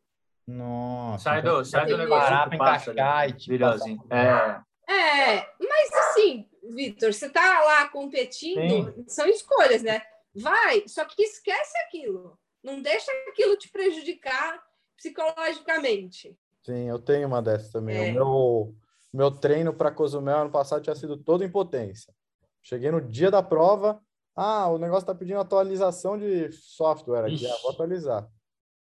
Nossa. 0.47 1.25
Sai 1.25 1.43
do, 1.43 1.65
sai 1.65 1.87
do 1.87 1.99
negócio 1.99 2.25
parar 2.25 2.47
para 2.47 2.57
encaixar 2.57 3.29
e 3.29 3.33
tipo, 3.33 3.65
É. 4.11 4.63
É, 4.89 5.47
mas 5.59 5.93
assim, 5.93 6.49
Vitor, 6.63 7.13
você 7.13 7.29
tá 7.29 7.61
lá 7.61 7.89
competindo, 7.89 8.95
Sim. 8.95 9.05
são 9.09 9.27
escolhas, 9.27 9.83
né? 9.83 10.01
Vai, 10.35 10.85
só 10.87 11.05
que 11.05 11.23
esquece 11.23 11.77
aquilo. 11.87 12.39
Não 12.63 12.81
deixa 12.81 13.11
aquilo 13.29 13.57
te 13.57 13.69
prejudicar 13.69 14.63
psicologicamente. 14.97 16.39
Sim, 16.65 16.89
eu 16.89 16.99
tenho 16.99 17.27
uma 17.27 17.43
dessas 17.43 17.71
também. 17.71 17.97
É. 17.97 18.11
O 18.11 18.15
meu, 18.15 18.75
meu 19.13 19.31
treino 19.31 19.73
para 19.73 19.91
Cozumel 19.91 20.39
ano 20.39 20.51
passado 20.51 20.83
tinha 20.83 20.95
sido 20.95 21.17
todo 21.17 21.45
em 21.45 21.51
potência. 21.51 22.15
Cheguei 22.63 22.91
no 22.91 23.01
dia 23.01 23.31
da 23.31 23.43
prova, 23.43 24.01
ah, 24.37 24.69
o 24.69 24.77
negócio 24.77 25.05
está 25.05 25.15
pedindo 25.15 25.41
atualização 25.41 26.19
de 26.19 26.53
software 26.53 27.25
aqui, 27.25 27.47
ah, 27.47 27.57
vou 27.63 27.71
atualizar. 27.71 28.29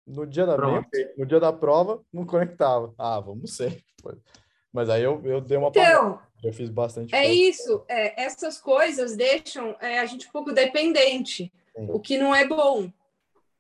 No 0.06 0.26
dia, 0.26 0.46
da 0.46 0.58
no 1.18 1.26
dia 1.26 1.40
da 1.40 1.54
prova, 1.54 2.02
não 2.12 2.26
conectava. 2.26 2.94
Ah, 2.98 3.20
vamos 3.20 3.56
ser. 3.56 3.84
Mas 4.74 4.90
aí 4.90 5.04
eu, 5.04 5.22
eu 5.26 5.42
dei 5.42 5.58
uma 5.58 5.68
então, 5.68 6.20
Eu 6.44 6.54
fiz 6.54 6.70
bastante. 6.70 7.14
É 7.14 7.26
coisa. 7.26 7.34
isso. 7.34 7.86
É, 7.88 8.24
essas 8.24 8.58
coisas 8.60 9.16
deixam 9.16 9.76
é, 9.82 10.00
a 10.00 10.06
gente 10.06 10.28
um 10.28 10.32
pouco 10.32 10.54
dependente, 10.54 11.52
Sim. 11.76 11.88
o 11.90 12.00
que 12.00 12.18
não 12.18 12.34
é 12.34 12.48
bom. 12.48 12.92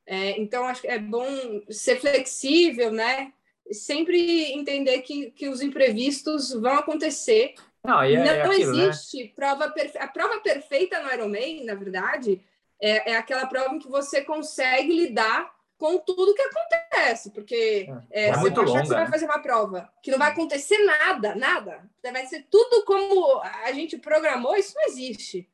É, 0.06 0.40
então, 0.40 0.66
acho 0.66 0.82
que 0.82 0.88
é 0.88 0.98
bom 0.98 1.28
ser 1.70 2.00
flexível, 2.00 2.92
né? 2.92 3.34
Sempre 3.72 4.54
entender 4.54 5.02
que, 5.02 5.32
que 5.32 5.50
os 5.50 5.62
imprevistos 5.62 6.54
vão 6.54 6.76
acontecer 6.76 7.56
não, 7.88 8.02
é, 8.02 8.16
não 8.16 8.24
é 8.24 8.42
aquilo, 8.42 8.76
né? 8.76 8.84
existe 8.84 9.24
né? 9.24 9.32
prova 9.36 9.70
perfeita. 9.72 10.04
A 10.04 10.08
prova 10.08 10.40
perfeita 10.42 11.02
no 11.02 11.12
Ironman, 11.12 11.66
na 11.66 11.76
verdade, 11.76 12.42
é, 12.82 13.12
é 13.12 13.18
aquela 13.18 13.46
prova 13.48 13.74
em 13.74 13.80
que 13.80 13.90
você 13.90 14.22
consegue 14.22 14.94
lidar 14.94 15.52
com 15.78 16.00
tudo 16.00 16.34
que 16.34 16.42
acontece, 16.42 17.32
porque 17.32 17.88
é, 18.12 18.26
é, 18.26 18.30
é 18.30 18.38
muito 18.38 18.60
longa, 18.62 18.82
que 18.82 18.88
você 18.88 18.94
né? 18.94 19.02
vai 19.02 19.12
fazer 19.12 19.26
uma 19.26 19.40
prova 19.40 19.90
que 20.02 20.10
não 20.10 20.18
vai 20.18 20.32
acontecer 20.32 20.78
nada, 20.80 21.36
nada, 21.36 21.88
vai 22.04 22.26
ser 22.26 22.48
tudo 22.50 22.84
como 22.84 23.42
a 23.42 23.72
gente 23.72 23.98
programou, 23.98 24.56
isso 24.56 24.74
não 24.76 24.86
existe. 24.88 25.48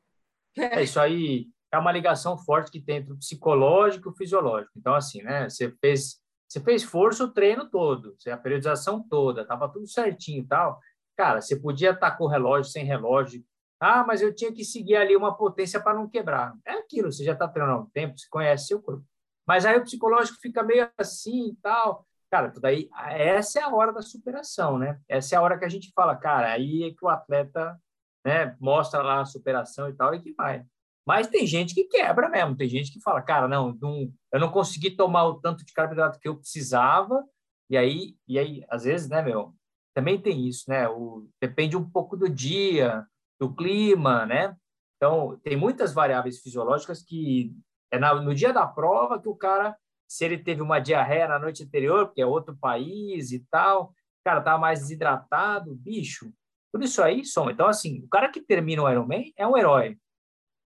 É, 0.56 0.82
isso 0.82 0.98
aí 0.98 1.48
é 1.70 1.78
uma 1.78 1.92
ligação 1.92 2.38
forte 2.38 2.70
que 2.70 2.80
tem 2.80 2.98
entre 2.98 3.12
o 3.12 3.18
psicológico 3.18 4.08
e 4.08 4.12
o 4.12 4.14
fisiológico. 4.14 4.72
Então, 4.76 4.94
assim, 4.94 5.22
né? 5.22 5.48
Você 5.48 5.70
fez, 5.80 6.20
você 6.48 6.60
fez 6.60 6.84
força 6.84 7.24
o 7.24 7.32
treino 7.32 7.68
todo, 7.68 8.16
a 8.26 8.36
periodização 8.36 9.02
toda, 9.02 9.44
tava 9.44 9.68
tudo 9.68 9.86
certinho 9.86 10.42
e 10.42 10.46
tal. 10.46 10.80
Cara, 11.16 11.40
você 11.40 11.56
podia 11.56 11.90
estar 11.90 12.12
com 12.12 12.26
relógio, 12.26 12.70
sem 12.70 12.84
relógio. 12.84 13.44
Ah, 13.80 14.04
mas 14.04 14.22
eu 14.22 14.34
tinha 14.34 14.52
que 14.52 14.64
seguir 14.64 14.96
ali 14.96 15.16
uma 15.16 15.36
potência 15.36 15.80
para 15.80 15.94
não 15.94 16.08
quebrar. 16.08 16.54
É 16.64 16.72
aquilo, 16.72 17.12
você 17.12 17.24
já 17.24 17.32
está 17.32 17.46
treinando 17.46 17.78
há 17.78 17.82
um 17.82 17.90
tempo, 17.90 18.18
você 18.18 18.26
conhece 18.30 18.68
seu 18.68 18.80
corpo. 18.80 19.04
Mas 19.46 19.66
aí 19.66 19.76
o 19.76 19.82
psicológico 19.82 20.38
fica 20.40 20.62
meio 20.62 20.90
assim 20.98 21.50
e 21.50 21.56
tal. 21.56 22.06
Cara, 22.30 22.50
tudo 22.50 22.64
aí, 22.64 22.88
essa 23.10 23.60
é 23.60 23.62
a 23.62 23.68
hora 23.68 23.92
da 23.92 24.02
superação, 24.02 24.78
né? 24.78 24.98
Essa 25.08 25.34
é 25.34 25.38
a 25.38 25.42
hora 25.42 25.58
que 25.58 25.64
a 25.64 25.68
gente 25.68 25.92
fala, 25.94 26.16
cara, 26.16 26.52
aí 26.52 26.84
é 26.84 26.90
que 26.90 27.04
o 27.04 27.08
atleta 27.08 27.78
né, 28.24 28.56
mostra 28.58 29.02
lá 29.02 29.20
a 29.20 29.26
superação 29.26 29.88
e 29.88 29.92
tal, 29.92 30.14
e 30.14 30.20
que 30.20 30.32
vai. 30.32 30.64
Mas 31.06 31.28
tem 31.28 31.46
gente 31.46 31.74
que 31.74 31.84
quebra 31.84 32.28
mesmo, 32.28 32.56
tem 32.56 32.68
gente 32.68 32.90
que 32.90 33.00
fala, 33.02 33.20
cara, 33.20 33.46
não, 33.46 33.76
não 33.80 34.10
eu 34.32 34.40
não 34.40 34.50
consegui 34.50 34.90
tomar 34.90 35.24
o 35.26 35.40
tanto 35.40 35.64
de 35.64 35.72
carboidrato 35.72 36.18
que 36.18 36.26
eu 36.26 36.36
precisava, 36.36 37.22
e 37.68 37.76
aí, 37.76 38.16
e 38.26 38.38
aí 38.38 38.64
às 38.68 38.84
vezes, 38.84 39.08
né, 39.08 39.20
meu, 39.20 39.54
também 39.94 40.20
tem 40.20 40.46
isso, 40.46 40.64
né? 40.68 40.88
O, 40.88 41.28
depende 41.40 41.76
um 41.76 41.88
pouco 41.88 42.16
do 42.16 42.28
dia, 42.28 43.06
do 43.38 43.54
clima, 43.54 44.26
né? 44.26 44.56
Então, 44.96 45.38
tem 45.42 45.56
muitas 45.56 45.94
variáveis 45.94 46.40
fisiológicas 46.40 47.02
que 47.02 47.54
é 47.90 47.98
na, 47.98 48.14
no 48.14 48.34
dia 48.34 48.52
da 48.52 48.66
prova 48.66 49.20
que 49.20 49.28
o 49.28 49.36
cara, 49.36 49.76
se 50.08 50.24
ele 50.24 50.38
teve 50.38 50.62
uma 50.62 50.80
diarreia 50.80 51.28
na 51.28 51.38
noite 51.38 51.62
anterior, 51.62 52.06
porque 52.06 52.20
é 52.20 52.26
outro 52.26 52.56
país 52.56 53.30
e 53.30 53.40
tal, 53.50 53.84
o 53.84 54.24
cara 54.24 54.40
tá 54.40 54.58
mais 54.58 54.80
desidratado, 54.80 55.74
bicho, 55.76 56.32
tudo 56.72 56.84
isso 56.84 57.02
aí 57.02 57.24
soma. 57.24 57.52
Então, 57.52 57.68
assim, 57.68 58.02
o 58.02 58.08
cara 58.08 58.28
que 58.28 58.40
termina 58.40 58.82
o 58.82 58.90
Ironman 58.90 59.32
é 59.36 59.46
um 59.46 59.56
herói. 59.56 59.96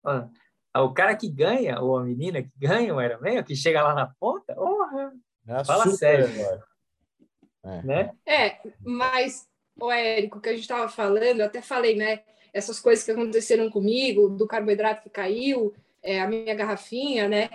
Ah, 0.04 0.28
o 0.82 0.92
cara 0.92 1.14
que 1.14 1.30
ganha, 1.30 1.80
ou 1.80 1.96
a 1.96 2.02
menina 2.02 2.42
que 2.42 2.50
ganha 2.56 2.92
o 2.92 3.00
Ironman, 3.00 3.44
que 3.44 3.54
chega 3.54 3.82
lá 3.82 3.94
na 3.94 4.12
ponta, 4.18 4.54
porra, 4.54 5.12
é 5.46 5.64
fala 5.64 5.86
sério. 5.90 6.26
Herói. 6.26 6.73
É. 7.64 7.82
Né? 7.82 8.10
É, 8.26 8.58
mas, 8.84 9.48
o 9.80 9.90
Érico, 9.90 10.40
que 10.40 10.48
a 10.48 10.52
gente 10.52 10.62
estava 10.62 10.88
falando, 10.88 11.40
eu 11.40 11.46
até 11.46 11.62
falei, 11.62 11.96
né? 11.96 12.20
Essas 12.52 12.78
coisas 12.78 13.04
que 13.04 13.10
aconteceram 13.10 13.70
comigo, 13.70 14.28
do 14.28 14.46
carboidrato 14.46 15.02
que 15.02 15.10
caiu, 15.10 15.74
é, 16.02 16.20
a 16.20 16.28
minha 16.28 16.54
garrafinha, 16.54 17.28
né? 17.28 17.50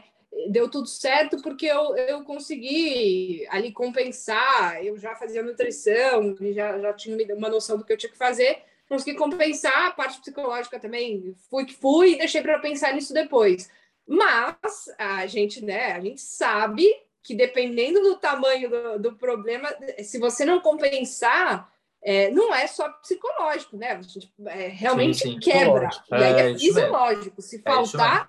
Deu 0.49 0.69
tudo 0.69 0.87
certo 0.87 1.41
porque 1.41 1.65
eu, 1.65 1.95
eu 1.95 2.23
consegui 2.23 3.45
ali 3.49 3.71
compensar, 3.71 4.83
eu 4.83 4.97
já 4.97 5.15
fazia 5.15 5.43
nutrição, 5.43 6.35
já, 6.53 6.79
já 6.79 6.93
tinha 6.93 7.35
uma 7.35 7.49
noção 7.49 7.77
do 7.77 7.85
que 7.85 7.93
eu 7.93 7.97
tinha 7.97 8.11
que 8.11 8.17
fazer, 8.17 8.59
consegui 8.87 9.17
compensar 9.17 9.87
a 9.87 9.91
parte 9.91 10.19
psicológica 10.19 10.79
também, 10.79 11.35
fui 11.49 11.65
que 11.65 11.75
fui 11.75 12.13
e 12.13 12.17
deixei 12.17 12.41
para 12.41 12.59
pensar 12.59 12.93
nisso 12.93 13.13
depois. 13.13 13.69
Mas 14.07 14.89
a 14.97 15.25
gente, 15.27 15.63
né, 15.63 15.91
a 15.91 15.99
gente 15.99 16.21
sabe 16.21 16.85
que 17.23 17.35
dependendo 17.35 18.01
do 18.01 18.17
tamanho 18.17 18.69
do, 18.69 18.99
do 18.99 19.15
problema, 19.15 19.69
se 20.03 20.17
você 20.17 20.45
não 20.45 20.59
compensar, 20.61 21.71
é, 22.01 22.29
não 22.31 22.53
é 22.53 22.65
só 22.65 22.89
psicológico, 22.93 23.77
né? 23.77 23.91
A 23.91 24.01
gente 24.01 24.31
é, 24.45 24.67
realmente 24.67 25.19
sim, 25.19 25.33
sim. 25.33 25.39
quebra. 25.39 25.89
E 26.11 26.15
aí 26.15 26.33
é, 26.33 26.51
é 26.51 26.57
fisiológico. 26.57 27.41
Se 27.41 27.57
é 27.57 27.61
faltar 27.61 28.27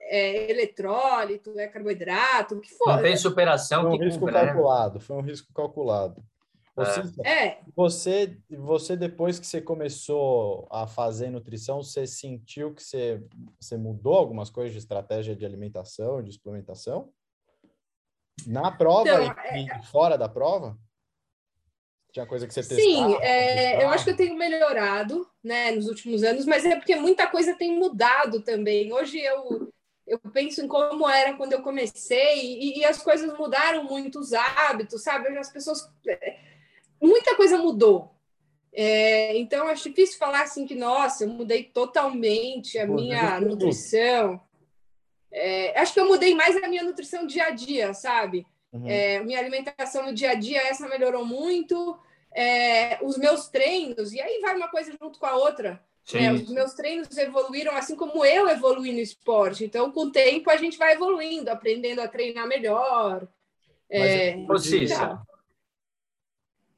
é, 0.00 0.50
eletrólito, 0.50 1.58
é 1.58 1.66
carboidrato, 1.66 2.56
o 2.56 2.60
que 2.60 2.70
for. 2.74 2.88
Não 2.88 3.02
tem 3.02 3.16
superação 3.16 3.82
foi 3.82 3.90
um 3.90 3.98
que 3.98 4.04
risco 4.04 4.20
cubra, 4.20 4.40
né? 4.40 4.46
calculado, 4.46 4.94
né? 4.94 5.00
Foi 5.00 5.16
um 5.16 5.22
risco 5.22 5.52
calculado. 5.52 6.22
É. 7.24 7.30
é. 7.30 7.58
Você, 7.74 8.36
você, 8.50 8.96
depois 8.96 9.38
que 9.38 9.46
você 9.46 9.62
começou 9.62 10.68
a 10.70 10.86
fazer 10.86 11.30
nutrição, 11.30 11.82
você 11.82 12.06
sentiu 12.06 12.74
que 12.74 12.82
você, 12.82 13.22
você 13.58 13.78
mudou 13.78 14.14
algumas 14.14 14.50
coisas 14.50 14.72
de 14.72 14.78
estratégia 14.78 15.34
de 15.34 15.46
alimentação, 15.46 16.22
de 16.22 16.32
suplementação? 16.32 17.10
Na 18.44 18.70
prova 18.70 19.08
então, 19.08 19.56
e, 19.56 19.70
é... 19.70 19.82
fora 19.84 20.18
da 20.18 20.28
prova? 20.28 20.76
Tinha 22.12 22.26
coisa 22.26 22.46
que 22.46 22.54
você 22.54 22.62
testou? 22.62 22.78
Sim, 22.78 23.14
é, 23.20 23.84
eu 23.84 23.90
acho 23.90 24.04
que 24.04 24.10
eu 24.10 24.16
tenho 24.16 24.36
melhorado 24.36 25.28
né, 25.44 25.70
nos 25.72 25.86
últimos 25.86 26.22
anos, 26.22 26.46
mas 26.46 26.64
é 26.64 26.74
porque 26.74 26.96
muita 26.96 27.26
coisa 27.26 27.54
tem 27.54 27.78
mudado 27.78 28.40
também. 28.40 28.90
Hoje 28.90 29.18
eu, 29.18 29.70
eu 30.06 30.18
penso 30.32 30.62
em 30.62 30.68
como 30.68 31.08
era 31.08 31.34
quando 31.36 31.52
eu 31.52 31.62
comecei 31.62 32.40
e, 32.40 32.78
e 32.78 32.84
as 32.84 33.02
coisas 33.02 33.36
mudaram 33.38 33.84
muito, 33.84 34.18
os 34.18 34.32
hábitos, 34.32 35.02
sabe? 35.02 35.28
As 35.36 35.50
pessoas. 35.50 35.86
Muita 37.00 37.36
coisa 37.36 37.58
mudou. 37.58 38.16
É, 38.72 39.36
então, 39.38 39.68
acho 39.68 39.88
difícil 39.88 40.18
falar 40.18 40.42
assim 40.42 40.66
que, 40.66 40.74
nossa, 40.74 41.24
eu 41.24 41.28
mudei 41.28 41.64
totalmente 41.64 42.78
a 42.78 42.86
Pô, 42.86 42.94
minha 42.94 43.40
nutrição. 43.40 44.40
É, 45.38 45.78
acho 45.78 45.92
que 45.92 46.00
eu 46.00 46.08
mudei 46.08 46.34
mais 46.34 46.56
a 46.56 46.66
minha 46.66 46.82
nutrição 46.82 47.26
dia 47.26 47.44
a 47.44 47.50
dia, 47.50 47.92
sabe? 47.92 48.46
Uhum. 48.72 48.88
É, 48.88 49.22
minha 49.22 49.38
alimentação 49.38 50.06
no 50.06 50.14
dia 50.14 50.30
a 50.30 50.34
dia, 50.34 50.62
essa 50.62 50.88
melhorou 50.88 51.26
muito. 51.26 51.98
É, 52.34 52.98
os 53.02 53.18
meus 53.18 53.48
treinos, 53.48 54.12
e 54.12 54.20
aí 54.20 54.40
vai 54.40 54.56
uma 54.56 54.68
coisa 54.68 54.90
junto 55.00 55.18
com 55.18 55.26
a 55.26 55.36
outra. 55.36 55.82
É, 56.14 56.32
os 56.32 56.48
meus 56.50 56.72
treinos 56.72 57.16
evoluíram 57.18 57.74
assim 57.76 57.96
como 57.96 58.24
eu 58.24 58.48
evolui 58.48 58.92
no 58.92 59.00
esporte. 59.00 59.64
Então, 59.64 59.90
com 59.90 60.04
o 60.04 60.12
tempo, 60.12 60.50
a 60.50 60.56
gente 60.56 60.78
vai 60.78 60.92
evoluindo, 60.92 61.50
aprendendo 61.50 62.00
a 62.00 62.08
treinar 62.08 62.46
melhor. 62.46 63.26
É, 63.90 64.36
Mas, 64.46 64.70
é, 64.90 65.18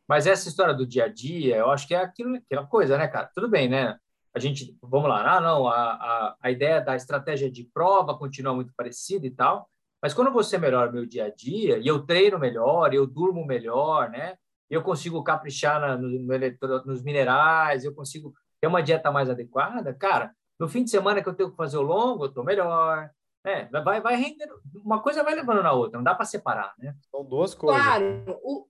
mas 0.09 0.27
essa 0.27 0.49
história 0.49 0.75
do 0.75 0.87
dia 0.87 1.05
a 1.05 1.09
dia, 1.09 1.57
eu 1.57 1.71
acho 1.71 1.87
que 1.87 1.95
é 1.95 1.99
aquilo, 1.99 2.37
aquela 2.37 2.67
coisa, 2.67 2.97
né, 2.97 3.07
cara? 3.07 3.31
Tudo 3.35 3.49
bem, 3.49 3.69
né? 3.69 3.99
A 4.39 4.41
gente, 4.41 4.77
vamos 4.81 5.09
lá, 5.09 5.37
ah, 5.37 5.41
não, 5.41 5.67
a, 5.67 5.75
a, 5.75 6.37
a 6.41 6.51
ideia 6.51 6.81
da 6.81 6.95
estratégia 6.95 7.51
de 7.51 7.65
prova 7.65 8.17
continua 8.17 8.55
muito 8.55 8.73
parecida 8.75 9.27
e 9.27 9.31
tal, 9.31 9.69
mas 10.01 10.15
quando 10.15 10.33
você 10.33 10.57
melhora 10.57 10.93
meu 10.93 11.05
dia 11.05 11.27
a 11.27 11.35
dia, 11.35 11.79
e 11.79 11.87
eu 11.87 12.07
treino 12.07 12.39
melhor, 12.39 12.95
eu 12.95 13.07
durmo 13.07 13.45
melhor, 13.45 14.11
né? 14.11 14.37
Eu 14.71 14.81
consigo 14.83 15.23
caprichar 15.25 15.81
na, 15.81 15.97
no, 15.97 16.09
no, 16.09 16.85
nos 16.85 17.03
minerais, 17.03 17.85
eu 17.85 17.93
consigo 17.93 18.33
ter 18.61 18.69
uma 18.69 18.83
dieta 18.83 19.11
mais 19.11 19.29
adequada, 19.29 19.93
cara, 19.93 20.33
no 20.59 20.69
fim 20.69 20.85
de 20.85 20.91
semana 20.91 21.21
que 21.21 21.29
eu 21.29 21.35
tenho 21.35 21.51
que 21.51 21.57
fazer 21.57 21.79
o 21.79 21.83
longo, 21.83 22.25
eu 22.25 22.33
tô 22.33 22.45
melhor, 22.45 23.11
é, 23.45 23.65
vai, 23.67 24.01
vai 24.01 24.17
rendendo, 24.17 24.61
uma 24.85 25.03
coisa 25.03 25.25
vai 25.25 25.35
levando 25.35 25.63
na 25.63 25.73
outra, 25.73 25.99
não 25.99 26.05
dá 26.05 26.15
para 26.15 26.25
separar, 26.25 26.75
né? 26.79 26.95
São 27.11 27.25
duas 27.25 27.55
coisas. 27.55 27.83
Claro, 27.83 28.25
o, 28.43 28.69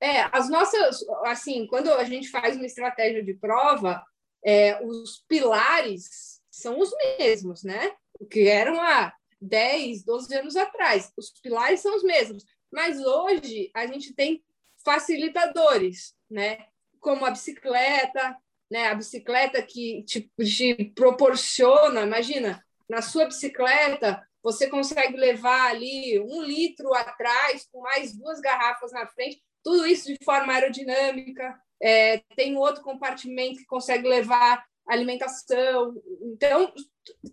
é, 0.00 0.22
as 0.32 0.50
nossas, 0.50 0.98
assim, 1.24 1.66
quando 1.66 1.90
a 1.92 2.04
gente 2.04 2.28
faz 2.28 2.56
uma 2.56 2.66
estratégia 2.66 3.22
de 3.22 3.34
prova, 3.34 4.04
é, 4.46 4.80
os 4.80 5.24
pilares 5.26 6.40
são 6.48 6.78
os 6.78 6.92
mesmos, 7.18 7.64
né? 7.64 7.90
O 8.20 8.24
que 8.24 8.46
eram 8.46 8.80
há 8.80 9.12
10, 9.40 10.04
12 10.04 10.34
anos 10.36 10.56
atrás. 10.56 11.12
Os 11.16 11.30
pilares 11.42 11.80
são 11.80 11.96
os 11.96 12.04
mesmos. 12.04 12.44
Mas 12.72 13.04
hoje 13.04 13.72
a 13.74 13.86
gente 13.88 14.14
tem 14.14 14.44
facilitadores, 14.84 16.14
né? 16.30 16.64
Como 17.00 17.26
a 17.26 17.32
bicicleta, 17.32 18.36
né? 18.70 18.86
A 18.86 18.94
bicicleta 18.94 19.60
que 19.60 20.04
te, 20.04 20.30
te 20.38 20.92
proporciona, 20.94 22.02
imagina, 22.02 22.64
na 22.88 23.02
sua 23.02 23.26
bicicleta 23.26 24.24
você 24.44 24.68
consegue 24.68 25.16
levar 25.16 25.70
ali 25.70 26.20
um 26.20 26.40
litro 26.40 26.94
atrás 26.94 27.66
com 27.72 27.80
mais 27.80 28.16
duas 28.16 28.40
garrafas 28.40 28.92
na 28.92 29.04
frente, 29.08 29.42
tudo 29.60 29.84
isso 29.84 30.06
de 30.06 30.24
forma 30.24 30.52
aerodinâmica, 30.52 31.60
é, 31.82 32.18
tem 32.36 32.56
outro 32.56 32.82
compartimento 32.82 33.58
que 33.58 33.66
consegue 33.66 34.08
levar 34.08 34.64
alimentação. 34.88 35.94
Então, 36.22 36.72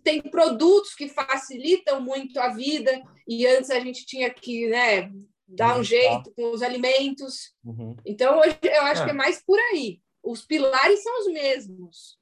tem 0.02 0.20
produtos 0.22 0.94
que 0.94 1.08
facilitam 1.08 2.00
muito 2.00 2.38
a 2.38 2.48
vida, 2.48 2.90
e 3.26 3.46
antes 3.46 3.70
a 3.70 3.80
gente 3.80 4.04
tinha 4.04 4.28
que 4.30 4.68
né, 4.68 5.10
dar 5.46 5.78
um 5.78 5.84
jeito 5.84 6.32
com 6.34 6.52
os 6.52 6.62
alimentos. 6.62 7.54
Uhum. 7.64 7.96
Então, 8.04 8.38
hoje 8.40 8.58
eu 8.62 8.82
acho 8.82 9.02
é. 9.02 9.04
que 9.04 9.10
é 9.10 9.14
mais 9.14 9.42
por 9.44 9.58
aí. 9.58 10.00
Os 10.22 10.44
pilares 10.44 11.02
são 11.02 11.20
os 11.20 11.26
mesmos. 11.26 12.18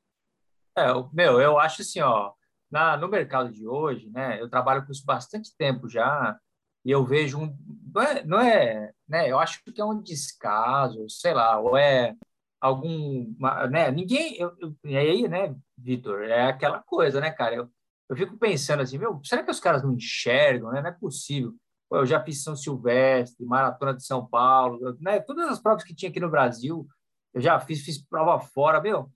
É, 0.76 0.86
meu, 1.12 1.40
eu 1.40 1.58
acho 1.58 1.82
assim, 1.82 2.00
ó, 2.00 2.32
na, 2.70 2.96
no 2.96 3.08
mercado 3.08 3.52
de 3.52 3.66
hoje, 3.66 4.10
né, 4.10 4.40
eu 4.40 4.48
trabalho 4.48 4.84
com 4.84 4.92
isso 4.92 5.04
bastante 5.04 5.54
tempo 5.56 5.88
já, 5.88 6.38
e 6.84 6.90
eu 6.90 7.04
vejo 7.04 7.38
um. 7.38 7.56
Não 7.94 8.02
é, 8.02 8.24
não 8.24 8.40
é 8.40 8.92
né? 9.12 9.30
Eu 9.30 9.38
acho 9.38 9.62
que 9.62 9.78
é 9.78 9.84
um 9.84 10.00
descaso, 10.00 11.06
sei 11.10 11.34
lá, 11.34 11.60
ou 11.60 11.76
é 11.76 12.16
algum. 12.58 13.34
Né? 13.70 13.90
Ninguém. 13.90 14.36
Eu, 14.38 14.56
eu, 14.58 14.74
e 14.84 14.96
aí, 14.96 15.28
né, 15.28 15.54
Vitor? 15.76 16.22
É 16.22 16.46
aquela 16.46 16.82
coisa, 16.82 17.20
né, 17.20 17.30
cara? 17.30 17.54
Eu, 17.54 17.70
eu 18.08 18.16
fico 18.16 18.38
pensando 18.38 18.80
assim, 18.82 18.96
meu, 18.96 19.20
será 19.22 19.42
que 19.42 19.50
os 19.50 19.60
caras 19.60 19.82
não 19.82 19.92
enxergam, 19.92 20.72
né? 20.72 20.80
Não 20.80 20.88
é 20.88 20.92
possível. 20.92 21.54
Pô, 21.90 21.98
eu 21.98 22.06
já 22.06 22.22
fiz 22.24 22.42
São 22.42 22.56
Silvestre, 22.56 23.44
Maratona 23.44 23.94
de 23.94 24.04
São 24.04 24.26
Paulo, 24.26 24.96
né? 24.98 25.20
Todas 25.20 25.46
as 25.48 25.60
provas 25.60 25.84
que 25.84 25.94
tinha 25.94 26.10
aqui 26.10 26.20
no 26.20 26.30
Brasil, 26.30 26.86
eu 27.34 27.40
já 27.42 27.60
fiz, 27.60 27.84
fiz 27.84 28.02
prova 28.02 28.40
fora, 28.40 28.80
meu. 28.80 29.12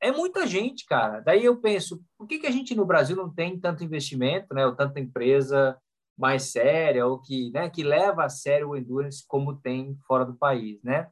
É 0.00 0.10
muita 0.10 0.46
gente, 0.46 0.86
cara. 0.86 1.20
Daí 1.20 1.44
eu 1.44 1.60
penso, 1.60 2.02
por 2.16 2.26
que, 2.26 2.38
que 2.38 2.46
a 2.46 2.50
gente 2.50 2.74
no 2.74 2.86
Brasil 2.86 3.14
não 3.14 3.32
tem 3.32 3.60
tanto 3.60 3.84
investimento, 3.84 4.54
né? 4.54 4.64
Ou 4.64 4.74
tanta 4.74 4.98
empresa 4.98 5.78
mais 6.16 6.50
séria 6.50 7.06
ou 7.06 7.20
que, 7.20 7.50
né, 7.52 7.68
que 7.70 7.82
leva 7.82 8.24
a 8.24 8.28
sério 8.28 8.70
o 8.70 8.76
endurance 8.76 9.24
como 9.26 9.56
tem 9.56 9.96
fora 10.06 10.24
do 10.24 10.34
país, 10.34 10.82
né? 10.82 11.08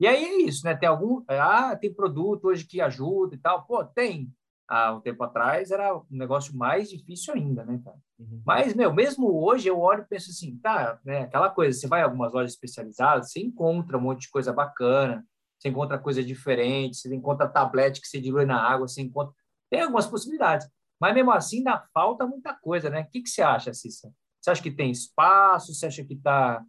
E 0.00 0.06
aí 0.06 0.24
é 0.24 0.42
isso, 0.42 0.64
né? 0.64 0.74
Tem 0.74 0.88
algum, 0.88 1.22
ah, 1.28 1.76
tem 1.76 1.92
produto 1.92 2.46
hoje 2.46 2.66
que 2.66 2.80
ajuda 2.80 3.34
e 3.34 3.38
tal. 3.38 3.66
Pô, 3.66 3.84
tem. 3.84 4.32
Há 4.66 4.94
um 4.94 5.00
tempo 5.00 5.22
atrás 5.24 5.70
era 5.70 5.94
um 5.94 6.04
negócio 6.10 6.56
mais 6.56 6.88
difícil 6.88 7.34
ainda, 7.34 7.64
né, 7.64 7.80
cara? 7.84 7.98
Uhum. 8.18 8.40
Mas, 8.46 8.72
meu, 8.72 8.94
mesmo 8.94 9.28
hoje 9.44 9.68
eu 9.68 9.78
olho 9.78 10.02
e 10.02 10.06
penso 10.06 10.30
assim, 10.30 10.56
tá, 10.58 10.98
né? 11.04 11.22
Aquela 11.22 11.50
coisa, 11.50 11.78
você 11.78 11.86
vai 11.86 12.00
a 12.00 12.04
algumas 12.04 12.32
lojas 12.32 12.52
especializadas, 12.52 13.30
você 13.30 13.40
encontra 13.40 13.98
um 13.98 14.00
monte 14.00 14.22
de 14.22 14.30
coisa 14.30 14.52
bacana, 14.52 15.26
você 15.58 15.68
encontra 15.68 15.98
coisa 15.98 16.22
diferente, 16.22 16.96
você 16.96 17.14
encontra 17.14 17.48
tablete 17.48 18.00
que 18.00 18.06
você 18.06 18.20
dilui 18.20 18.46
na 18.46 18.62
água, 18.62 18.88
você 18.88 19.02
encontra... 19.02 19.34
Tem 19.68 19.82
algumas 19.82 20.06
possibilidades. 20.06 20.66
Mas, 21.00 21.14
mesmo 21.14 21.32
assim, 21.32 21.58
ainda 21.58 21.84
falta 21.92 22.26
muita 22.26 22.54
coisa, 22.54 22.88
né? 22.88 23.02
O 23.02 23.10
que, 23.10 23.22
que 23.22 23.28
você 23.28 23.42
acha, 23.42 23.74
Cissa? 23.74 24.10
Você 24.40 24.50
acha 24.50 24.62
que 24.62 24.70
tem 24.70 24.90
espaço? 24.90 25.74
Você 25.74 25.86
acha 25.86 26.04
que 26.04 26.16
tá, 26.16 26.64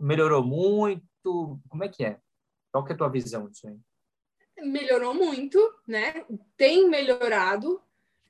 melhorou 0.00 0.42
muito? 0.42 1.60
Como 1.68 1.84
é 1.84 1.88
que 1.88 2.04
é? 2.04 2.18
Qual 2.72 2.84
que 2.84 2.92
é 2.92 2.94
a 2.94 2.98
tua 2.98 3.10
visão 3.10 3.48
disso 3.48 3.68
aí? 3.68 3.76
Melhorou 4.64 5.14
muito, 5.14 5.58
né? 5.86 6.24
Tem 6.56 6.88
melhorado. 6.88 7.80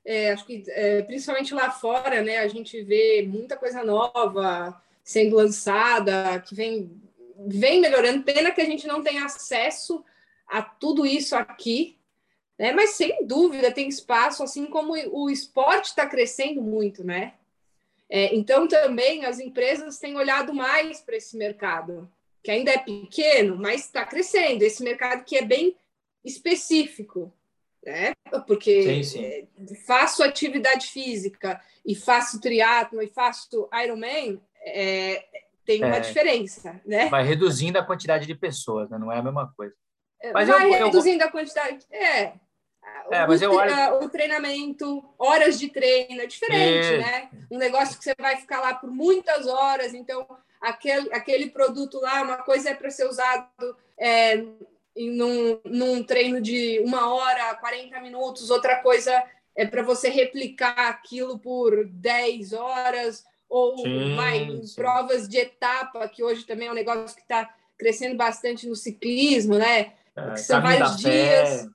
É, 0.04 0.32
acho 0.32 0.44
que 0.44 0.64
é, 0.68 1.02
principalmente 1.02 1.54
lá 1.54 1.70
fora, 1.70 2.22
né? 2.22 2.38
A 2.38 2.48
gente 2.48 2.82
vê 2.82 3.24
muita 3.26 3.56
coisa 3.56 3.84
nova 3.84 4.80
sendo 5.04 5.36
lançada, 5.36 6.40
que 6.40 6.54
vem, 6.54 7.00
vem 7.46 7.80
melhorando. 7.80 8.24
Pena 8.24 8.50
que 8.50 8.60
a 8.60 8.64
gente 8.64 8.86
não 8.86 9.02
tem 9.02 9.18
acesso 9.18 10.04
a 10.46 10.60
tudo 10.60 11.06
isso 11.06 11.36
aqui, 11.36 11.98
né? 12.58 12.72
Mas 12.72 12.90
sem 12.90 13.26
dúvida 13.26 13.70
tem 13.70 13.88
espaço, 13.88 14.42
assim 14.42 14.66
como 14.66 14.94
o 15.12 15.30
esporte 15.30 15.86
está 15.86 16.06
crescendo 16.06 16.60
muito, 16.60 17.04
né? 17.04 17.34
É, 18.14 18.34
então, 18.34 18.68
também 18.68 19.24
as 19.24 19.38
empresas 19.38 19.98
têm 19.98 20.14
olhado 20.18 20.52
mais 20.52 21.00
para 21.00 21.16
esse 21.16 21.34
mercado, 21.34 22.06
que 22.42 22.50
ainda 22.50 22.70
é 22.70 22.76
pequeno, 22.76 23.56
mas 23.56 23.86
está 23.86 24.04
crescendo. 24.04 24.62
Esse 24.62 24.82
mercado 24.84 25.24
que 25.24 25.34
é 25.34 25.42
bem 25.42 25.74
específico, 26.22 27.32
né? 27.82 28.12
Porque 28.46 28.82
sim, 28.82 29.02
sim. 29.02 29.24
É, 29.24 29.46
faço 29.86 30.22
atividade 30.22 30.88
física 30.88 31.58
e 31.86 31.94
faço 31.94 32.38
triatlo 32.38 33.00
e 33.00 33.06
faço 33.06 33.66
Ironman, 33.82 34.38
é, 34.60 35.24
tem 35.64 35.82
uma 35.82 35.96
é, 35.96 36.00
diferença, 36.00 36.78
né? 36.84 37.08
Vai 37.08 37.24
reduzindo 37.24 37.78
a 37.78 37.84
quantidade 37.84 38.26
de 38.26 38.34
pessoas, 38.34 38.90
né? 38.90 38.98
não 38.98 39.10
é 39.10 39.20
a 39.20 39.22
mesma 39.22 39.50
coisa. 39.56 39.74
É, 40.20 40.32
mas 40.32 40.46
vai 40.48 40.66
eu, 40.66 40.84
reduzindo 40.84 41.22
eu... 41.22 41.28
a 41.28 41.30
quantidade. 41.30 41.86
É, 41.90 42.34
é, 43.10 43.26
mas 43.26 43.42
eu 43.42 43.52
olho... 43.52 44.04
o 44.04 44.08
treinamento, 44.08 45.04
horas 45.18 45.58
de 45.58 45.68
treino, 45.68 46.22
é 46.22 46.26
diferente, 46.26 46.94
é. 46.94 46.98
né? 46.98 47.28
Um 47.50 47.58
negócio 47.58 47.98
que 47.98 48.04
você 48.04 48.14
vai 48.18 48.36
ficar 48.36 48.60
lá 48.60 48.74
por 48.74 48.90
muitas 48.90 49.46
horas, 49.46 49.94
então 49.94 50.26
aquele, 50.60 51.12
aquele 51.12 51.50
produto 51.50 52.00
lá, 52.00 52.22
uma 52.22 52.38
coisa 52.38 52.70
é 52.70 52.74
para 52.74 52.90
ser 52.90 53.06
usado 53.06 53.76
é, 53.98 54.36
em, 54.96 55.10
num, 55.10 55.60
num 55.64 56.02
treino 56.02 56.40
de 56.40 56.80
uma 56.80 57.12
hora, 57.12 57.54
40 57.56 58.00
minutos, 58.00 58.50
outra 58.50 58.76
coisa 58.76 59.22
é 59.54 59.66
para 59.66 59.82
você 59.82 60.08
replicar 60.08 60.88
aquilo 60.88 61.38
por 61.38 61.84
10 61.86 62.52
horas, 62.52 63.24
ou 63.48 63.76
sim, 63.78 64.16
vai 64.16 64.38
em 64.38 64.62
provas 64.74 65.28
de 65.28 65.38
etapa, 65.38 66.08
que 66.08 66.22
hoje 66.22 66.44
também 66.44 66.68
é 66.68 66.70
um 66.70 66.74
negócio 66.74 67.14
que 67.14 67.22
está 67.22 67.54
crescendo 67.78 68.16
bastante 68.16 68.66
no 68.66 68.74
ciclismo, 68.74 69.58
né? 69.58 69.92
É, 70.16 70.36
são 70.36 70.62
vários 70.62 70.96
dias. 70.96 71.62
Fé, 71.62 71.68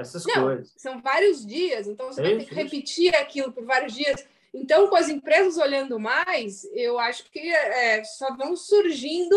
essas 0.00 0.24
Não, 0.24 0.44
coisas. 0.44 0.72
São 0.76 1.00
vários 1.00 1.44
dias, 1.46 1.86
então 1.86 2.06
você 2.06 2.22
vai 2.22 2.38
ter 2.38 2.46
que 2.46 2.54
repetir 2.54 3.14
aquilo 3.14 3.52
por 3.52 3.64
vários 3.64 3.92
dias. 3.94 4.26
Então, 4.52 4.88
com 4.88 4.96
as 4.96 5.08
empresas 5.08 5.56
olhando 5.56 5.98
mais, 5.98 6.64
eu 6.72 6.98
acho 6.98 7.30
que 7.30 7.38
é, 7.38 8.02
só 8.04 8.34
vão 8.36 8.56
surgindo 8.56 9.36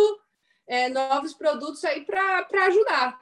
é, 0.68 0.90
novos 0.90 1.34
produtos 1.34 1.84
aí 1.84 2.04
para 2.06 2.48
ajudar. 2.68 3.20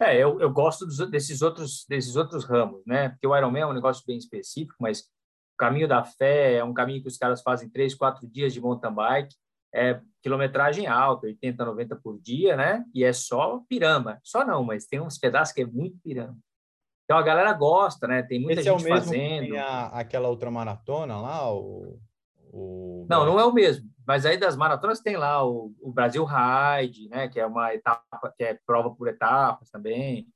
É, 0.00 0.16
eu, 0.16 0.40
eu 0.40 0.50
gosto 0.50 0.84
dos, 0.84 0.98
desses 1.08 1.40
outros 1.40 1.86
desses 1.88 2.16
outros 2.16 2.44
ramos, 2.44 2.82
né? 2.84 3.10
Porque 3.10 3.26
o 3.26 3.36
Ironman 3.36 3.62
é 3.62 3.66
um 3.66 3.72
negócio 3.72 4.02
bem 4.04 4.16
específico, 4.16 4.74
mas 4.80 5.00
o 5.00 5.56
caminho 5.56 5.86
da 5.86 6.02
fé 6.02 6.54
é 6.54 6.64
um 6.64 6.74
caminho 6.74 7.00
que 7.00 7.08
os 7.08 7.16
caras 7.16 7.42
fazem 7.42 7.68
três, 7.68 7.94
quatro 7.94 8.26
dias 8.26 8.52
de 8.52 8.60
mountain 8.60 8.92
bike, 8.92 9.36
é 9.72 10.00
quilometragem 10.22 10.86
alta, 10.86 11.26
80, 11.26 11.64
90 11.64 11.96
por 11.96 12.20
dia, 12.20 12.56
né? 12.56 12.84
E 12.92 13.04
é 13.04 13.12
só 13.12 13.60
pirama. 13.68 14.20
Só 14.22 14.44
não, 14.44 14.64
mas 14.64 14.86
tem 14.86 15.00
uns 15.00 15.18
pedaços 15.18 15.54
que 15.54 15.62
é 15.62 15.66
muito 15.66 15.98
pirama. 15.98 16.36
Então 17.04 17.18
a 17.18 17.22
galera 17.22 17.52
gosta, 17.52 18.06
né? 18.06 18.22
Tem 18.22 18.40
muita 18.40 18.60
Esse 18.60 18.70
gente 18.70 18.80
é 18.80 18.88
o 18.88 18.90
mesmo 18.90 19.06
fazendo. 19.06 19.44
Que 19.44 19.50
tem 19.50 19.60
a, 19.60 19.86
aquela 19.88 20.28
outra 20.28 20.50
maratona 20.50 21.20
lá, 21.20 21.52
o, 21.52 21.98
o... 22.52 23.06
Não, 23.08 23.26
não 23.26 23.38
é 23.38 23.44
o 23.44 23.52
mesmo. 23.52 23.88
Mas 24.06 24.26
aí 24.26 24.36
das 24.36 24.56
maratonas 24.56 25.00
tem 25.00 25.16
lá 25.16 25.44
o, 25.46 25.72
o 25.80 25.92
Brasil 25.92 26.24
Ride, 26.24 27.08
né? 27.08 27.28
Que 27.28 27.40
é 27.40 27.46
uma 27.46 27.74
etapa, 27.74 28.32
que 28.36 28.44
é 28.44 28.58
prova 28.66 28.90
por 28.90 29.08
etapas 29.08 29.70
também. 29.70 30.26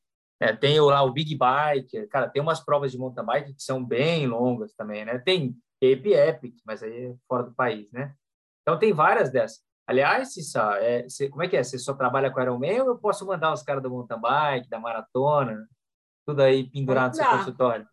É, 0.41 0.53
tem 0.53 0.81
lá 0.81 1.03
o 1.03 1.13
Big 1.13 1.37
Bike, 1.37 2.07
cara, 2.07 2.29
tem 2.29 2.41
umas 2.41 2.61
provas 2.61 2.93
de 2.93 2.99
mountain 2.99 3.25
bike 3.25 3.55
que 3.55 3.63
são 3.63 3.85
bem 3.85 4.27
longas 4.27 4.73
também, 4.73 5.05
né? 5.05 5.19
Tem 5.19 5.53
Cape 5.81 6.13
Epic, 6.13 6.55
mas 6.65 6.83
aí 6.83 7.07
é 7.07 7.15
fora 7.27 7.43
do 7.43 7.55
país, 7.55 7.91
né? 7.91 8.15
Então 8.63 8.79
tem 8.79 8.93
várias 8.93 9.31
dessas. 9.31 9.61
Aliás, 9.85 10.35
Cissa, 10.35 10.77
é, 10.81 11.07
como 11.31 11.43
é 11.43 11.49
que 11.49 11.57
é? 11.57 11.65
Você 11.65 11.79
só 11.79 11.95
trabalha 11.95 12.31
com 12.31 12.41
Ironman 12.41 12.83
ou 12.83 12.89
eu 12.89 12.99
posso 12.99 13.27
mandar 13.27 13.53
os 13.53 13.63
caras 13.63 13.83
do 13.83 13.91
mountain 13.91 14.21
bike, 14.21 14.69
da 14.69 14.79
maratona? 14.79 15.67
Tudo 16.29 16.43
aí 16.43 16.65
pendurado 16.65 17.13
no 17.13 17.15
seu 17.15 17.25
consultório. 17.25 17.89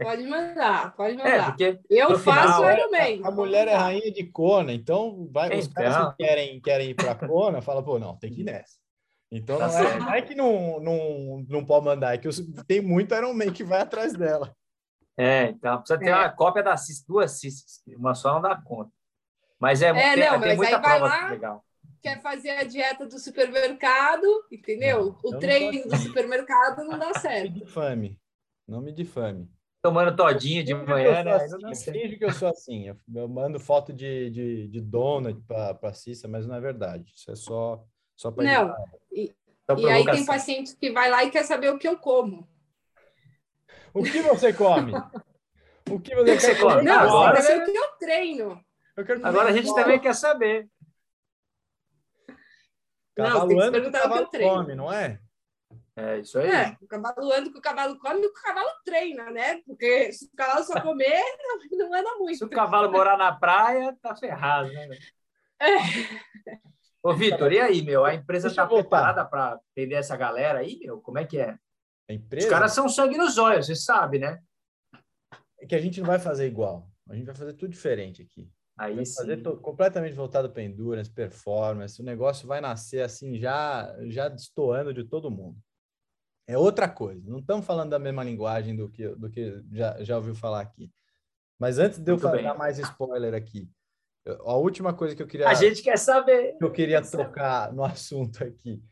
Pode 0.00 0.24
mandar, 0.24 0.94
pode 0.94 1.14
é, 1.18 1.18
mandar. 1.18 1.36
É, 1.36 1.42
porque 1.42 1.80
eu 1.90 2.16
faço 2.16 2.62
final, 2.62 2.72
Ironman. 2.72 3.24
A, 3.24 3.28
a 3.28 3.30
mulher 3.32 3.66
é 3.66 3.74
rainha 3.74 4.12
de 4.12 4.22
Kona, 4.22 4.72
então 4.72 5.28
vai, 5.32 5.48
então... 5.48 5.58
os 5.58 5.66
caras 5.66 6.10
que 6.10 6.24
querem, 6.24 6.60
querem 6.60 6.90
ir 6.90 6.94
para 6.94 7.16
Kona, 7.16 7.60
fala, 7.60 7.82
pô, 7.82 7.98
não, 7.98 8.16
tem 8.16 8.32
que 8.32 8.42
ir 8.42 8.44
nessa. 8.44 8.78
Então 9.32 9.58
tá 9.58 9.66
não, 9.66 9.78
é, 9.78 9.98
não, 9.98 10.14
é, 10.14 10.22
que 10.22 10.34
não, 10.36 10.78
não, 10.78 11.44
não 11.48 11.64
pode 11.64 11.84
mandar, 11.84 12.14
é 12.14 12.18
que 12.18 12.28
tem 12.68 12.80
muito 12.80 13.12
Ironman 13.12 13.52
que 13.52 13.64
vai 13.64 13.80
atrás 13.80 14.12
dela. 14.12 14.54
É, 15.18 15.46
então 15.46 15.78
precisa 15.78 15.98
ter 15.98 16.10
é. 16.10 16.14
uma 16.14 16.28
cópia 16.30 16.62
da 16.62 16.76
CIS, 16.76 17.04
duas 17.04 17.32
CIS, 17.32 17.82
uma 17.98 18.14
só 18.14 18.34
não 18.34 18.42
dá 18.42 18.54
conta. 18.54 18.92
Mas 19.58 19.82
é, 19.82 19.88
é 19.88 20.14
tem, 20.14 20.30
não, 20.30 20.40
tem 20.40 20.56
muita 20.56 20.78
prova 20.78 21.06
lá, 21.06 21.30
legal 21.30 21.65
quer 22.02 22.20
fazer 22.20 22.50
a 22.50 22.64
dieta 22.64 23.06
do 23.06 23.18
supermercado, 23.18 24.26
entendeu? 24.50 25.16
Não, 25.22 25.30
o 25.30 25.38
treino 25.38 25.88
do 25.88 25.96
supermercado 25.96 26.84
não 26.84 26.98
dá 26.98 27.14
certo. 27.14 27.48
Não 27.48 27.54
me 27.54 27.60
difame. 27.60 28.20
Não 28.66 28.80
me 28.80 28.92
difame. 28.92 29.50
Tomando 29.82 30.16
todinho 30.16 30.64
de 30.64 30.74
manhã, 30.74 31.22
né? 31.22 31.34
Assim, 31.34 31.92
finge 31.92 32.16
que 32.16 32.24
eu 32.24 32.32
sou 32.32 32.48
assim. 32.48 32.92
Eu 33.14 33.28
mando 33.28 33.60
foto 33.60 33.92
de, 33.92 34.30
de, 34.30 34.68
de 34.68 34.80
donut 34.80 35.40
para 35.46 35.78
a 35.80 35.92
Cissa, 35.92 36.26
mas 36.26 36.46
não 36.46 36.56
é 36.56 36.60
verdade. 36.60 37.12
Isso 37.14 37.30
é 37.30 37.36
só, 37.36 37.84
só 38.16 38.32
para. 38.32 38.44
Não. 38.44 38.74
E, 39.12 39.32
e 39.78 39.88
aí 39.88 40.04
tem 40.04 40.26
pacientes 40.26 40.74
que 40.74 40.90
vai 40.90 41.08
lá 41.08 41.22
e 41.22 41.30
quer 41.30 41.44
saber 41.44 41.70
o 41.70 41.78
que 41.78 41.86
eu 41.86 41.96
como. 41.96 42.48
O 43.94 44.02
que 44.02 44.20
você 44.22 44.52
come? 44.52 44.92
O 45.88 46.00
que 46.00 46.14
você, 46.16 46.40
você 46.40 46.54
come? 46.56 46.82
Não, 46.82 46.98
agora 46.98 47.40
você 47.40 47.46
quer 47.46 47.58
saber 47.58 47.70
o 47.70 47.72
que 47.72 47.78
eu 47.78 47.88
treino. 47.98 48.64
Eu 48.96 49.04
agora 49.22 49.50
a 49.50 49.52
gente 49.52 49.72
também 49.74 50.00
quer 50.00 50.14
saber. 50.14 50.68
Cavalo 53.16 53.50
não, 53.50 53.60
anda 53.60 53.80
que 53.80 53.88
o 53.88 53.92
cavalo 53.92 54.30
come, 54.30 54.74
não 54.74 54.92
é? 54.92 55.18
É 55.96 56.18
isso 56.18 56.38
aí. 56.38 56.50
É, 56.50 56.76
o 56.82 56.86
cavalo 56.86 57.32
anda 57.32 57.50
que 57.50 57.58
o 57.58 57.62
cavalo 57.62 57.98
come 57.98 58.20
e 58.20 58.26
o 58.26 58.32
cavalo 58.34 58.68
treina, 58.84 59.30
né? 59.30 59.62
Porque 59.66 60.12
se 60.12 60.26
o 60.26 60.36
cavalo 60.36 60.62
só 60.64 60.78
comer, 60.82 61.22
não, 61.38 61.58
não 61.88 61.98
anda 61.98 62.14
muito. 62.18 62.36
Se 62.36 62.44
o 62.44 62.50
cavalo 62.50 62.92
morar 62.92 63.16
na 63.16 63.34
praia, 63.34 63.96
tá 64.02 64.14
ferrado, 64.14 64.70
né? 64.70 64.90
É. 65.58 65.76
Ô, 67.02 67.14
Vitor, 67.14 67.50
e 67.50 67.58
aí, 67.58 67.82
meu? 67.82 68.04
A 68.04 68.14
empresa 68.14 68.48
está 68.48 68.66
preparada 68.66 69.24
para 69.24 69.52
atender 69.52 69.94
essa 69.94 70.16
galera 70.16 70.58
aí, 70.58 70.78
meu? 70.78 71.00
Como 71.00 71.18
é 71.18 71.24
que 71.24 71.38
é? 71.38 71.56
A 72.10 72.12
empresa? 72.12 72.46
Os 72.46 72.52
caras 72.52 72.72
são 72.72 72.88
sangue 72.90 73.16
nos 73.16 73.38
olhos, 73.38 73.66
você 73.66 73.74
sabe, 73.74 74.18
né? 74.18 74.38
É 75.58 75.66
que 75.66 75.74
a 75.74 75.80
gente 75.80 76.00
não 76.00 76.06
vai 76.06 76.18
fazer 76.18 76.46
igual. 76.46 76.86
A 77.08 77.14
gente 77.14 77.24
vai 77.24 77.34
fazer 77.34 77.54
tudo 77.54 77.70
diferente 77.70 78.20
aqui. 78.20 78.50
Aí 78.78 79.06
fazer 79.06 79.42
completamente 79.62 80.14
voltado 80.14 80.50
para 80.50 80.62
endurance, 80.62 81.10
performance, 81.10 82.00
o 82.00 82.04
negócio 82.04 82.46
vai 82.46 82.60
nascer 82.60 83.00
assim 83.00 83.38
já 83.38 83.96
já 84.08 84.28
destoando 84.28 84.92
de 84.92 85.04
todo 85.04 85.30
mundo. 85.30 85.58
É 86.46 86.58
outra 86.58 86.88
coisa. 86.88 87.28
Não 87.28 87.38
estamos 87.38 87.64
falando 87.64 87.90
da 87.90 87.98
mesma 87.98 88.22
linguagem 88.22 88.76
do 88.76 88.88
que 88.90 89.08
do 89.08 89.30
que 89.30 89.62
já, 89.72 90.02
já 90.04 90.16
ouviu 90.16 90.34
falar 90.34 90.60
aqui. 90.60 90.92
Mas 91.58 91.78
antes 91.78 91.98
de 91.98 92.10
eu 92.10 92.18
dar 92.18 92.54
mais 92.54 92.78
spoiler 92.78 93.32
aqui, 93.32 93.66
a 94.44 94.56
última 94.56 94.92
coisa 94.92 95.14
que 95.14 95.22
eu 95.22 95.26
queria 95.26 95.48
a 95.48 95.54
gente 95.54 95.82
quer 95.82 95.98
saber 95.98 96.56
que 96.58 96.64
eu 96.64 96.72
queria 96.72 97.00
tocar 97.02 97.72
no 97.72 97.84
assunto 97.84 98.42
aqui 98.42 98.82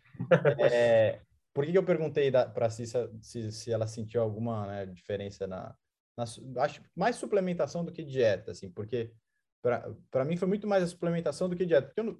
é 0.60 1.20
por 1.52 1.64
que, 1.64 1.72
que 1.72 1.78
eu 1.78 1.84
perguntei 1.84 2.30
para 2.30 2.66
a 2.66 2.70
Cissa 2.70 3.10
se, 3.20 3.50
se 3.50 3.72
ela 3.72 3.86
sentiu 3.86 4.22
alguma 4.22 4.66
né, 4.66 4.86
diferença 4.86 5.46
na, 5.46 5.74
na 6.16 6.24
acho 6.62 6.80
mais 6.94 7.16
suplementação 7.16 7.84
do 7.84 7.92
que 7.92 8.04
dieta 8.04 8.52
assim 8.52 8.70
porque 8.70 9.12
para 10.10 10.24
mim 10.24 10.36
foi 10.36 10.46
muito 10.46 10.66
mais 10.66 10.82
a 10.82 10.86
suplementação 10.86 11.48
do 11.48 11.56
que 11.56 11.64
dieta, 11.64 11.86
porque 11.86 12.00
eu 12.00 12.18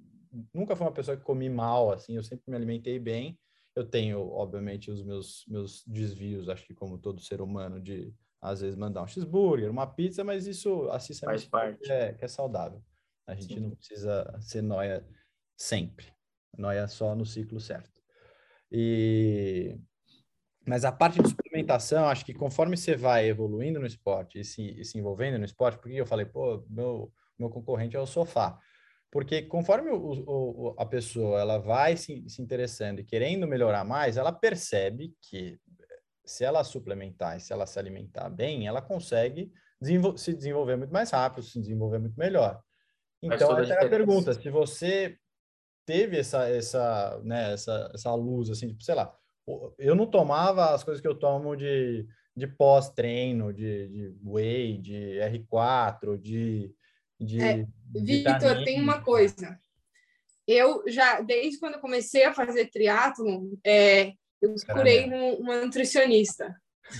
nunca 0.53 0.75
fui 0.75 0.85
uma 0.85 0.91
pessoa 0.91 1.15
que 1.15 1.23
comi 1.23 1.49
mal, 1.49 1.91
assim, 1.91 2.15
eu 2.15 2.23
sempre 2.23 2.43
me 2.47 2.55
alimentei 2.55 2.99
bem. 2.99 3.37
Eu 3.75 3.85
tenho, 3.85 4.31
obviamente, 4.31 4.89
os 4.89 5.03
meus, 5.03 5.43
meus 5.47 5.83
desvios, 5.85 6.49
acho 6.49 6.65
que 6.65 6.73
como 6.73 6.97
todo 6.97 7.21
ser 7.21 7.41
humano, 7.41 7.79
de 7.79 8.13
às 8.41 8.61
vezes 8.61 8.75
mandar 8.75 9.03
um 9.03 9.07
cheeseburger, 9.07 9.69
uma 9.69 9.87
pizza, 9.87 10.23
mas 10.23 10.47
isso 10.47 10.89
assim 10.91 11.13
faz 11.13 11.45
parte. 11.45 11.91
É, 11.91 12.13
que 12.13 12.23
é 12.23 12.27
saudável. 12.27 12.81
A 13.27 13.33
gente 13.33 13.55
Sim. 13.55 13.59
não 13.59 13.71
precisa 13.71 14.37
ser 14.39 14.61
noia 14.61 15.05
sempre. 15.57 16.07
Noia 16.57 16.87
só 16.87 17.15
no 17.15 17.25
ciclo 17.25 17.59
certo. 17.59 18.01
E 18.71 19.77
mas 20.67 20.83
a 20.83 20.91
parte 20.91 21.21
de 21.21 21.29
suplementação, 21.29 22.07
acho 22.07 22.25
que 22.25 22.33
conforme 22.33 22.75
você 22.75 22.95
vai 22.95 23.27
evoluindo 23.27 23.79
no 23.79 23.85
esporte 23.85 24.39
e 24.39 24.43
se, 24.43 24.63
e 24.79 24.83
se 24.83 24.97
envolvendo 24.97 25.37
no 25.37 25.45
esporte, 25.45 25.77
porque 25.77 25.93
eu 25.93 26.07
falei, 26.07 26.25
pô, 26.25 26.65
meu 26.67 27.13
meu 27.37 27.49
concorrente 27.49 27.95
é 27.95 27.99
o 27.99 28.05
sofá. 28.05 28.59
Porque 29.11 29.43
conforme 29.43 29.91
o, 29.91 30.23
o, 30.27 30.75
a 30.77 30.85
pessoa 30.85 31.39
ela 31.39 31.57
vai 31.57 31.95
se, 31.95 32.27
se 32.27 32.41
interessando 32.41 32.99
e 32.99 33.03
querendo 33.03 33.47
melhorar 33.47 33.85
mais, 33.85 34.17
ela 34.17 34.31
percebe 34.31 35.15
que 35.21 35.57
se 36.25 36.43
ela 36.43 36.63
suplementar 36.63 37.37
e 37.37 37.39
se 37.39 37.53
ela 37.53 37.65
se 37.65 37.77
alimentar 37.79 38.29
bem, 38.29 38.67
ela 38.67 38.81
consegue 38.81 39.51
desenvol 39.79 40.17
se 40.17 40.33
desenvolver 40.33 40.75
muito 40.75 40.91
mais 40.91 41.11
rápido, 41.11 41.43
se 41.43 41.59
desenvolver 41.59 41.99
muito 41.99 42.17
melhor. 42.17 42.59
Então, 43.21 43.57
essa 43.57 43.73
é 43.73 43.85
a 43.85 43.89
pergunta. 43.89 44.33
Se 44.33 44.49
você 44.49 45.17
teve 45.85 46.17
essa, 46.17 46.49
essa, 46.49 47.21
né, 47.23 47.53
essa, 47.53 47.91
essa 47.93 48.13
luz, 48.13 48.49
assim, 48.49 48.69
tipo, 48.69 48.83
sei 48.83 48.95
lá, 48.95 49.15
eu 49.77 49.95
não 49.95 50.07
tomava 50.07 50.73
as 50.73 50.83
coisas 50.83 51.01
que 51.01 51.07
eu 51.07 51.15
tomo 51.15 51.55
de, 51.55 52.07
de 52.35 52.47
pós-treino, 52.47 53.53
de, 53.53 53.87
de 53.87 54.17
whey, 54.23 54.77
de 54.79 55.19
R4, 55.19 56.19
de 56.19 56.73
de, 57.19 57.41
é, 57.41 57.65
Vitor, 57.93 58.63
tem 58.63 58.81
uma 58.81 59.01
coisa. 59.01 59.59
Eu 60.47 60.83
já, 60.87 61.21
desde 61.21 61.59
quando 61.59 61.75
eu 61.75 61.79
comecei 61.79 62.23
a 62.23 62.33
fazer 62.33 62.69
triatlon, 62.69 63.49
é, 63.65 64.13
eu 64.41 64.53
procurei 64.65 65.09
um, 65.09 65.35
uma 65.35 65.61
nutricionista. 65.61 66.55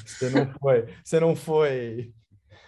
Você 0.05 0.29
não 0.29 0.53
foi, 0.59 0.85
você 1.03 1.19
não 1.19 1.35
foi, 1.35 2.13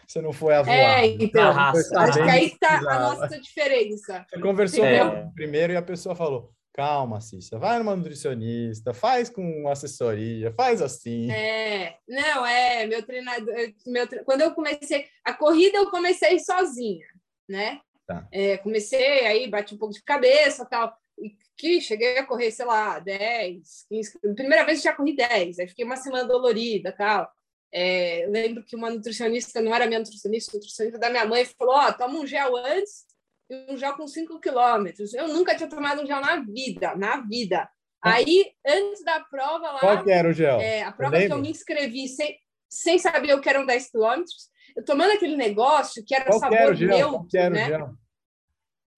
você 0.08 0.22
não 0.22 0.32
foi 0.32 0.56
a 0.56 0.62
voar. 0.62 0.76
É, 0.76 1.06
então, 1.08 1.52
acho 1.52 2.14
que 2.14 2.30
aí 2.30 2.46
está 2.48 2.78
a 2.78 3.00
nossa 3.00 3.40
diferença. 3.40 4.26
Você 4.30 4.40
conversou 4.40 4.86
é. 4.86 5.30
primeiro 5.34 5.74
e 5.74 5.76
a 5.76 5.82
pessoa 5.82 6.16
falou, 6.16 6.54
calma, 6.78 7.20
Cícia, 7.20 7.58
vai 7.58 7.80
numa 7.80 7.96
nutricionista, 7.96 8.94
faz 8.94 9.32
com 9.32 9.68
assessoria, 9.68 10.54
faz 10.54 10.80
assim. 10.80 11.32
É, 11.32 11.98
não, 12.08 12.46
é, 12.46 12.86
meu 12.86 13.04
treinador, 13.04 13.56
meu, 13.88 14.08
quando 14.24 14.42
eu 14.42 14.54
comecei, 14.54 15.08
a 15.26 15.34
corrida 15.34 15.80
eu 15.80 15.90
comecei 15.90 16.38
sozinha, 16.38 17.08
né? 17.48 17.82
Tá. 18.06 18.28
É, 18.32 18.58
comecei, 18.58 19.26
aí 19.26 19.50
bati 19.50 19.76
um 19.76 19.78
pouco 19.78 19.94
de 19.94 20.04
cabeça 20.04 20.66
tal. 20.66 20.96
E 21.20 21.36
que 21.58 21.82
cheguei 21.82 22.18
a 22.18 22.26
correr, 22.26 22.52
sei 22.52 22.66
lá, 22.66 23.00
10, 23.00 23.86
15. 23.90 24.20
Primeira 24.36 24.64
vez 24.64 24.82
já 24.82 24.94
corri 24.94 25.16
10, 25.16 25.60
aí 25.60 25.68
fiquei 25.68 25.84
uma 25.84 25.96
semana 25.96 26.28
dolorida 26.28 26.92
tal. 26.92 27.30
É, 27.72 28.26
lembro 28.30 28.64
que 28.64 28.76
uma 28.76 28.90
nutricionista, 28.90 29.62
não 29.62 29.74
era 29.74 29.88
minha 29.88 30.00
nutricionista, 30.00 30.56
nutricionista 30.56 31.00
da 31.00 31.10
minha 31.10 31.26
mãe, 31.26 31.44
falou: 31.46 31.76
Ó, 31.76 31.90
oh, 31.90 31.94
toma 31.94 32.20
um 32.20 32.26
gel 32.26 32.56
antes 32.56 33.06
e 33.50 33.74
um 33.74 33.78
gel 33.78 33.94
com 33.96 34.08
5 34.08 34.40
quilômetros. 34.40 35.14
Eu 35.14 35.28
nunca 35.28 35.56
tinha 35.56 35.70
tomado 35.70 36.02
um 36.02 36.06
gel 36.06 36.22
na 36.22 36.38
vida, 36.38 36.96
na 36.96 37.18
vida. 37.22 37.70
Aí, 38.02 38.52
antes 38.66 39.04
da 39.04 39.20
prova 39.20 39.72
lá. 39.72 39.80
Qual 39.80 40.04
que 40.04 40.12
era 40.12 40.30
o 40.30 40.34
gel? 40.34 40.60
É, 40.60 40.84
a 40.84 40.92
prova 40.92 41.18
que 41.18 41.32
eu 41.32 41.38
me 41.40 41.50
inscrevi 41.50 42.08
sem, 42.08 42.38
sem 42.70 43.00
saber 43.00 43.34
o 43.34 43.42
que 43.42 43.50
eram 43.50 43.66
10 43.66 43.90
quilômetros, 43.92 44.50
tomando 44.86 45.12
aquele 45.12 45.36
negócio 45.36 46.04
que 46.06 46.16
era 46.16 46.26
Qual 46.26 46.40
sabor 46.40 46.58
era 46.58 46.76
gel? 46.76 46.88
neutro, 46.90 47.28
Qual 47.30 47.50
né? 47.50 47.66
Gel? 47.66 47.90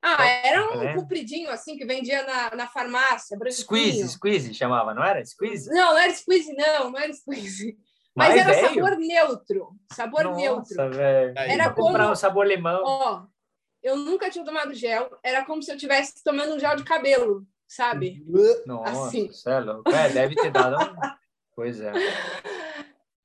Ah, 0.01 0.25
era 0.25 0.77
um 0.77 0.81
é. 0.81 0.95
compridinho 0.95 1.49
assim 1.49 1.77
que 1.77 1.85
vendia 1.85 2.25
na, 2.25 2.55
na 2.55 2.67
farmácia, 2.67 3.37
branquinho. 3.37 3.63
Squeeze, 3.63 4.09
squeeze 4.09 4.53
chamava, 4.53 4.93
não 4.93 5.03
era? 5.03 5.23
Squeeze? 5.25 5.69
Não, 5.69 5.91
não 5.91 5.97
era 5.97 6.13
squeeze, 6.13 6.53
não, 6.55 6.91
não 6.91 6.99
era 6.99 7.11
squeeze. 7.13 7.77
Mas, 8.15 8.29
Mas 8.29 8.41
era 8.41 8.53
veio? 8.53 8.67
sabor 8.67 8.97
neutro, 8.97 9.69
sabor 9.93 10.23
Nossa, 10.23 10.39
neutro. 10.39 10.89
Véio. 10.91 11.33
Era 11.35 11.69
como 11.71 11.87
comprar 11.87 12.11
um 12.11 12.15
sabor 12.15 12.47
limão. 12.47 12.81
Ó, 12.83 13.25
eu 13.83 13.97
nunca 13.97 14.29
tinha 14.29 14.43
tomado 14.43 14.73
gel, 14.73 15.09
era 15.23 15.45
como 15.45 15.61
se 15.61 15.71
eu 15.71 15.75
estivesse 15.75 16.23
tomando 16.23 16.55
um 16.55 16.59
gel 16.59 16.75
de 16.75 16.83
cabelo, 16.83 17.45
sabe? 17.67 18.23
Nossa, 18.65 19.07
assim. 19.07 19.29
é, 19.45 20.05
é 20.05 20.09
deve 20.09 20.35
ter 20.35 20.51
dado. 20.51 20.75
Pois 21.55 21.81
é. 21.81 21.91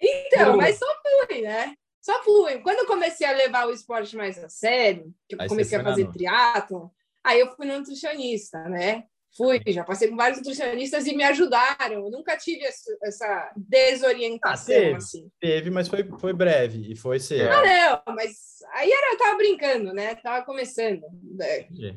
Então, 0.01 0.57
mas 0.57 0.77
só 0.77 0.87
flui, 1.29 1.43
né? 1.43 1.77
Só 2.05 2.23
flui. 2.23 2.59
Quando 2.59 2.81
eu 2.81 2.87
comecei 2.87 3.27
a 3.27 3.33
levar 3.33 3.67
o 3.67 3.73
esporte 3.73 4.15
mais 4.15 4.37
a 4.37 4.47
sério, 4.47 5.11
que 5.27 5.37
eu 5.37 5.49
comecei 5.49 5.79
a 5.79 5.83
fazer 5.83 6.13
triatlo, 6.13 6.93
aí 7.25 7.41
eu 7.41 7.57
fui 7.57 7.67
no 7.67 7.79
nutricionista, 7.79 8.63
né? 8.69 9.05
Fui, 9.35 9.59
já 9.69 9.83
passei 9.83 10.09
com 10.09 10.17
vários 10.17 10.37
nutricionistas 10.39 11.07
e 11.07 11.17
me 11.17 11.25
ajudaram. 11.25 12.05
Eu 12.05 12.11
nunca 12.11 12.37
tive 12.37 12.63
essa 12.63 13.53
desorientação. 13.57 14.75
Ah, 14.75 14.79
teve, 14.79 14.97
assim. 14.97 15.31
teve, 15.41 15.71
mas 15.71 15.89
foi, 15.89 16.07
foi 16.21 16.35
breve 16.35 16.93
e 16.93 16.95
foi 16.95 17.19
cedo. 17.19 17.49
Ah, 17.51 18.03
não, 18.07 18.15
mas 18.15 18.59
aí 18.75 18.93
era, 18.93 19.15
eu 19.15 19.19
tava 19.19 19.39
brincando, 19.39 19.95
né? 19.95 20.15
Tava 20.17 20.45
começando. 20.45 21.05
É. 21.41 21.63
Entendi. 21.63 21.97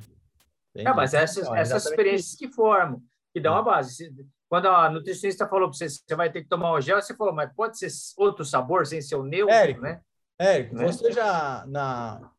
Entendi. 0.73 0.95
mas 0.95 1.13
essas, 1.13 1.45
essas 1.51 1.85
experiências 1.85 2.33
que 2.33 2.47
formam, 2.47 3.01
que 3.33 3.41
dão 3.41 3.55
a 3.55 3.61
base. 3.61 4.09
Quando 4.49 4.67
a 4.67 4.89
nutricionista 4.89 5.47
falou 5.47 5.69
para 5.69 5.77
você, 5.77 5.89
você 5.89 6.15
vai 6.15 6.31
ter 6.31 6.41
que 6.41 6.47
tomar 6.47 6.71
o 6.71 6.81
gel, 6.81 7.01
você 7.01 7.15
falou, 7.15 7.33
mas 7.33 7.53
pode 7.53 7.77
ser 7.77 7.89
outro 8.17 8.45
sabor 8.45 8.85
sem 8.85 9.01
ser 9.01 9.15
o 9.15 9.23
neutro, 9.23 9.53
Érico, 9.53 9.81
né? 9.81 10.01
Érico, 10.39 10.75
né? 10.75 10.85
você 10.85 11.11
já 11.11 11.65
na, 11.67 12.31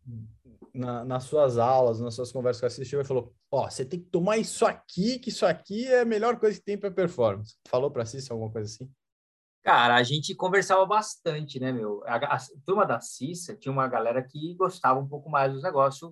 na, 0.72 1.04
nas 1.04 1.24
suas 1.24 1.58
aulas, 1.58 2.00
nas 2.00 2.14
suas 2.14 2.32
conversas 2.32 2.60
com 2.60 2.66
a 2.66 2.68
assistiu, 2.68 3.04
falou, 3.04 3.34
ó, 3.50 3.66
oh, 3.66 3.70
você 3.70 3.84
tem 3.84 4.00
que 4.00 4.06
tomar 4.06 4.38
isso 4.38 4.64
aqui, 4.64 5.18
que 5.18 5.28
isso 5.28 5.44
aqui 5.44 5.86
é 5.86 6.00
a 6.00 6.06
melhor 6.06 6.38
coisa 6.38 6.58
que 6.58 6.64
tem 6.64 6.78
para 6.78 6.90
performance. 6.90 7.56
Falou 7.68 7.90
para 7.90 8.06
Cissa 8.06 8.32
alguma 8.32 8.50
coisa 8.50 8.72
assim? 8.72 8.90
Cara, 9.62 9.96
a 9.96 10.02
gente 10.02 10.34
conversava 10.34 10.86
bastante, 10.86 11.60
né, 11.60 11.72
meu? 11.72 12.02
A, 12.06 12.16
a, 12.16 12.36
a 12.36 12.40
turma 12.64 12.86
da 12.86 13.00
Cissa 13.00 13.54
tinha 13.54 13.72
uma 13.72 13.86
galera 13.86 14.22
que 14.22 14.54
gostava 14.54 14.98
um 14.98 15.06
pouco 15.06 15.28
mais 15.28 15.52
dos 15.52 15.62
negócios, 15.62 16.10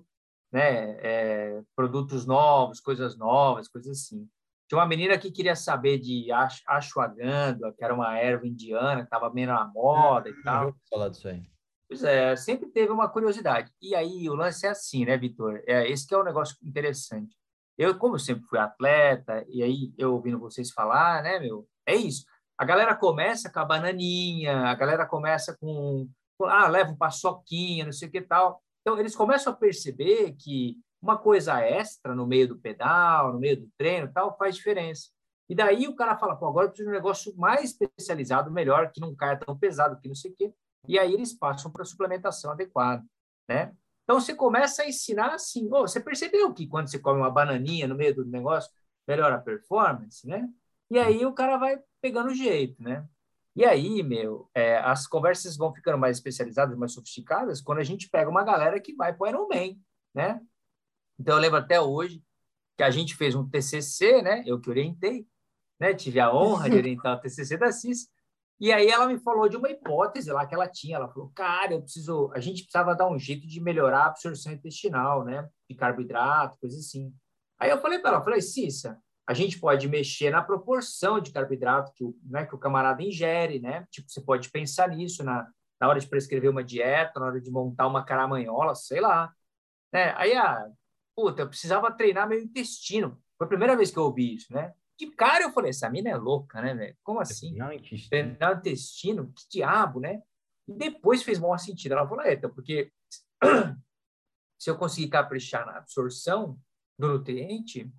né? 0.51 0.97
É, 1.01 1.61
produtos 1.75 2.25
novos, 2.25 2.79
coisas 2.79 3.17
novas, 3.17 3.67
coisas 3.67 3.97
assim. 3.97 4.29
Tinha 4.67 4.79
uma 4.79 4.87
menina 4.87 5.17
que 5.17 5.31
queria 5.31 5.55
saber 5.55 5.97
de 5.97 6.27
ashwagandha, 6.67 7.73
que 7.73 7.83
era 7.83 7.93
uma 7.93 8.17
erva 8.17 8.45
indiana, 8.45 8.97
que 8.97 9.03
estava 9.03 9.33
meio 9.33 9.47
na 9.47 9.65
moda 9.65 10.29
ah, 10.29 10.31
e 10.31 10.43
tal. 10.43 10.63
Eu 10.63 10.71
vou 10.71 10.81
falar 10.89 11.09
disso 11.09 11.27
aí. 11.29 11.41
Pois 11.87 12.03
é, 12.03 12.35
sempre 12.35 12.67
teve 12.69 12.91
uma 12.91 13.07
curiosidade. 13.07 13.71
E 13.81 13.95
aí 13.95 14.29
o 14.29 14.35
lance 14.35 14.65
é 14.65 14.69
assim, 14.69 15.05
né, 15.05 15.17
Vitor? 15.17 15.61
É, 15.65 15.89
esse 15.89 16.05
que 16.05 16.13
é 16.13 16.17
um 16.17 16.23
negócio 16.23 16.57
interessante. 16.61 17.33
Eu, 17.77 17.97
como 17.97 18.19
sempre 18.19 18.43
fui 18.43 18.59
atleta, 18.59 19.45
e 19.47 19.63
aí 19.63 19.93
eu 19.97 20.13
ouvindo 20.13 20.39
vocês 20.39 20.71
falar, 20.71 21.23
né, 21.23 21.39
meu? 21.39 21.65
É 21.85 21.95
isso. 21.95 22.25
A 22.57 22.65
galera 22.65 22.95
começa 22.95 23.49
com 23.49 23.59
a 23.59 23.65
bananinha, 23.65 24.65
a 24.65 24.75
galera 24.75 25.05
começa 25.05 25.55
com, 25.57 26.09
com 26.37 26.45
ah, 26.45 26.67
leva 26.67 26.91
um 26.91 26.97
paçoquinha, 26.97 27.85
não 27.85 27.91
sei 27.93 28.09
o 28.09 28.11
que 28.11 28.21
tal. 28.21 28.61
Então, 28.81 28.99
eles 28.99 29.15
começam 29.15 29.53
a 29.53 29.55
perceber 29.55 30.33
que 30.33 30.77
uma 31.07 31.17
coisa 31.17 31.59
extra 31.61 32.13
no 32.13 32.27
meio 32.27 32.49
do 32.49 32.57
pedal, 32.57 33.33
no 33.33 33.39
meio 33.39 33.61
do 33.61 33.69
treino 33.77 34.11
tal, 34.13 34.37
faz 34.37 34.55
diferença. 34.55 35.09
E 35.49 35.55
daí 35.55 35.87
o 35.87 35.95
cara 35.95 36.17
fala, 36.17 36.35
pô, 36.35 36.47
agora 36.47 36.65
eu 36.65 36.69
preciso 36.69 36.89
de 36.89 36.93
um 36.93 36.97
negócio 36.97 37.33
mais 37.37 37.71
especializado, 37.71 38.51
melhor, 38.51 38.91
que 38.91 38.99
não 38.99 39.15
caia 39.15 39.37
tão 39.37 39.57
pesado, 39.57 39.99
que 39.99 40.07
não 40.07 40.15
sei 40.15 40.31
o 40.31 40.35
quê. 40.35 40.53
E 40.87 40.99
aí 40.99 41.13
eles 41.13 41.33
passam 41.33 41.71
para 41.71 41.83
a 41.83 41.85
suplementação 41.85 42.51
adequada, 42.51 43.03
né? 43.47 43.73
Então 44.03 44.19
você 44.19 44.33
começa 44.33 44.83
a 44.83 44.87
ensinar 44.87 45.33
assim, 45.33 45.67
oh, 45.71 45.81
você 45.81 45.99
percebeu 45.99 46.53
que 46.53 46.67
quando 46.67 46.89
você 46.89 46.99
come 46.99 47.19
uma 47.19 47.31
bananinha 47.31 47.87
no 47.87 47.95
meio 47.95 48.15
do 48.15 48.25
negócio, 48.25 48.69
melhora 49.07 49.35
a 49.35 49.41
performance, 49.41 50.27
né? 50.27 50.47
E 50.89 50.99
aí 50.99 51.25
o 51.25 51.33
cara 51.33 51.57
vai 51.57 51.79
pegando 52.01 52.29
o 52.29 52.35
jeito, 52.35 52.81
né? 52.81 53.05
E 53.55 53.65
aí, 53.65 54.03
meu, 54.03 54.49
é, 54.53 54.77
as 54.77 55.07
conversas 55.07 55.57
vão 55.57 55.73
ficando 55.73 55.97
mais 55.97 56.17
especializadas, 56.17 56.77
mais 56.77 56.93
sofisticadas, 56.93 57.61
quando 57.61 57.79
a 57.79 57.83
gente 57.83 58.09
pega 58.09 58.29
uma 58.29 58.43
galera 58.43 58.79
que 58.79 58.93
vai 58.93 59.13
para 59.13 59.25
o 59.25 59.27
Ironman, 59.27 59.81
né? 60.13 60.39
Então, 61.19 61.35
eu 61.35 61.41
lembro 61.41 61.57
até 61.57 61.79
hoje 61.79 62.23
que 62.77 62.83
a 62.83 62.91
gente 62.91 63.15
fez 63.15 63.35
um 63.35 63.47
TCC, 63.47 64.21
né? 64.21 64.43
Eu 64.45 64.59
que 64.59 64.69
orientei, 64.69 65.27
né? 65.79 65.93
Tive 65.93 66.19
a 66.19 66.33
honra 66.33 66.69
de 66.69 66.77
orientar 66.77 67.17
o 67.17 67.19
TCC 67.19 67.57
da 67.57 67.71
CIS. 67.71 68.07
E 68.59 68.71
aí 68.71 68.87
ela 68.87 69.07
me 69.07 69.19
falou 69.19 69.47
de 69.47 69.57
uma 69.57 69.69
hipótese 69.69 70.31
lá 70.31 70.45
que 70.45 70.53
ela 70.53 70.67
tinha. 70.67 70.97
Ela 70.97 71.07
falou, 71.07 71.31
cara, 71.33 71.73
eu 71.73 71.81
preciso, 71.81 72.31
a 72.33 72.39
gente 72.39 72.63
precisava 72.63 72.95
dar 72.95 73.09
um 73.09 73.17
jeito 73.17 73.47
de 73.47 73.59
melhorar 73.59 74.03
a 74.03 74.07
absorção 74.07 74.51
intestinal, 74.51 75.23
né? 75.23 75.47
De 75.69 75.75
carboidrato, 75.75 76.57
coisa 76.59 76.77
assim. 76.77 77.13
Aí 77.59 77.69
eu 77.69 77.79
falei 77.79 77.99
para 77.99 78.11
ela, 78.11 78.23
falei, 78.23 78.41
Cissa, 78.41 78.99
a 79.27 79.33
gente 79.33 79.59
pode 79.59 79.87
mexer 79.87 80.29
na 80.29 80.41
proporção 80.41 81.19
de 81.19 81.31
carboidrato 81.31 81.91
que 81.93 82.03
o, 82.03 82.15
né, 82.23 82.45
que 82.45 82.55
o 82.55 82.59
camarada 82.59 83.03
ingere, 83.03 83.59
né? 83.59 83.85
Tipo, 83.91 84.09
você 84.09 84.21
pode 84.21 84.49
pensar 84.49 84.89
nisso 84.89 85.23
na, 85.23 85.47
na 85.79 85.87
hora 85.87 85.99
de 85.99 86.07
prescrever 86.07 86.49
uma 86.49 86.63
dieta, 86.63 87.19
na 87.19 87.25
hora 87.27 87.41
de 87.41 87.51
montar 87.51 87.87
uma 87.87 88.05
caramanhola, 88.05 88.73
sei 88.75 89.01
lá. 89.01 89.33
Né? 89.91 90.13
Aí 90.15 90.33
a 90.35 90.67
puta, 91.17 91.41
eu 91.41 91.49
precisava 91.49 91.91
treinar 91.91 92.29
meu 92.29 92.39
intestino. 92.39 93.19
Foi 93.37 93.45
a 93.45 93.47
primeira 93.47 93.75
vez 93.75 93.89
que 93.89 93.97
eu 93.97 94.03
ouvi 94.03 94.35
isso, 94.35 94.53
né? 94.53 94.75
De 94.99 95.09
cara 95.11 95.43
eu 95.43 95.51
falei, 95.51 95.71
essa 95.71 95.89
mina 95.89 96.09
é 96.11 96.15
louca, 96.15 96.61
né, 96.61 96.75
velho? 96.75 96.97
Como 97.03 97.19
assim? 97.19 97.49
Treinar 97.49 97.69
o 97.69 97.73
intestino. 97.73 98.09
Treinar 98.09 98.55
o 98.55 98.57
intestino? 98.59 99.33
Que 99.33 99.49
diabo, 99.49 99.99
né? 99.99 100.21
E 100.67 100.73
depois 100.73 101.23
fez 101.23 101.39
maior 101.39 101.57
sentido. 101.57 101.93
Ela 101.93 102.07
falou, 102.07 102.23
eita, 102.23 102.47
porque 102.47 102.91
se 104.59 104.69
eu 104.69 104.77
conseguir 104.77 105.09
caprichar 105.09 105.65
na 105.65 105.77
absorção 105.77 106.59
do 106.97 107.07
nutriente, 107.07 107.91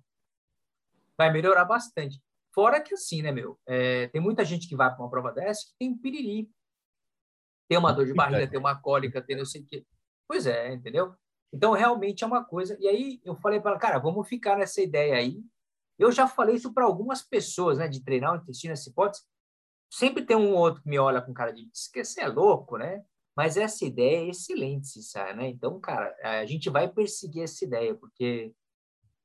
vai 1.17 1.31
melhorar 1.31 1.65
bastante. 1.65 2.21
Fora 2.53 2.81
que 2.81 2.93
assim, 2.93 3.21
né, 3.21 3.31
meu? 3.31 3.59
É, 3.65 4.07
tem 4.07 4.21
muita 4.21 4.45
gente 4.45 4.67
que 4.67 4.75
vai 4.75 4.89
para 4.89 5.03
uma 5.03 5.09
prova 5.09 5.31
dessa 5.33 5.65
que 5.65 5.73
tem 5.77 5.89
um 5.89 5.97
piriri. 5.97 6.49
Tem 7.67 7.77
uma 7.77 7.91
dor 7.91 8.05
de 8.05 8.13
barriga, 8.13 8.47
tem 8.49 8.59
uma 8.59 8.79
cólica, 8.79 9.21
tem 9.21 9.35
não 9.35 9.45
sei 9.45 9.61
o 9.61 9.65
quê. 9.65 9.85
Pois 10.27 10.47
é, 10.47 10.73
entendeu? 10.73 11.15
Então, 11.51 11.73
realmente 11.73 12.23
é 12.23 12.27
uma 12.27 12.43
coisa. 12.43 12.77
E 12.79 12.87
aí 12.87 13.21
eu 13.23 13.35
falei 13.35 13.59
para 13.59 13.71
ela, 13.71 13.79
cara, 13.79 13.99
vamos 13.99 14.27
ficar 14.27 14.57
nessa 14.57 14.81
ideia 14.81 15.15
aí. 15.15 15.43
Eu 15.97 16.11
já 16.11 16.27
falei 16.27 16.55
isso 16.55 16.73
para 16.73 16.85
algumas 16.85 17.21
pessoas, 17.21 17.77
né, 17.77 17.87
de 17.87 18.03
treinar 18.03 18.33
o 18.33 18.37
intestino, 18.37 18.73
essa 18.73 18.89
hipótese. 18.89 19.23
Sempre 19.91 20.23
tem 20.25 20.37
um 20.37 20.53
ou 20.53 20.59
outro 20.59 20.81
que 20.81 20.89
me 20.89 20.99
olha 20.99 21.21
com 21.21 21.33
cara 21.33 21.51
de 21.51 21.67
esquecer, 21.73 22.21
é 22.21 22.27
louco, 22.27 22.77
né? 22.77 23.03
Mas 23.35 23.57
essa 23.57 23.85
ideia 23.85 24.25
é 24.25 24.29
excelente, 24.29 24.87
Cissar, 24.87 25.35
né? 25.35 25.47
Então, 25.49 25.79
cara, 25.79 26.15
a 26.21 26.45
gente 26.45 26.69
vai 26.69 26.87
perseguir 26.87 27.43
essa 27.43 27.65
ideia, 27.65 27.95
porque 27.95 28.53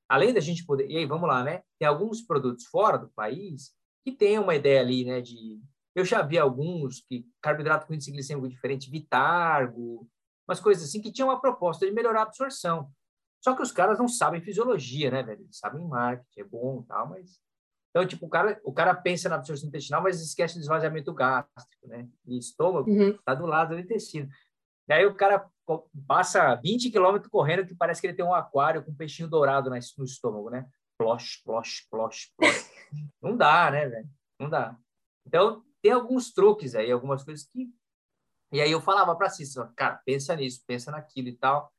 além 0.09 0.33
da 0.33 0.41
gente 0.41 0.65
poder. 0.65 0.89
E 0.89 0.97
aí, 0.97 1.07
vamos 1.07 1.29
lá, 1.29 1.43
né? 1.43 1.63
Tem 1.79 1.89
alguns 1.89 2.23
produtos 2.23 2.65
fora 2.67 2.99
do 2.99 3.09
país 3.09 3.73
que 4.05 4.13
tem 4.13 4.39
uma 4.39 4.55
ideia 4.55 4.81
ali, 4.81 5.05
né? 5.05 5.21
De. 5.21 5.61
Eu 5.95 6.05
já 6.05 6.23
vi 6.23 6.39
alguns 6.39 7.01
que 7.01 7.27
carboidrato 7.41 7.87
com 7.87 7.95
índice 7.95 8.11
glicêmico 8.11 8.49
diferente, 8.49 8.91
Vitargo, 8.91 10.09
umas 10.49 10.61
coisas 10.61 10.85
assim 10.85 11.01
que 11.01 11.13
tinham 11.13 11.29
uma 11.29 11.41
proposta 11.41 11.87
de 11.87 11.93
melhorar 11.93 12.21
a 12.21 12.23
absorção. 12.25 12.91
Só 13.43 13.55
que 13.55 13.63
os 13.63 13.73
caras 13.73 13.99
não 13.99 14.09
sabem 14.09 14.41
fisiologia, 14.41 15.11
né, 15.11 15.23
velho? 15.23 15.43
Eles 15.43 15.59
sabem 15.59 15.87
marketing, 15.87 16.41
é 16.41 16.45
bom 16.45 16.81
e 16.83 16.87
tal, 16.87 17.09
mas... 17.09 17.39
Então, 17.91 18.07
tipo, 18.07 18.27
o 18.27 18.29
cara, 18.29 18.61
o 18.65 18.73
cara 18.73 18.95
pensa 18.95 19.29
na 19.29 19.37
absorção 19.37 19.69
intestinal, 19.69 20.03
mas 20.03 20.21
esquece 20.21 20.55
do 20.55 20.63
esvaziamento 20.63 21.13
gástrico, 21.13 21.87
né? 21.87 22.09
E 22.27 22.39
estômago 22.39 22.91
uhum. 22.91 23.17
tá 23.25 23.35
do 23.35 23.47
lado 23.47 23.75
do 23.75 23.81
intestino. 23.81 24.29
E 24.89 24.93
aí 24.93 25.07
o 25.07 25.15
cara 25.15 25.49
passa 26.07 26.55
20 26.57 26.91
quilômetros 26.91 27.31
correndo 27.31 27.67
que 27.67 27.75
parece 27.75 28.01
que 28.01 28.09
ele 28.09 28.17
tem 28.17 28.25
um 28.25 28.35
aquário 28.35 28.83
com 28.83 28.91
um 28.91 28.97
peixinho 28.97 29.29
dourado 29.29 29.71
no 29.71 30.05
estômago, 30.05 30.51
né? 30.51 30.67
Plosh, 30.99 31.43
plosh, 31.45 31.87
plosh, 31.91 32.33
plosh. 32.37 32.71
não 33.23 33.37
dá, 33.37 33.71
né, 33.71 33.89
velho? 33.89 34.09
Não 34.41 34.51
dá. 34.51 34.77
Então, 35.27 35.63
tem 35.81 35.93
alguns 35.93 36.33
truques 36.33 36.75
aí, 36.75 36.91
algumas 36.91 37.23
coisas 37.23 37.47
que 37.47 37.71
e 38.55 38.61
aí 38.61 38.71
eu 38.71 38.81
falava 38.81 39.17
para 39.17 39.29
Cícero, 39.29 39.69
cara, 39.75 40.01
pensa 40.07 40.37
nisso, 40.37 40.63
pensa 40.65 40.93
naquilo 40.93 41.27
e 41.27 41.37
tal. 41.37 41.73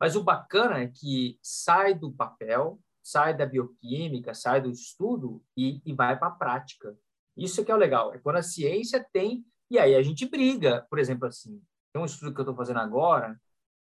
Mas 0.00 0.16
o 0.16 0.24
bacana 0.24 0.80
é 0.80 0.88
que 0.88 1.38
sai 1.40 1.94
do 1.94 2.10
papel, 2.10 2.80
sai 3.00 3.32
da 3.32 3.46
bioquímica, 3.46 4.34
sai 4.34 4.60
do 4.60 4.68
estudo 4.68 5.40
e, 5.56 5.80
e 5.86 5.94
vai 5.94 6.18
para 6.18 6.26
a 6.26 6.32
prática. 6.32 6.98
Isso 7.36 7.64
que 7.64 7.70
é 7.70 7.74
o 7.76 7.78
legal, 7.78 8.12
é 8.12 8.18
quando 8.18 8.38
a 8.38 8.42
ciência 8.42 9.06
tem, 9.12 9.46
e 9.70 9.78
aí 9.78 9.94
a 9.94 10.02
gente 10.02 10.26
briga, 10.26 10.84
por 10.90 10.98
exemplo, 10.98 11.28
assim, 11.28 11.62
tem 11.92 12.02
um 12.02 12.06
estudo 12.06 12.34
que 12.34 12.40
eu 12.40 12.42
estou 12.42 12.56
fazendo 12.56 12.80
agora, 12.80 13.40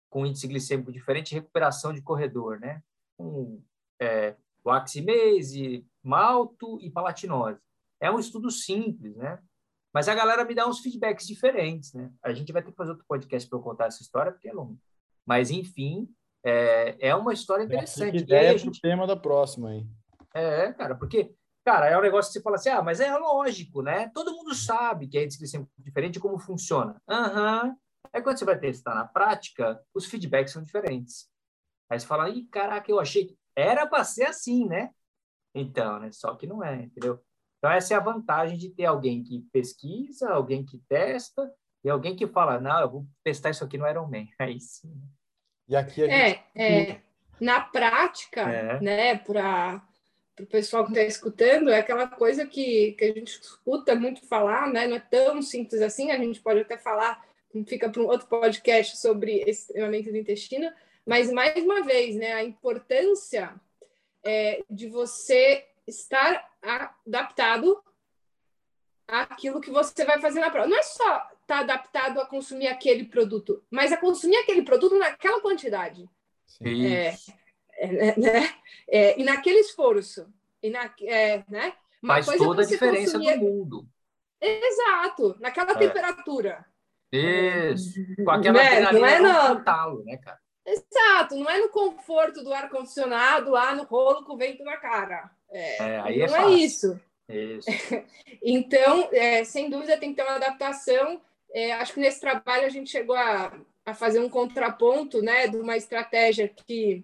com 0.09 0.25
índice 0.25 0.47
glicêmico 0.47 0.91
diferente, 0.91 1.35
recuperação 1.35 1.93
de 1.93 2.01
corredor, 2.01 2.59
né? 2.59 2.81
Com 3.15 3.61
é, 4.01 4.35
oximase, 4.63 5.85
malto 6.01 6.79
e 6.81 6.89
palatinose. 6.89 7.61
É 7.99 8.09
um 8.09 8.17
estudo 8.17 8.49
simples, 8.49 9.15
né? 9.15 9.39
Mas 9.93 10.07
a 10.07 10.15
galera 10.15 10.45
me 10.45 10.55
dá 10.55 10.67
uns 10.67 10.79
feedbacks 10.79 11.27
diferentes, 11.27 11.93
né? 11.93 12.11
A 12.23 12.33
gente 12.33 12.51
vai 12.53 12.63
ter 12.63 12.71
que 12.71 12.77
fazer 12.77 12.91
outro 12.91 13.05
podcast 13.07 13.47
para 13.49 13.59
eu 13.59 13.63
contar 13.63 13.87
essa 13.87 14.01
história, 14.01 14.31
porque 14.31 14.47
é 14.47 14.53
longo. 14.53 14.79
Mas, 15.25 15.51
enfim, 15.51 16.07
é, 16.43 17.09
é 17.09 17.15
uma 17.15 17.33
história 17.33 17.63
interessante. 17.63 18.11
Que 18.11 18.17
ideia 18.19 18.53
é 18.53 18.57
gente... 18.57 18.77
o 18.77 18.81
tema 18.81 19.05
da 19.05 19.15
próxima, 19.15 19.73
hein? 19.73 19.89
É, 20.33 20.71
cara, 20.73 20.95
porque, 20.95 21.33
cara, 21.65 21.87
é 21.87 21.97
um 21.97 22.01
negócio 22.01 22.31
que 22.31 22.39
você 22.39 22.43
fala 22.43 22.55
assim, 22.55 22.69
ah, 22.69 22.81
mas 22.81 22.99
é 22.99 23.15
lógico, 23.17 23.81
né? 23.81 24.09
Todo 24.13 24.33
mundo 24.33 24.55
sabe 24.55 25.07
que 25.07 25.17
a 25.17 25.21
glicêmico 25.21 25.71
é 25.77 25.83
diferente 25.83 26.19
como 26.19 26.39
funciona. 26.39 27.01
Aham. 27.07 27.65
Uhum. 27.65 27.75
Aí 28.13 28.21
quando 28.21 28.37
você 28.37 28.45
vai 28.45 28.59
testar 28.59 28.93
na 28.93 29.05
prática, 29.05 29.81
os 29.93 30.05
feedbacks 30.05 30.51
são 30.51 30.61
diferentes. 30.61 31.29
Aí 31.89 31.99
você 31.99 32.05
fala, 32.05 32.29
ih, 32.29 32.45
caraca, 32.47 32.89
eu 32.91 32.99
achei 32.99 33.25
que 33.25 33.37
era 33.55 33.85
para 33.85 34.03
ser 34.03 34.25
assim, 34.25 34.65
né? 34.67 34.91
Então, 35.53 35.99
né? 35.99 36.11
Só 36.11 36.35
que 36.35 36.47
não 36.47 36.63
é, 36.63 36.83
entendeu? 36.83 37.21
Então, 37.61 37.71
essa 37.71 37.93
é 37.93 37.97
a 37.97 38.01
vantagem 38.01 38.57
de 38.57 38.69
ter 38.69 38.85
alguém 38.85 39.21
que 39.21 39.45
pesquisa, 39.53 40.31
alguém 40.31 40.65
que 40.65 40.79
testa 40.89 41.47
e 41.83 41.89
alguém 41.91 42.15
que 42.15 42.25
fala, 42.25 42.59
não, 42.59 42.81
eu 42.81 42.89
vou 42.89 43.05
testar 43.23 43.51
isso 43.51 43.63
aqui 43.63 43.77
no 43.77 43.87
Ironman. 43.87 44.27
Aí 44.41 44.59
sim. 44.59 44.91
E 45.69 45.75
aqui 45.75 46.03
a 46.03 46.07
gente... 46.07 46.43
É, 46.55 46.89
é 46.89 47.01
na 47.39 47.59
prática, 47.59 48.41
é. 48.41 48.79
né, 48.81 49.17
para 49.17 49.83
o 50.39 50.45
pessoal 50.45 50.85
que 50.85 50.91
está 50.91 51.03
escutando, 51.03 51.69
é 51.69 51.79
aquela 51.79 52.07
coisa 52.07 52.47
que, 52.47 52.93
que 52.93 53.05
a 53.05 53.13
gente 53.13 53.39
escuta 53.39 53.95
muito 53.95 54.25
falar, 54.27 54.71
né? 54.71 54.87
Não 54.87 54.97
é 54.97 54.99
tão 54.99 55.41
simples 55.41 55.81
assim, 55.81 56.11
a 56.11 56.17
gente 56.17 56.39
pode 56.39 56.61
até 56.61 56.77
falar, 56.77 57.23
fica 57.67 57.89
para 57.89 58.01
um 58.01 58.05
outro 58.05 58.27
podcast 58.27 58.97
sobre 58.97 59.43
esse 59.47 59.67
treinamento 59.69 60.11
do 60.11 60.17
intestino, 60.17 60.71
mas 61.05 61.31
mais 61.31 61.55
uma 61.63 61.83
vez, 61.83 62.15
né, 62.15 62.33
a 62.33 62.43
importância 62.43 63.53
é, 64.23 64.63
de 64.69 64.87
você 64.87 65.65
estar 65.87 66.50
adaptado 66.61 67.81
àquilo 69.07 69.59
que 69.59 69.71
você 69.71 70.05
vai 70.05 70.19
fazer 70.19 70.39
na 70.39 70.49
prova. 70.49 70.67
Não 70.67 70.77
é 70.77 70.83
só 70.83 71.15
estar 71.15 71.31
tá 71.47 71.59
adaptado 71.59 72.19
a 72.19 72.25
consumir 72.25 72.67
aquele 72.67 73.05
produto, 73.05 73.63
mas 73.69 73.91
a 73.91 73.97
consumir 73.97 74.37
aquele 74.37 74.61
produto 74.61 74.97
naquela 74.97 75.41
quantidade. 75.41 76.09
É, 76.63 77.15
é, 77.77 78.19
né? 78.19 78.55
É, 78.89 79.19
e 79.19 79.23
naquele 79.23 79.59
esforço. 79.59 80.31
E 80.61 80.69
na, 80.69 80.93
é, 81.01 81.43
né? 81.49 81.73
Uma 82.01 82.21
Faz 82.21 82.37
toda 82.37 82.63
a 82.63 82.65
diferença 82.65 83.17
consumir... 83.17 83.39
do 83.39 83.45
mundo. 83.45 83.87
Exato, 84.39 85.37
naquela 85.39 85.71
é. 85.71 85.77
temperatura. 85.77 86.65
Isso, 87.11 87.99
com 88.23 88.31
aquela 88.31 88.63
né? 88.63 88.91
não 88.91 89.05
é 89.05 89.19
no... 89.19 89.63
talo, 89.63 90.03
né, 90.03 90.17
cara? 90.17 90.39
Exato, 90.65 91.35
não 91.35 91.49
é 91.49 91.59
no 91.59 91.69
conforto 91.69 92.43
do 92.43 92.53
ar-condicionado 92.53 93.51
lá 93.51 93.75
no 93.75 93.83
rolo 93.83 94.23
com 94.23 94.33
o 94.33 94.37
vento 94.37 94.63
na 94.63 94.77
cara. 94.77 95.29
É, 95.51 95.77
é 95.77 96.19
é 96.19 96.27
não 96.27 96.49
é, 96.49 96.53
é 96.53 96.57
isso. 96.57 96.99
isso. 97.27 97.69
então, 98.41 99.09
sem 99.45 99.69
dúvida, 99.69 99.97
tem 99.97 100.11
que 100.11 100.15
ter 100.15 100.23
uma 100.23 100.35
adaptação. 100.35 101.21
Acho 101.79 101.93
que 101.93 101.99
nesse 101.99 102.19
trabalho 102.19 102.65
a 102.65 102.69
gente 102.69 102.89
chegou 102.89 103.15
a, 103.15 103.53
a 103.85 103.93
fazer 103.93 104.19
um 104.19 104.29
contraponto 104.29 105.21
né, 105.21 105.47
de 105.47 105.57
uma 105.57 105.75
estratégia 105.75 106.47
que, 106.47 107.03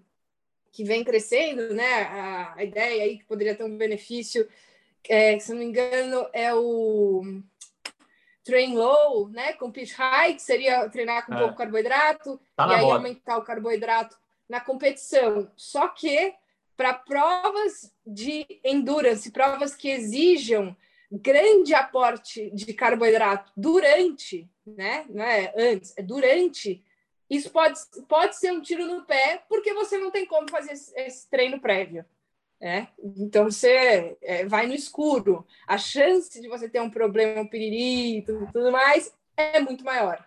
que 0.72 0.84
vem 0.84 1.04
crescendo, 1.04 1.74
né? 1.74 2.04
A, 2.04 2.54
a 2.56 2.64
ideia 2.64 3.04
aí 3.04 3.18
que 3.18 3.26
poderia 3.26 3.56
ter 3.56 3.64
um 3.64 3.78
benefício, 3.78 4.48
é, 5.10 5.38
se 5.40 5.52
não 5.52 5.60
me 5.60 5.66
engano, 5.66 6.28
é 6.34 6.54
o 6.54 7.42
train 8.44 8.76
low, 8.76 9.28
né, 9.28 9.52
com 9.54 9.70
pitch 9.70 9.92
high, 9.94 10.34
que 10.34 10.42
seria 10.42 10.88
treinar 10.90 11.26
com 11.26 11.36
pouco 11.36 11.56
carboidrato, 11.56 12.40
tá 12.56 12.66
e 12.68 12.76
aí 12.76 12.82
moda. 12.82 12.96
aumentar 12.96 13.38
o 13.38 13.44
carboidrato 13.44 14.18
na 14.48 14.62
competição. 14.62 15.52
Só 15.58 15.90
que 15.90 16.34
para 16.78 16.94
provas 16.94 17.92
de 18.06 18.46
endurance, 18.64 19.32
provas 19.32 19.76
que 19.76 19.90
exijam 19.90 20.78
grande 21.12 21.74
aporte 21.74 22.52
de 22.52 22.74
carboidrato 22.74 23.52
durante, 23.58 24.48
né, 24.66 25.06
não 25.10 25.24
é 25.24 25.54
antes, 25.58 25.94
é 25.98 26.04
durante, 26.04 26.84
isso 27.30 27.50
pode, 27.50 27.80
pode 28.08 28.38
ser 28.38 28.52
um 28.52 28.62
tiro 28.62 28.86
no 28.86 29.04
pé, 29.06 29.44
porque 29.50 29.74
você 29.74 29.98
não 29.98 30.12
tem 30.12 30.26
como 30.26 30.50
fazer 30.50 30.74
esse, 30.74 30.98
esse 31.00 31.30
treino 31.30 31.60
prévio. 31.60 32.06
É? 32.60 32.88
Então 33.18 33.44
você 33.44 34.18
é, 34.22 34.46
vai 34.46 34.66
no 34.66 34.74
escuro. 34.74 35.46
A 35.68 35.78
chance 35.78 36.42
de 36.42 36.48
você 36.48 36.68
ter 36.68 36.82
um 36.82 36.90
problema, 36.90 37.42
um 37.42 37.48
piriri 37.48 38.18
e 38.18 38.22
tudo, 38.24 38.52
tudo, 38.52 38.72
mais 38.72 39.14
é 39.36 39.60
muito 39.60 39.84
maior. 39.84 40.26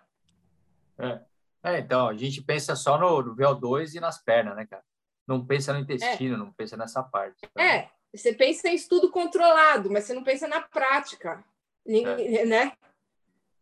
É. 0.97 1.19
é. 1.63 1.79
então, 1.79 2.07
a 2.07 2.15
gente 2.15 2.41
pensa 2.41 2.73
só 2.73 2.97
no, 2.97 3.21
no 3.21 3.35
VO2 3.35 3.95
e 3.95 3.99
nas 3.99 4.17
pernas, 4.17 4.55
né, 4.55 4.65
cara? 4.65 4.83
Não 5.31 5.45
pensa 5.45 5.71
no 5.71 5.79
intestino, 5.79 6.35
é. 6.35 6.37
não 6.37 6.51
pensa 6.51 6.75
nessa 6.75 7.01
parte. 7.01 7.39
Tá? 7.53 7.63
É, 7.63 7.89
você 8.13 8.33
pensa 8.33 8.67
em 8.67 8.75
estudo 8.75 9.09
controlado, 9.09 9.89
mas 9.89 10.03
você 10.03 10.13
não 10.13 10.25
pensa 10.25 10.45
na 10.45 10.59
prática, 10.59 11.41
é. 11.87 12.45
né? 12.45 12.73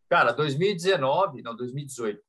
Cara, 0.09 0.31
2019, 0.31 1.43
não, 1.43 1.55
2018, 1.55 2.19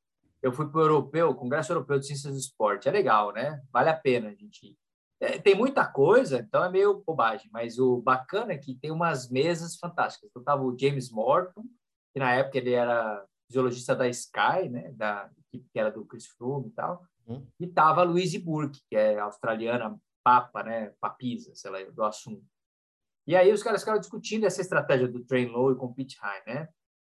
eu 0.43 0.53
fui 0.53 0.69
para 0.69 0.79
o 0.79 0.83
Europeu, 0.83 1.35
Congresso 1.35 1.73
Europeu 1.73 1.99
de 1.99 2.07
Ciências 2.07 2.35
do 2.35 2.39
Esporte. 2.39 2.87
É 2.87 2.93
legal, 2.93 3.33
né? 3.33 3.63
Vale 3.73 3.89
a 3.89 3.97
pena 3.97 4.29
a 4.29 4.35
gente 4.35 4.67
ir. 4.67 4.79
É, 5.19 5.39
tem 5.39 5.55
muita 5.55 5.87
coisa, 5.87 6.41
então 6.41 6.63
é 6.63 6.69
meio 6.69 7.03
bobagem, 7.07 7.49
mas 7.51 7.79
o 7.79 7.97
bacana 8.03 8.53
é 8.53 8.59
que 8.59 8.75
tem 8.75 8.91
umas 8.91 9.31
mesas 9.31 9.77
fantásticas. 9.77 10.29
Então 10.29 10.41
estava 10.41 10.63
o 10.63 10.79
James 10.79 11.11
Morton, 11.11 11.65
que 12.13 12.19
na 12.19 12.35
época 12.35 12.59
ele 12.59 12.73
era 12.75 13.25
fisiologista 13.47 13.97
da 13.97 14.07
Sky, 14.07 14.69
né, 14.71 14.93
da 14.93 15.31
equipe 15.49 15.67
que 15.73 15.79
era 15.79 15.91
do 15.91 16.05
Chris 16.05 16.27
Froome 16.27 16.69
e 16.69 16.73
tal, 16.73 17.03
uhum. 17.31 17.47
e 17.59 17.65
estava 17.65 18.01
a 18.01 18.05
Louise 18.05 18.39
Burke, 18.39 18.81
que 18.89 18.97
é 18.97 19.19
australiana, 19.19 19.99
papa, 20.23 20.63
né, 20.63 20.93
papisa, 21.01 21.55
sei 21.55 21.71
lá, 21.71 21.79
do 21.91 22.03
assunto. 22.05 22.45
E 23.27 23.37
aí 23.37 23.53
os 23.53 23.63
caras 23.63 23.81
ficaram 23.81 24.01
discutindo 24.01 24.45
essa 24.45 24.61
estratégia 24.61 25.09
do 25.09 25.25
train 25.25 25.47
low 25.47 25.73
e 25.73 25.77
compete 25.77 26.19
high, 26.21 26.43
né? 26.47 26.69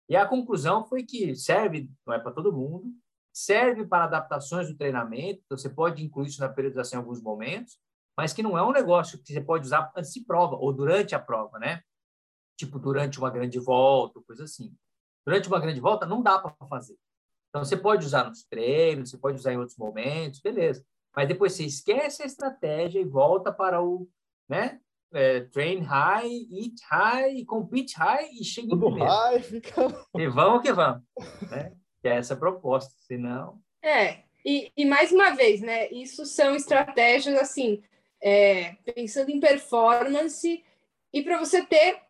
E 0.08 0.16
a 0.16 0.26
conclusão 0.26 0.84
foi 0.84 1.02
que 1.02 1.34
serve, 1.34 1.90
não 2.06 2.14
é 2.14 2.18
para 2.18 2.32
todo 2.32 2.52
mundo, 2.52 2.92
serve 3.32 3.86
para 3.86 4.04
adaptações 4.04 4.68
do 4.68 4.76
treinamento, 4.76 5.42
então 5.44 5.58
você 5.58 5.68
pode 5.68 6.04
incluir 6.04 6.28
isso 6.28 6.40
na 6.40 6.48
periodização 6.48 6.98
em 6.98 7.02
alguns 7.02 7.20
momentos, 7.20 7.78
mas 8.16 8.32
que 8.32 8.42
não 8.42 8.56
é 8.56 8.62
um 8.62 8.70
negócio 8.70 9.18
que 9.18 9.32
você 9.32 9.40
pode 9.40 9.66
usar 9.66 9.90
antes 9.96 10.12
de 10.12 10.24
prova 10.24 10.54
ou 10.56 10.72
durante 10.72 11.14
a 11.14 11.18
prova, 11.18 11.58
né? 11.58 11.82
Tipo, 12.56 12.78
durante 12.78 13.18
uma 13.18 13.30
grande 13.30 13.58
volta, 13.58 14.20
coisa 14.22 14.44
assim. 14.44 14.72
Durante 15.26 15.48
uma 15.48 15.58
grande 15.58 15.80
volta, 15.80 16.06
não 16.06 16.22
dá 16.22 16.38
para 16.38 16.54
fazer. 16.68 16.96
Então, 17.54 17.64
você 17.64 17.76
pode 17.76 18.04
usar 18.04 18.24
nos 18.24 18.42
treinos, 18.42 19.10
você 19.10 19.16
pode 19.16 19.38
usar 19.38 19.52
em 19.52 19.58
outros 19.58 19.78
momentos, 19.78 20.40
beleza. 20.40 20.84
Mas 21.14 21.28
depois 21.28 21.52
você 21.52 21.64
esquece 21.64 22.20
a 22.20 22.26
estratégia 22.26 22.98
e 22.98 23.04
volta 23.04 23.52
para 23.52 23.80
o, 23.80 24.08
né? 24.48 24.80
É, 25.12 25.42
train 25.42 25.78
high, 25.78 26.48
eat 26.50 26.74
high, 26.90 27.44
compete 27.44 27.96
high 27.96 28.28
e 28.32 28.44
chega 28.44 28.70
Tudo 28.70 28.86
em 28.86 28.90
primeiro. 28.90 29.14
High, 29.14 29.40
fica... 29.40 29.72
E 30.18 30.26
vamos 30.26 30.62
que 30.62 30.72
vamos. 30.72 31.04
Né? 31.48 31.72
Que 32.02 32.08
é 32.08 32.16
essa 32.16 32.34
a 32.34 32.36
proposta, 32.36 32.92
senão... 33.06 33.60
É, 33.80 34.24
e, 34.44 34.72
e 34.76 34.84
mais 34.84 35.12
uma 35.12 35.30
vez, 35.30 35.60
né? 35.60 35.88
Isso 35.92 36.26
são 36.26 36.56
estratégias, 36.56 37.38
assim, 37.38 37.84
é, 38.20 38.72
pensando 38.96 39.30
em 39.30 39.38
performance 39.38 40.64
e 41.12 41.22
para 41.22 41.38
você 41.38 41.64
ter 41.64 42.00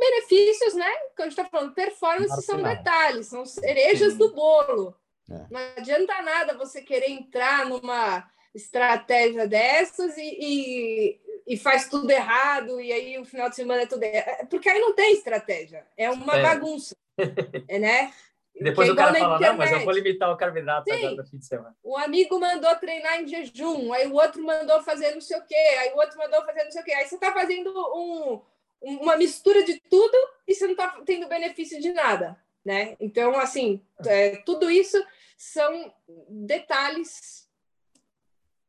benefícios, 0.00 0.74
né? 0.74 0.90
Quando 1.14 1.20
a 1.20 1.30
gente 1.30 1.38
está 1.38 1.44
falando 1.44 1.74
performance, 1.74 2.42
são 2.42 2.62
detalhes, 2.62 3.26
são 3.26 3.44
cerejas 3.44 4.12
Sim. 4.12 4.18
do 4.18 4.32
bolo. 4.32 4.96
É. 5.30 5.46
Não 5.50 5.60
adianta 5.76 6.22
nada 6.22 6.56
você 6.56 6.80
querer 6.80 7.10
entrar 7.10 7.66
numa 7.66 8.28
estratégia 8.54 9.46
dessas 9.46 10.16
e, 10.16 10.38
e, 10.40 11.20
e, 11.46 11.56
faz 11.58 11.88
tudo 11.88 12.10
errado, 12.10 12.80
e 12.80 12.90
aí 12.90 13.18
o 13.18 13.24
final 13.24 13.50
de 13.50 13.56
semana 13.56 13.82
é 13.82 13.86
tudo 13.86 14.02
errado. 14.02 14.28
É, 14.28 14.46
porque 14.46 14.68
aí 14.68 14.80
não 14.80 14.94
tem 14.94 15.12
estratégia, 15.12 15.86
é 15.96 16.10
uma 16.10 16.36
é. 16.36 16.42
bagunça. 16.42 16.96
É, 17.68 17.78
né? 17.78 18.12
Depois 18.60 18.88
o 18.88 18.96
cara 18.96 19.14
fala, 19.14 19.38
não, 19.38 19.56
mas 19.56 19.72
eu 19.72 19.80
vou 19.80 19.92
limitar 19.92 20.30
o 20.30 20.36
carboidrato 20.36 20.90
Sim. 20.90 20.98
agora 20.98 21.16
no 21.16 21.26
fim 21.26 21.38
de 21.38 21.46
semana. 21.46 21.76
O 21.82 21.96
amigo 21.96 22.38
mandou 22.38 22.74
treinar 22.76 23.20
em 23.20 23.26
jejum, 23.26 23.92
aí 23.92 24.06
o 24.06 24.14
outro 24.14 24.42
mandou 24.42 24.82
fazer 24.82 25.12
não 25.12 25.20
sei 25.20 25.38
o 25.38 25.46
quê, 25.46 25.54
aí 25.54 25.92
o 25.92 25.96
outro 25.96 26.16
mandou 26.16 26.44
fazer 26.44 26.64
não 26.64 26.70
sei 26.70 26.82
o 26.82 26.84
quê. 26.84 26.92
Aí 26.92 27.06
você 27.06 27.16
está 27.16 27.32
fazendo 27.32 27.70
um, 27.70 28.40
uma 28.82 29.16
mistura 29.16 29.64
de 29.64 29.80
tudo 29.88 30.16
e 30.46 30.54
você 30.54 30.64
não 30.64 30.72
está 30.72 31.00
tendo 31.04 31.28
benefício 31.28 31.80
de 31.80 31.92
nada, 31.92 32.40
né? 32.64 32.96
Então, 33.00 33.34
assim, 33.38 33.82
é, 34.06 34.36
tudo 34.42 34.70
isso 34.70 34.96
são 35.36 35.92
detalhes. 36.28 37.48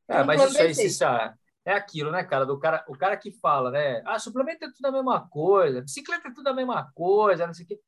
É, 0.07 0.23
mas 0.23 0.41
isso 0.43 0.61
aí, 0.61 0.73
Cissa, 0.73 1.37
é 1.65 1.73
aquilo, 1.73 2.11
né, 2.11 2.23
cara? 2.23 2.45
Do 2.45 2.57
cara, 2.59 2.83
o 2.87 2.97
cara 2.97 3.17
que 3.17 3.31
fala, 3.31 3.71
né? 3.71 4.01
Ah, 4.05 4.17
suplemento 4.17 4.65
é 4.65 4.71
tudo 4.71 4.85
a 4.85 4.91
mesma 4.91 5.27
coisa, 5.27 5.81
bicicleta 5.81 6.29
é 6.29 6.33
tudo 6.33 6.47
a 6.47 6.53
mesma 6.53 6.91
coisa, 6.93 7.45
não 7.45 7.53
sei 7.53 7.65
o 7.65 7.67
quê. 7.67 7.79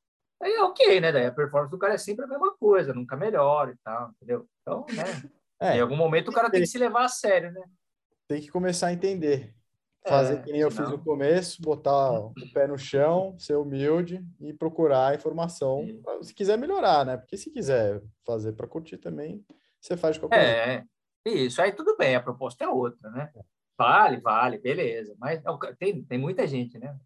Aí 0.41 0.53
é 0.53 0.63
ok, 0.63 1.01
né? 1.01 1.11
Daí 1.11 1.26
a 1.26 1.32
performance 1.32 1.72
do 1.72 1.78
cara 1.78 1.93
é 1.93 1.97
sempre 1.97 2.26
a 2.26 2.28
mesma 2.28 2.55
coisa, 2.57 2.93
nunca 2.93 3.17
melhora 3.17 3.72
e 3.72 3.78
tal, 3.84 4.09
entendeu? 4.11 4.47
Então, 4.61 4.86
né? 4.93 5.03
É, 5.61 5.76
em 5.76 5.82
algum 5.82 5.97
momento 5.97 6.30
o 6.30 6.34
cara 6.34 6.49
tem 6.49 6.61
que 6.61 6.67
se 6.67 6.78
levar 6.78 7.03
a 7.03 7.09
sério, 7.09 7.51
né? 7.51 7.61
Tem 8.30 8.39
que 8.39 8.47
começar 8.47 8.88
a 8.88 8.93
entender. 8.93 9.53
Fazer 10.10 10.39
é, 10.39 10.41
que 10.41 10.51
nem 10.51 10.62
eu 10.62 10.72
fiz 10.72 10.89
no 10.89 10.99
começo, 10.99 11.62
botar 11.62 12.20
o 12.20 12.34
pé 12.53 12.68
no 12.68 12.78
chão, 12.78 13.36
ser 13.38 13.55
humilde 13.55 14.26
e 14.39 14.53
procurar 14.53 15.16
informação, 15.16 15.86
se 16.22 16.34
quiser 16.34 16.57
melhorar, 16.57 17.05
né? 17.05 17.18
Porque 17.18 17.38
se 17.38 17.51
quiser 17.51 18.01
fazer 18.26 18.53
para 18.53 18.68
curtir 18.68 18.97
também, 18.97 19.45
você 19.80 19.95
faz 19.95 20.16
de 20.16 20.20
qualquer 20.20 20.41
É, 20.41 20.74
jeito. 21.26 21.45
isso. 21.45 21.62
Aí 21.62 21.72
tudo 21.72 21.95
bem, 21.97 22.16
a 22.16 22.22
proposta 22.22 22.64
é 22.66 22.68
outra, 22.68 23.10
né? 23.12 23.32
Vale, 23.78 24.20
vale, 24.20 24.57
beleza. 24.57 25.16
Mas 25.18 25.41
é 25.45 25.74
tem, 25.78 26.03
tem 26.03 26.18
muita 26.18 26.45
gente, 26.45 26.78
né? 26.78 26.99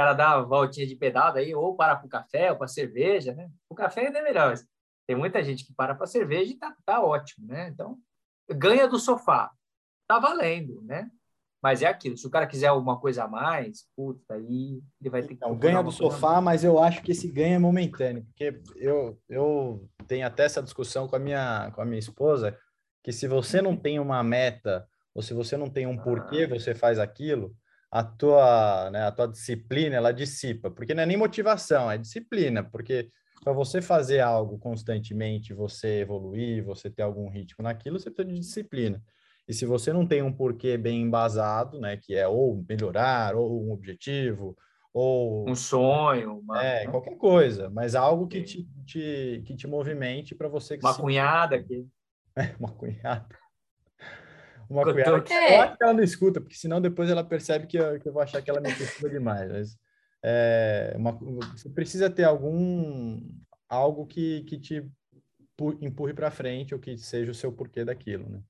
cara 0.00 0.14
dá 0.14 0.38
uma 0.38 0.46
voltinha 0.46 0.86
de 0.86 0.96
pedada 0.96 1.40
aí, 1.40 1.54
ou 1.54 1.76
para 1.76 1.94
para 1.94 2.06
o 2.06 2.08
café, 2.08 2.50
ou 2.50 2.56
para 2.56 2.66
cerveja, 2.66 3.34
né? 3.34 3.50
O 3.68 3.74
café 3.74 4.06
ainda 4.06 4.18
é 4.18 4.22
melhor. 4.22 4.54
Tem 5.06 5.14
muita 5.14 5.42
gente 5.44 5.66
que 5.66 5.74
para 5.74 5.94
para 5.94 6.06
cerveja 6.06 6.52
e 6.52 6.56
tá, 6.56 6.74
tá 6.86 7.02
ótimo, 7.02 7.46
né? 7.46 7.68
Então, 7.68 7.98
ganha 8.48 8.88
do 8.88 8.98
sofá. 8.98 9.50
Tá 10.08 10.18
valendo, 10.18 10.80
né? 10.82 11.10
Mas 11.62 11.82
é 11.82 11.86
aquilo, 11.86 12.16
se 12.16 12.26
o 12.26 12.30
cara 12.30 12.46
quiser 12.46 12.68
alguma 12.68 12.98
coisa 12.98 13.24
a 13.24 13.28
mais, 13.28 13.84
puta, 13.94 14.34
aí 14.34 14.80
ele 15.00 15.10
vai 15.10 15.20
ter 15.20 15.28
que. 15.28 15.34
Então, 15.34 15.54
ganha 15.56 15.82
do 15.82 15.92
sofá, 15.92 16.40
mas 16.40 16.64
eu 16.64 16.78
acho 16.78 17.02
que 17.02 17.12
esse 17.12 17.28
ganho 17.28 17.54
é 17.54 17.58
momentâneo, 17.58 18.24
porque 18.24 18.60
eu, 18.76 19.20
eu 19.28 19.86
tenho 20.06 20.26
até 20.26 20.44
essa 20.44 20.62
discussão 20.62 21.06
com 21.06 21.16
a, 21.16 21.18
minha, 21.18 21.70
com 21.74 21.82
a 21.82 21.84
minha 21.84 21.98
esposa, 21.98 22.56
que 23.04 23.12
se 23.12 23.28
você 23.28 23.60
não 23.60 23.76
tem 23.76 23.98
uma 23.98 24.22
meta, 24.22 24.86
ou 25.14 25.22
se 25.22 25.34
você 25.34 25.56
não 25.56 25.68
tem 25.68 25.86
um 25.86 25.98
porquê 25.98 26.44
ah. 26.44 26.48
você 26.48 26.74
faz 26.74 26.98
aquilo, 26.98 27.54
a 27.90 28.02
tua, 28.04 28.90
né, 28.90 29.02
a 29.02 29.12
tua 29.12 29.26
disciplina, 29.26 29.96
ela 29.96 30.12
dissipa, 30.12 30.70
porque 30.70 30.94
não 30.94 31.02
é 31.02 31.06
nem 31.06 31.16
motivação, 31.16 31.90
é 31.90 31.98
disciplina, 31.98 32.62
porque 32.62 33.10
para 33.42 33.52
você 33.52 33.82
fazer 33.82 34.20
algo 34.20 34.58
constantemente, 34.58 35.52
você 35.52 36.00
evoluir, 36.00 36.64
você 36.64 36.88
ter 36.88 37.02
algum 37.02 37.28
ritmo 37.28 37.64
naquilo, 37.64 37.98
você 37.98 38.10
precisa 38.10 38.34
de 38.34 38.40
disciplina. 38.40 39.02
E 39.50 39.52
se 39.52 39.66
você 39.66 39.92
não 39.92 40.06
tem 40.06 40.22
um 40.22 40.32
porquê 40.32 40.78
bem 40.78 41.02
embasado, 41.02 41.80
né, 41.80 41.96
que 41.96 42.14
é 42.14 42.28
ou 42.28 42.64
melhorar, 42.68 43.34
ou 43.34 43.66
um 43.66 43.72
objetivo, 43.72 44.56
ou 44.94 45.50
um 45.50 45.56
sonho, 45.56 46.38
uma... 46.38 46.64
é 46.64 46.86
qualquer 46.86 47.16
coisa, 47.16 47.68
mas 47.68 47.96
algo 47.96 48.28
que 48.28 48.42
te, 48.42 48.68
te 48.86 49.42
que 49.44 49.56
te 49.56 49.66
movimente 49.66 50.36
para 50.36 50.46
você 50.46 50.78
uma 50.80 50.92
se... 50.92 51.00
cunhada 51.00 51.56
aqui, 51.56 51.84
é, 52.38 52.54
uma 52.60 52.70
cunhada, 52.70 53.26
uma 54.70 54.84
cunhada 54.84 55.20
que 55.20 55.32
é. 55.32 55.64
eu 55.64 55.76
que 55.76 55.82
ela 55.82 55.94
não 55.94 56.04
escuta, 56.04 56.40
porque 56.40 56.54
senão 56.54 56.80
depois 56.80 57.10
ela 57.10 57.24
percebe 57.24 57.66
que 57.66 57.76
eu, 57.76 57.98
que 57.98 58.08
eu 58.08 58.12
vou 58.12 58.22
achar 58.22 58.40
que 58.40 58.50
ela 58.50 58.60
me 58.60 58.70
escuta 58.70 59.10
demais. 59.10 59.50
Mas 59.50 59.76
é, 60.22 60.94
uma, 60.96 61.10
você 61.10 61.68
precisa 61.68 62.08
ter 62.08 62.22
algum 62.22 63.20
algo 63.68 64.06
que, 64.06 64.44
que 64.44 64.60
te 64.60 64.88
empurre 65.80 66.14
para 66.14 66.30
frente 66.30 66.72
ou 66.72 66.78
que 66.78 66.96
seja 66.96 67.32
o 67.32 67.34
seu 67.34 67.50
porquê 67.50 67.84
daquilo, 67.84 68.28
né? 68.28 68.40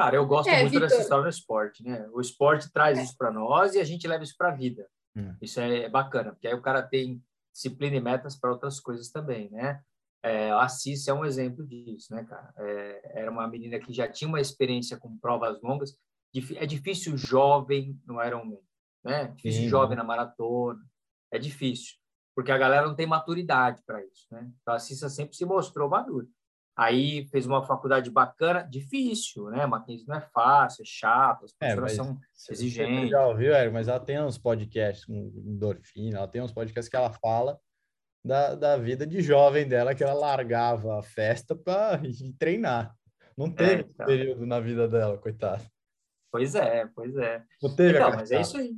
Cara, 0.00 0.16
eu 0.16 0.26
gosto 0.26 0.48
é, 0.48 0.62
muito 0.62 0.70
Victor... 0.70 0.88
dessa 0.88 1.02
história 1.02 1.24
do 1.24 1.28
esporte, 1.28 1.82
né? 1.82 2.08
O 2.14 2.22
esporte 2.22 2.72
traz 2.72 2.98
é. 2.98 3.02
isso 3.02 3.14
para 3.18 3.30
nós 3.30 3.74
e 3.74 3.80
a 3.80 3.84
gente 3.84 4.08
leva 4.08 4.24
isso 4.24 4.34
para 4.34 4.48
a 4.48 4.54
vida. 4.56 4.88
Hum. 5.14 5.36
Isso 5.42 5.60
é 5.60 5.90
bacana, 5.90 6.32
porque 6.32 6.48
aí 6.48 6.54
o 6.54 6.62
cara 6.62 6.82
tem 6.82 7.22
disciplina 7.52 7.96
e 7.96 8.00
metas 8.00 8.34
para 8.34 8.50
outras 8.50 8.80
coisas 8.80 9.10
também, 9.10 9.50
né? 9.50 9.82
É, 10.22 10.50
a 10.52 10.66
Cis 10.68 11.06
é 11.06 11.12
um 11.12 11.22
exemplo 11.22 11.66
disso, 11.66 12.14
né, 12.14 12.24
cara? 12.24 12.50
É, 12.56 13.20
era 13.20 13.30
uma 13.30 13.46
menina 13.46 13.78
que 13.78 13.92
já 13.92 14.08
tinha 14.08 14.26
uma 14.26 14.40
experiência 14.40 14.96
com 14.96 15.18
provas 15.18 15.60
longas. 15.60 15.94
É 16.56 16.64
difícil 16.64 17.18
jovem 17.18 18.00
no 18.06 18.24
Ironman, 18.24 18.62
né? 19.04 19.26
Difícil 19.36 19.64
Sim. 19.64 19.68
jovem 19.68 19.98
na 19.98 20.04
maratona. 20.04 20.80
É 21.30 21.38
difícil, 21.38 21.96
porque 22.34 22.50
a 22.50 22.56
galera 22.56 22.86
não 22.86 22.96
tem 22.96 23.06
maturidade 23.06 23.82
para 23.84 24.02
isso, 24.02 24.26
né? 24.30 24.50
Então 24.62 24.72
a 24.72 24.78
Cissa 24.78 25.10
sempre 25.10 25.36
se 25.36 25.44
mostrou 25.44 25.90
madura. 25.90 26.26
Aí 26.80 27.26
fez 27.26 27.44
uma 27.44 27.62
faculdade 27.62 28.10
bacana, 28.10 28.62
difícil, 28.62 29.50
né? 29.50 29.66
Mackenzie 29.66 30.08
não 30.08 30.16
é 30.16 30.20
fácil, 30.32 30.80
é 30.80 30.86
chato, 30.86 31.44
as 31.44 31.52
pessoas 31.52 31.92
é, 31.92 31.94
são 31.94 32.18
exigentes. 32.48 33.10
Já 33.10 33.26
ouviu, 33.26 33.54
Eric, 33.54 33.70
mas 33.70 33.86
ela 33.86 34.00
tem 34.00 34.18
uns 34.18 34.38
podcasts 34.38 35.04
com 35.04 35.12
endorfina, 35.12 36.16
ela 36.16 36.26
tem 36.26 36.40
uns 36.40 36.54
podcasts 36.54 36.88
que 36.88 36.96
ela 36.96 37.12
fala 37.12 37.60
da, 38.24 38.54
da 38.54 38.76
vida 38.78 39.06
de 39.06 39.20
jovem 39.20 39.68
dela, 39.68 39.94
que 39.94 40.02
ela 40.02 40.14
largava 40.14 40.98
a 40.98 41.02
festa 41.02 41.54
para 41.54 42.00
treinar. 42.40 42.96
Não 43.36 43.48
é, 43.48 43.50
teve 43.50 43.82
é, 43.82 43.86
então. 43.86 44.06
período 44.06 44.46
na 44.46 44.58
vida 44.58 44.88
dela, 44.88 45.18
coitada. 45.18 45.62
Pois 46.32 46.54
é, 46.54 46.86
pois 46.94 47.14
é. 47.14 47.42
Não 47.62 47.76
teve 47.76 47.98
então, 47.98 48.10
mas 48.10 48.30
é 48.30 48.40
isso 48.40 48.56
aí. 48.56 48.72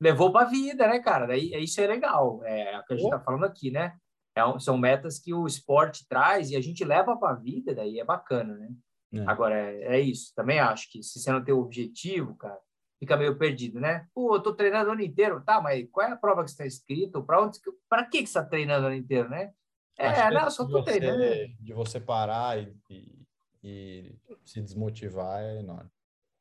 Levou 0.00 0.32
para 0.32 0.46
a 0.46 0.50
vida, 0.50 0.88
né, 0.88 0.98
cara? 0.98 1.26
Daí 1.26 1.52
isso 1.62 1.78
é 1.78 1.86
legal. 1.86 2.42
É 2.42 2.78
o 2.78 2.84
que 2.84 2.94
a 2.94 2.96
gente 2.96 3.04
está 3.04 3.20
falando 3.20 3.44
aqui, 3.44 3.70
né? 3.70 3.94
É, 4.36 4.58
são 4.58 4.76
metas 4.76 5.18
que 5.18 5.32
o 5.32 5.46
esporte 5.46 6.06
traz 6.08 6.50
e 6.50 6.56
a 6.56 6.60
gente 6.60 6.84
leva 6.84 7.16
para 7.16 7.34
a 7.34 7.36
vida, 7.36 7.74
daí 7.74 8.00
é 8.00 8.04
bacana, 8.04 8.54
né? 8.56 8.70
É. 9.12 9.24
Agora, 9.26 9.54
é, 9.54 9.96
é, 9.96 10.00
isso. 10.00 10.32
Também 10.34 10.58
acho 10.58 10.90
que 10.90 11.02
se 11.02 11.20
você 11.20 11.30
não 11.30 11.44
tem 11.44 11.54
o 11.54 11.60
objetivo, 11.60 12.34
cara, 12.34 12.58
fica 12.98 13.16
meio 13.16 13.38
perdido, 13.38 13.80
né? 13.80 14.06
Pô, 14.12 14.34
eu 14.34 14.42
tô 14.42 14.52
treinando 14.52 14.90
o 14.90 14.92
ano 14.92 15.02
inteiro, 15.02 15.40
tá, 15.44 15.60
mas 15.60 15.88
qual 15.90 16.08
é 16.08 16.12
a 16.12 16.16
prova 16.16 16.42
que 16.42 16.50
está 16.50 16.66
escrito? 16.66 17.22
Para 17.22 17.42
onde, 17.42 17.58
para 17.88 18.04
que 18.04 18.18
que 18.22 18.26
você 18.26 18.38
está 18.38 18.44
treinando 18.44 18.84
o 18.84 18.86
ano 18.88 18.96
inteiro, 18.96 19.28
né? 19.28 19.52
É, 19.96 20.30
não, 20.30 20.50
só 20.50 20.64
tô 20.64 20.82
você, 20.82 20.98
treinando. 20.98 21.22
De 21.60 21.72
você 21.72 22.00
parar 22.00 22.58
e, 22.58 22.74
e, 22.90 23.26
e, 23.62 24.16
se 24.44 24.60
desmotivar 24.60 25.42
é 25.42 25.60
enorme. 25.60 25.90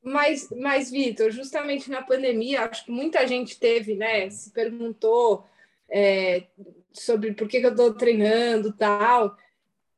Mas, 0.02 0.50
mas 0.50 0.92
Vitor, 0.92 1.32
justamente 1.32 1.90
na 1.90 2.02
pandemia, 2.02 2.66
acho 2.66 2.86
que 2.86 2.92
muita 2.92 3.26
gente 3.28 3.60
teve, 3.60 3.96
né? 3.96 4.30
Se 4.30 4.52
perguntou 4.52 5.46
é, 5.88 6.48
sobre 6.94 7.34
por 7.34 7.48
que, 7.48 7.60
que 7.60 7.66
eu 7.66 7.72
estou 7.72 7.94
treinando 7.94 8.72
tal. 8.74 9.36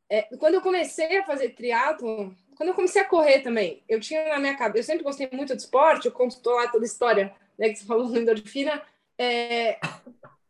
É, 0.09 0.23
quando 0.37 0.55
eu 0.55 0.61
comecei 0.61 1.17
a 1.17 1.25
fazer 1.25 1.49
triatlo 1.49 2.35
quando 2.55 2.69
eu 2.69 2.75
comecei 2.75 3.01
a 3.01 3.05
correr 3.05 3.39
também, 3.41 3.83
eu 3.87 3.99
tinha 3.99 4.29
na 4.29 4.39
minha 4.39 4.57
cabeça, 4.57 4.79
eu 4.79 4.95
sempre 4.95 5.03
gostei 5.03 5.29
muito 5.31 5.55
de 5.55 5.61
esporte, 5.61 6.05
eu 6.05 6.11
conto 6.11 6.37
lá 6.49 6.67
toda 6.67 6.83
a 6.83 6.87
história 6.87 7.35
né, 7.57 7.69
que 7.69 7.75
você 7.75 7.85
falou 7.85 8.07
no 8.09 8.17
endorfina, 8.17 8.81
é, 9.17 9.77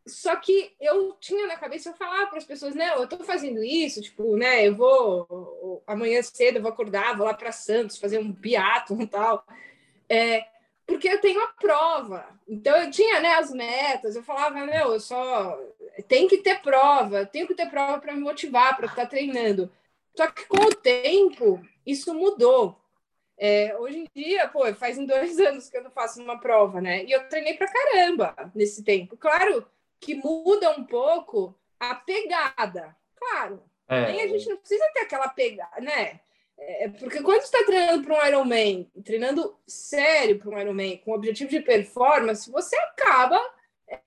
só 0.07 0.35
que 0.35 0.73
eu 0.79 1.13
tinha 1.19 1.47
na 1.47 1.57
cabeça, 1.57 1.89
eu 1.89 1.95
falava 1.95 2.27
para 2.27 2.37
as 2.37 2.45
pessoas, 2.45 2.75
né, 2.75 2.93
eu 2.95 3.03
estou 3.03 3.23
fazendo 3.23 3.63
isso, 3.63 4.01
tipo, 4.01 4.37
né, 4.37 4.67
eu 4.67 4.75
vou, 4.75 5.83
amanhã 5.87 6.21
cedo 6.21 6.57
eu 6.57 6.61
vou 6.61 6.71
acordar, 6.71 7.17
vou 7.17 7.25
lá 7.25 7.33
para 7.33 7.51
Santos 7.51 7.97
fazer 7.97 8.19
um 8.19 8.31
biato 8.31 8.99
e 9.01 9.07
tal, 9.07 9.43
é, 10.07 10.45
porque 10.85 11.09
eu 11.09 11.19
tenho 11.19 11.41
a 11.41 11.47
prova. 11.47 12.25
Então 12.47 12.75
eu 12.77 12.91
tinha 12.91 13.19
né, 13.19 13.33
as 13.33 13.51
metas, 13.51 14.15
eu 14.15 14.23
falava, 14.23 14.65
meu, 14.65 14.93
eu 14.93 14.99
só 14.99 15.59
tem 16.07 16.27
que 16.27 16.37
ter 16.37 16.61
prova, 16.61 17.25
tenho 17.25 17.47
que 17.47 17.55
ter 17.55 17.69
prova 17.69 17.99
para 17.99 18.13
me 18.13 18.21
motivar, 18.21 18.75
para 18.75 18.87
estar 18.87 19.05
treinando. 19.05 19.71
Só 20.15 20.27
que 20.27 20.45
com 20.45 20.65
o 20.65 20.75
tempo, 20.75 21.61
isso 21.85 22.13
mudou. 22.13 22.79
É, 23.37 23.75
hoje 23.77 23.99
em 23.99 24.07
dia, 24.15 24.47
pô, 24.47 24.73
faz 24.75 24.97
em 24.97 25.05
dois 25.05 25.37
anos 25.39 25.69
que 25.69 25.77
eu 25.77 25.83
não 25.83 25.91
faço 25.91 26.21
uma 26.21 26.39
prova, 26.39 26.79
né? 26.79 27.03
E 27.03 27.11
eu 27.11 27.27
treinei 27.27 27.55
para 27.55 27.71
caramba 27.71 28.51
nesse 28.53 28.83
tempo. 28.83 29.17
Claro 29.17 29.65
que 29.99 30.15
muda 30.15 30.71
um 30.71 30.83
pouco 30.83 31.55
a 31.79 31.95
pegada, 31.95 32.95
claro. 33.15 33.61
É. 33.87 34.11
Nem 34.11 34.21
a 34.21 34.27
gente 34.27 34.49
não 34.49 34.57
precisa 34.57 34.85
ter 34.93 35.01
aquela 35.01 35.27
pegada, 35.29 35.79
né? 35.81 36.19
É, 36.57 36.89
porque 36.89 37.21
quando 37.21 37.41
você 37.41 37.45
está 37.45 37.65
treinando 37.65 38.03
para 38.03 38.15
um 38.15 38.27
Ironman, 38.27 38.91
treinando 39.03 39.57
sério 39.67 40.39
para 40.39 40.49
um 40.49 40.59
Ironman, 40.59 40.97
com 40.97 41.11
objetivo 41.11 41.49
de 41.49 41.59
performance, 41.59 42.49
você 42.49 42.75
acaba 42.77 43.39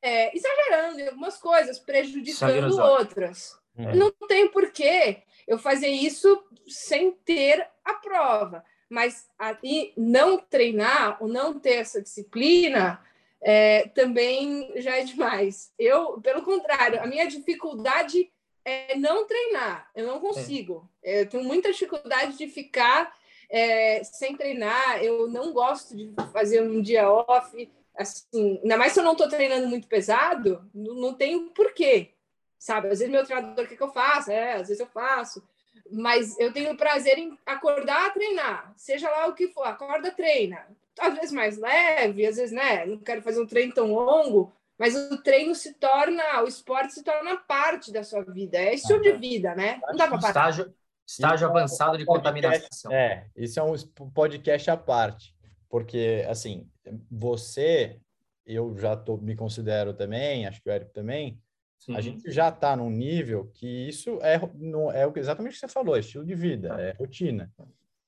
é, 0.02 0.36
exagerando 0.36 1.00
em 1.00 1.08
algumas 1.08 1.36
coisas, 1.38 1.78
prejudicando 1.78 2.78
outras. 2.78 3.58
É. 3.76 3.94
Não 3.94 4.10
tem 4.26 4.48
porquê 4.48 5.22
eu 5.46 5.58
fazer 5.58 5.88
isso 5.88 6.44
sem 6.66 7.12
ter 7.12 7.66
a 7.84 7.94
prova. 7.94 8.64
Mas 8.90 9.28
aí 9.38 9.92
não 9.96 10.38
treinar 10.38 11.22
ou 11.22 11.28
não 11.28 11.58
ter 11.58 11.74
essa 11.74 12.00
disciplina 12.00 13.00
é, 13.40 13.88
também 13.88 14.72
já 14.76 14.96
é 14.96 15.04
demais. 15.04 15.72
Eu, 15.78 16.20
pelo 16.20 16.42
contrário, 16.42 17.00
a 17.00 17.06
minha 17.06 17.26
dificuldade 17.26 18.30
é 18.68 18.96
não 18.96 19.26
treinar. 19.26 19.90
Eu 19.94 20.06
não 20.06 20.20
consigo. 20.20 20.88
É. 21.02 21.22
Eu 21.22 21.28
tenho 21.28 21.44
muita 21.44 21.72
dificuldade 21.72 22.36
de 22.36 22.46
ficar 22.48 23.14
é, 23.48 24.02
sem 24.04 24.36
treinar. 24.36 25.02
Eu 25.02 25.28
não 25.28 25.52
gosto 25.52 25.96
de 25.96 26.12
fazer 26.32 26.62
um 26.62 26.82
dia 26.82 27.10
off. 27.10 27.70
Assim, 27.96 28.60
ainda 28.62 28.76
mais 28.76 28.92
se 28.92 29.00
eu 29.00 29.04
não 29.04 29.12
estou 29.12 29.28
treinando 29.28 29.66
muito 29.66 29.88
pesado, 29.88 30.68
não, 30.74 30.94
não 30.94 31.14
tenho 31.14 31.50
porquê. 31.50 32.10
Sabe? 32.58 32.88
Às 32.88 32.98
vezes 32.98 33.12
meu 33.12 33.24
treinador 33.24 33.66
quer 33.66 33.76
que 33.76 33.82
eu 33.82 33.92
faça, 33.92 34.32
é, 34.32 34.54
às 34.54 34.68
vezes 34.68 34.80
eu 34.80 34.86
faço. 34.86 35.42
Mas 35.90 36.38
eu 36.38 36.52
tenho 36.52 36.76
prazer 36.76 37.18
em 37.18 37.38
acordar 37.46 38.12
treinar, 38.12 38.74
seja 38.76 39.08
lá 39.08 39.26
o 39.26 39.34
que 39.34 39.48
for, 39.48 39.64
acorda, 39.64 40.10
treina. 40.10 40.66
Às 40.98 41.14
vezes 41.14 41.32
mais 41.32 41.56
leve, 41.56 42.26
às 42.26 42.36
vezes, 42.36 42.52
né? 42.52 42.84
Não 42.84 42.98
quero 42.98 43.22
fazer 43.22 43.40
um 43.40 43.46
treino 43.46 43.72
tão 43.72 43.94
longo, 43.94 44.52
mas 44.78 44.94
o 44.94 45.20
treino 45.22 45.54
se 45.54 45.74
torna, 45.74 46.42
o 46.42 46.46
esporte 46.46 46.94
se 46.94 47.02
torna 47.02 47.36
parte 47.36 47.92
da 47.92 48.04
sua 48.04 48.22
vida. 48.22 48.56
É 48.56 48.74
estilo 48.74 49.00
de 49.00 49.12
vida, 49.14 49.54
né? 49.54 49.80
Não 49.88 49.96
dá 49.96 50.06
para 50.06 50.18
parar. 50.18 50.28
Estágio, 50.50 50.74
estágio 51.06 51.46
então, 51.46 51.56
avançado 51.56 51.98
de 51.98 52.04
contaminação. 52.04 52.92
É, 52.92 53.26
isso 53.36 53.58
é 53.58 53.62
um 53.62 54.10
podcast 54.10 54.70
à 54.70 54.76
parte, 54.76 55.34
porque 55.68 56.24
assim, 56.28 56.70
você, 57.10 57.98
eu 58.46 58.76
já 58.78 58.96
tô, 58.96 59.16
me 59.16 59.34
considero 59.34 59.92
também, 59.92 60.46
acho 60.46 60.62
que 60.62 60.68
o 60.68 60.72
Érico 60.72 60.92
também, 60.92 61.40
Sim. 61.76 61.96
a 61.96 62.00
gente 62.00 62.30
já 62.30 62.48
está 62.48 62.76
num 62.76 62.90
nível 62.90 63.50
que 63.54 63.88
isso 63.88 64.18
é, 64.22 64.40
não, 64.54 64.92
é 64.92 65.10
exatamente 65.16 65.52
o 65.52 65.54
que 65.54 65.60
você 65.60 65.68
falou, 65.68 65.96
é 65.96 66.00
estilo 66.00 66.24
de 66.24 66.36
vida, 66.36 66.68
é 66.80 66.92
rotina. 66.92 67.52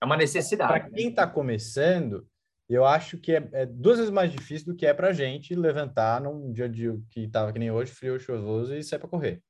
É 0.00 0.04
uma 0.04 0.16
necessidade. 0.16 0.72
Para 0.72 0.90
quem 0.90 1.08
está 1.08 1.26
começando, 1.26 2.26
eu 2.74 2.84
acho 2.84 3.18
que 3.18 3.32
é, 3.32 3.48
é, 3.52 3.66
duas 3.66 3.98
vezes 3.98 4.12
mais 4.12 4.30
difícil 4.30 4.68
do 4.68 4.76
que 4.76 4.86
é 4.86 4.94
para 4.94 5.08
a 5.08 5.12
gente 5.12 5.54
levantar 5.54 6.20
num 6.20 6.52
dia 6.52 6.68
de 6.68 6.98
que 7.10 7.24
estava 7.24 7.52
que 7.52 7.58
nem 7.58 7.70
hoje, 7.70 7.90
frio, 7.90 8.18
chuvoso, 8.18 8.74
e 8.74 8.82
sair 8.82 8.98
para 8.98 9.08
correr. 9.08 9.42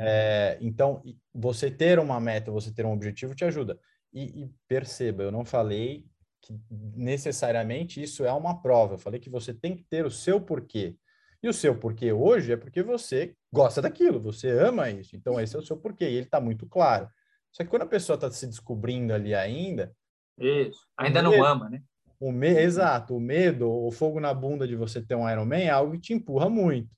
É, 0.00 0.56
então, 0.60 1.02
você 1.32 1.70
ter 1.70 1.98
uma 1.98 2.18
meta, 2.18 2.50
você 2.50 2.72
ter 2.72 2.86
um 2.86 2.92
objetivo 2.92 3.34
te 3.34 3.44
ajuda. 3.44 3.78
E, 4.12 4.44
e, 4.44 4.50
perceba, 4.68 5.24
eu 5.24 5.32
não 5.32 5.44
falei 5.44 6.06
que 6.40 6.58
necessariamente 6.70 8.02
isso 8.02 8.24
é 8.24 8.32
uma 8.32 8.62
prova. 8.62 8.94
Eu 8.94 8.98
falei 8.98 9.20
que 9.20 9.28
você 9.28 9.52
tem 9.52 9.76
que 9.76 9.84
ter 9.84 10.06
o 10.06 10.10
seu 10.10 10.40
porquê. 10.40 10.96
E 11.42 11.48
o 11.48 11.52
seu 11.52 11.78
porquê 11.78 12.12
hoje 12.12 12.52
é 12.52 12.56
porque 12.56 12.82
você 12.82 13.34
gosta 13.52 13.82
daquilo, 13.82 14.20
você 14.20 14.48
ama 14.50 14.88
isso. 14.90 15.14
Então, 15.16 15.38
esse 15.38 15.54
é 15.54 15.58
o 15.58 15.62
seu 15.62 15.76
porquê. 15.76 16.04
E 16.04 16.14
ele 16.14 16.26
está 16.26 16.40
muito 16.40 16.66
claro. 16.66 17.08
Só 17.52 17.62
que 17.62 17.68
quando 17.68 17.82
a 17.82 17.86
pessoa 17.86 18.14
está 18.14 18.30
se 18.30 18.46
descobrindo 18.46 19.12
ali 19.12 19.34
ainda. 19.34 19.94
Isso, 20.38 20.86
ainda 20.96 21.20
não 21.20 21.44
ama, 21.44 21.68
né? 21.68 21.82
O 22.20 22.32
me... 22.32 22.48
exato, 22.48 23.16
o 23.16 23.20
medo, 23.20 23.70
o 23.70 23.90
fogo 23.90 24.20
na 24.20 24.32
bunda 24.32 24.66
de 24.66 24.76
você 24.76 25.02
ter 25.02 25.14
um 25.14 25.28
Ironman 25.28 25.64
é 25.64 25.70
algo 25.70 25.92
que 25.92 26.00
te 26.00 26.14
empurra 26.14 26.48
muito. 26.48 26.94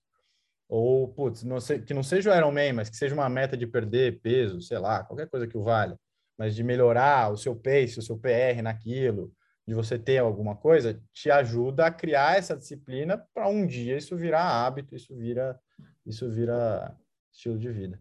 Ou, 0.68 1.08
putz, 1.08 1.44
não 1.44 1.60
sei, 1.60 1.80
que 1.80 1.94
não 1.94 2.02
seja 2.02 2.32
o 2.32 2.36
Ironman, 2.36 2.72
mas 2.72 2.90
que 2.90 2.96
seja 2.96 3.14
uma 3.14 3.28
meta 3.28 3.56
de 3.56 3.66
perder 3.66 4.20
peso, 4.20 4.60
sei 4.60 4.78
lá, 4.78 5.04
qualquer 5.04 5.28
coisa 5.28 5.46
que 5.46 5.56
o 5.56 5.62
valha, 5.62 5.98
mas 6.36 6.54
de 6.54 6.62
melhorar 6.62 7.32
o 7.32 7.36
seu 7.36 7.54
pace, 7.54 7.98
o 7.98 8.02
seu 8.02 8.18
PR 8.18 8.60
naquilo, 8.62 9.32
de 9.66 9.74
você 9.74 9.98
ter 9.98 10.18
alguma 10.18 10.56
coisa, 10.56 11.00
te 11.12 11.30
ajuda 11.30 11.86
a 11.86 11.90
criar 11.90 12.38
essa 12.38 12.56
disciplina 12.56 13.18
para 13.34 13.48
um 13.48 13.66
dia 13.66 13.96
isso 13.96 14.16
virar 14.16 14.66
hábito, 14.66 14.94
isso 14.94 15.14
vira, 15.16 15.58
isso 16.04 16.30
vira 16.30 16.96
estilo 17.32 17.58
de 17.58 17.70
vida. 17.70 18.00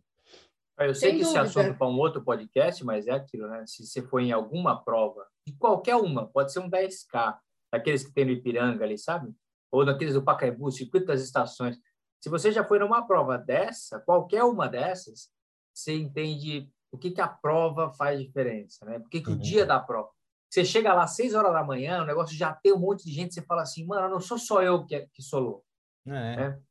Eu 0.77 0.93
sei 0.93 1.11
Sem 1.11 1.19
que 1.19 1.23
dúvida. 1.23 1.43
esse 1.45 1.57
assunto 1.57 1.77
para 1.77 1.87
um 1.87 1.97
outro 1.97 2.21
podcast, 2.21 2.83
mas 2.83 3.07
é 3.07 3.11
aquilo, 3.11 3.47
né? 3.47 3.63
Se 3.65 3.85
você 3.85 4.01
for 4.01 4.19
em 4.19 4.31
alguma 4.31 4.83
prova, 4.83 5.25
de 5.45 5.53
qualquer 5.53 5.95
uma, 5.95 6.27
pode 6.27 6.51
ser 6.51 6.59
um 6.59 6.69
10K, 6.69 7.37
daqueles 7.71 8.03
que 8.03 8.13
tem 8.13 8.25
no 8.25 8.31
Ipiranga 8.31 8.83
ali, 8.83 8.97
sabe? 8.97 9.33
Ou 9.71 9.85
daqueles 9.85 10.13
do 10.13 10.23
Pacaembu, 10.23 10.71
circuito 10.71 11.05
das 11.05 11.21
estações. 11.21 11.77
Se 12.21 12.29
você 12.29 12.51
já 12.51 12.63
foi 12.63 12.79
numa 12.79 13.05
prova 13.05 13.37
dessa, 13.37 13.99
qualquer 13.99 14.43
uma 14.43 14.67
dessas, 14.67 15.29
você 15.73 15.93
entende 15.93 16.69
o 16.91 16.97
que, 16.97 17.11
que 17.11 17.21
a 17.21 17.27
prova 17.27 17.91
faz 17.93 18.19
diferença, 18.19 18.85
né? 18.85 18.99
Por 18.99 19.09
que, 19.09 19.21
que 19.21 19.29
uhum. 19.29 19.35
o 19.35 19.39
dia 19.39 19.65
da 19.65 19.79
prova? 19.79 20.09
Você 20.49 20.63
chega 20.63 20.93
lá 20.93 21.03
às 21.03 21.15
6 21.15 21.35
horas 21.35 21.51
da 21.51 21.63
manhã, 21.63 22.01
o 22.01 22.05
negócio 22.05 22.35
já 22.35 22.53
tem 22.53 22.71
um 22.73 22.79
monte 22.79 23.03
de 23.03 23.11
gente, 23.11 23.33
você 23.33 23.41
fala 23.41 23.61
assim, 23.61 23.85
mano, 23.85 24.09
não 24.09 24.21
sou 24.21 24.37
só 24.37 24.63
eu 24.63 24.85
que, 24.85 25.07
que 25.13 25.21
sou 25.21 25.41
louco. 25.41 25.65
É. 26.07 26.11
Né? 26.11 26.61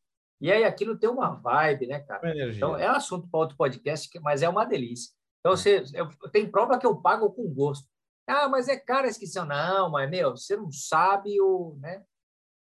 E 0.41 0.51
aí 0.51 0.65
aquilo 0.65 0.99
tem 0.99 1.09
uma 1.09 1.31
vibe, 1.31 1.87
né, 1.87 2.01
cara? 2.01 2.33
Então 2.51 2.77
é 2.77 2.87
assunto 2.87 3.29
para 3.29 3.41
outro 3.41 3.57
podcast, 3.57 4.09
mas 4.21 4.43
é 4.43 4.49
uma 4.49 4.65
delícia. 4.65 5.13
Então 5.41 5.53
é. 5.53 5.57
você 5.57 5.85
eu, 5.93 6.09
tem 6.31 6.51
prova 6.51 6.79
que 6.79 6.87
eu 6.87 6.97
pago 6.97 7.31
com 7.31 7.53
gosto. 7.53 7.87
Ah, 8.27 8.49
mas 8.49 8.69
é 8.69 8.77
cara 8.77 9.07
a 9.07 9.11
inscrição. 9.11 9.45
Não, 9.45 9.91
mas 9.91 10.11
meu, 10.11 10.31
você 10.31 10.57
não 10.57 10.71
sabe 10.71 11.41
o, 11.41 11.77
né? 11.81 12.03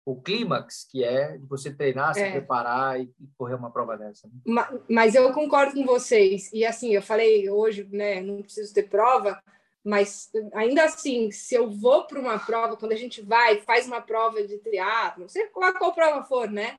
o 0.04 0.20
clímax 0.20 0.86
que 0.90 1.02
é 1.02 1.38
de 1.38 1.46
você 1.46 1.72
treinar, 1.72 2.14
se 2.14 2.20
é. 2.20 2.30
preparar 2.30 3.00
e, 3.00 3.04
e, 3.04 3.26
correr 3.38 3.54
uma 3.54 3.70
prova 3.70 3.96
dessa. 3.96 4.28
Né? 4.28 4.80
Mas 4.88 5.14
eu 5.14 5.32
concordo 5.32 5.72
com 5.72 5.84
vocês. 5.84 6.52
E 6.52 6.64
assim, 6.64 6.90
eu 6.90 7.00
falei 7.00 7.48
hoje, 7.48 7.88
né, 7.90 8.20
não 8.20 8.42
preciso 8.42 8.74
ter 8.74 8.84
prova, 8.84 9.42
mas 9.82 10.30
ainda 10.52 10.84
assim, 10.84 11.30
se 11.30 11.54
eu 11.54 11.70
vou 11.70 12.06
para 12.06 12.20
uma 12.20 12.38
prova, 12.38 12.76
quando 12.76 12.92
a 12.92 12.96
gente 12.96 13.22
vai, 13.22 13.60
faz 13.62 13.86
uma 13.86 14.00
prova 14.00 14.46
de 14.46 14.58
triatlo, 14.58 15.28
sei 15.28 15.48
lá 15.56 15.72
qual 15.72 15.94
prova 15.94 16.22
for, 16.24 16.50
né? 16.50 16.76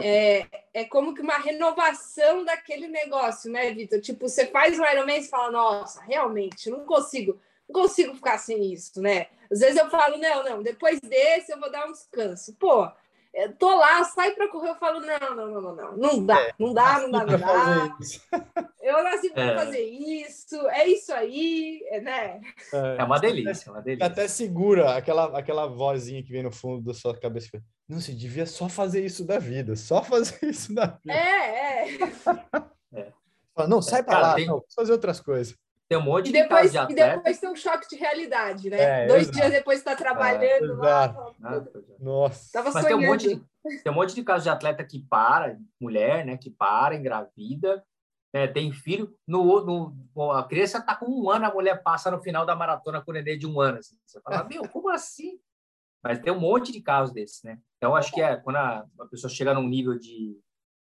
É, 0.00 0.46
é 0.72 0.84
como 0.84 1.14
que 1.14 1.22
uma 1.22 1.38
renovação 1.38 2.44
daquele 2.44 2.88
negócio, 2.88 3.50
né, 3.50 3.72
Vitor? 3.72 4.00
Tipo, 4.00 4.28
você 4.28 4.46
faz 4.46 4.76
um 4.78 4.84
Ironman 4.84 5.20
e 5.20 5.28
fala, 5.28 5.52
nossa, 5.52 6.02
realmente, 6.02 6.68
não 6.68 6.84
consigo, 6.84 7.40
não 7.68 7.82
consigo 7.82 8.14
ficar 8.14 8.38
sem 8.38 8.72
isso, 8.72 9.00
né? 9.00 9.26
Às 9.50 9.60
vezes 9.60 9.76
eu 9.76 9.88
falo, 9.90 10.18
não, 10.18 10.44
não, 10.44 10.62
depois 10.62 11.00
desse 11.00 11.52
eu 11.52 11.60
vou 11.60 11.70
dar 11.70 11.86
um 11.86 11.92
descanso. 11.92 12.54
Pô, 12.58 12.90
eu 13.34 13.52
tô 13.56 13.74
lá, 13.76 14.04
sai 14.04 14.30
para 14.30 14.48
correr, 14.48 14.70
eu 14.70 14.76
falo, 14.76 15.00
não, 15.00 15.36
não, 15.36 15.50
não, 15.50 15.60
não, 15.60 15.74
não, 15.74 15.96
não 15.96 16.24
dá, 16.24 16.54
não 16.58 16.72
dá, 16.72 17.00
não 17.00 17.10
dá, 17.10 17.26
não 17.26 17.38
dá. 17.38 17.98
Eu 18.84 19.02
nasci 19.02 19.30
para 19.30 19.52
é. 19.52 19.56
fazer 19.56 19.82
isso, 19.82 20.68
é 20.68 20.86
isso 20.86 21.10
aí, 21.10 21.82
é, 21.88 22.00
né? 22.02 22.40
É, 22.70 22.96
é 22.98 23.04
uma 23.04 23.18
delícia, 23.18 23.70
é 23.70 23.72
uma 23.72 23.80
delícia. 23.80 24.06
Até 24.06 24.28
segura 24.28 24.94
aquela, 24.94 25.38
aquela 25.38 25.66
vozinha 25.66 26.22
que 26.22 26.30
vem 26.30 26.42
no 26.42 26.52
fundo 26.52 26.84
da 26.84 26.92
sua 26.92 27.18
cabeça. 27.18 27.48
Não, 27.88 27.98
se 27.98 28.12
devia 28.12 28.44
só 28.44 28.68
fazer 28.68 29.02
isso 29.02 29.24
da 29.24 29.38
vida, 29.38 29.74
só 29.74 30.04
fazer 30.04 30.38
isso 30.42 30.74
da 30.74 30.84
vida. 30.84 31.14
É, 31.14 31.94
é. 31.94 31.98
é. 32.92 33.12
Não, 33.66 33.80
sai 33.80 34.02
para 34.02 34.18
lá, 34.18 34.34
tem... 34.34 34.46
não, 34.46 34.62
fazer 34.76 34.92
outras 34.92 35.18
coisas. 35.18 35.56
Tem 35.88 35.98
um 35.98 36.02
monte 36.02 36.30
e 36.30 36.32
de 36.32 36.42
depois, 36.42 36.72
de 36.72 36.78
atleta. 36.78 37.12
E 37.12 37.16
depois 37.16 37.38
tem 37.38 37.50
um 37.50 37.56
choque 37.56 37.88
de 37.88 37.96
realidade, 37.96 38.70
né? 38.70 39.04
É, 39.04 39.06
Dois 39.06 39.22
exato. 39.22 39.38
dias 39.38 39.52
depois 39.52 39.78
está 39.78 39.94
trabalhando 39.94 40.72
é, 40.72 40.86
lá. 40.86 41.32
Nossa. 42.00 42.50
Tava 42.52 42.70
Mas 42.72 42.86
tem 42.86 42.96
um, 42.96 43.06
monte 43.06 43.28
de, 43.28 43.82
tem 43.82 43.92
um 43.92 43.94
monte 43.94 44.14
de 44.14 44.22
casos 44.22 44.44
de 44.44 44.50
atleta 44.50 44.82
que 44.82 45.00
para, 45.00 45.58
mulher, 45.78 46.24
né? 46.24 46.38
Que 46.38 46.50
para, 46.50 46.94
engravida, 46.94 47.84
né, 48.34 48.48
tem 48.48 48.72
filho. 48.72 49.14
No, 49.28 49.94
no, 50.14 50.32
a 50.32 50.48
criança 50.48 50.78
está 50.78 50.96
com 50.96 51.06
um 51.06 51.30
ano, 51.30 51.46
a 51.46 51.52
mulher 51.52 51.82
passa 51.82 52.10
no 52.10 52.20
final 52.20 52.44
da 52.44 52.56
maratona 52.56 53.00
com 53.00 53.10
o 53.10 53.14
neném 53.14 53.38
de 53.38 53.46
um 53.46 53.60
ano. 53.60 53.78
Assim. 53.78 53.96
Você 54.04 54.20
fala, 54.22 54.42
meu, 54.48 54.68
como 54.68 54.88
assim? 54.88 55.38
Mas 56.02 56.18
tem 56.18 56.32
um 56.32 56.40
monte 56.40 56.72
de 56.72 56.82
casos 56.82 57.14
desses, 57.14 57.42
né? 57.42 57.58
Então, 57.76 57.94
acho 57.94 58.12
que 58.12 58.20
é 58.20 58.36
quando 58.36 58.56
a, 58.56 58.86
a 59.00 59.06
pessoa 59.06 59.30
chega 59.30 59.54
num 59.54 59.68
nível 59.68 59.98
de 59.98 60.38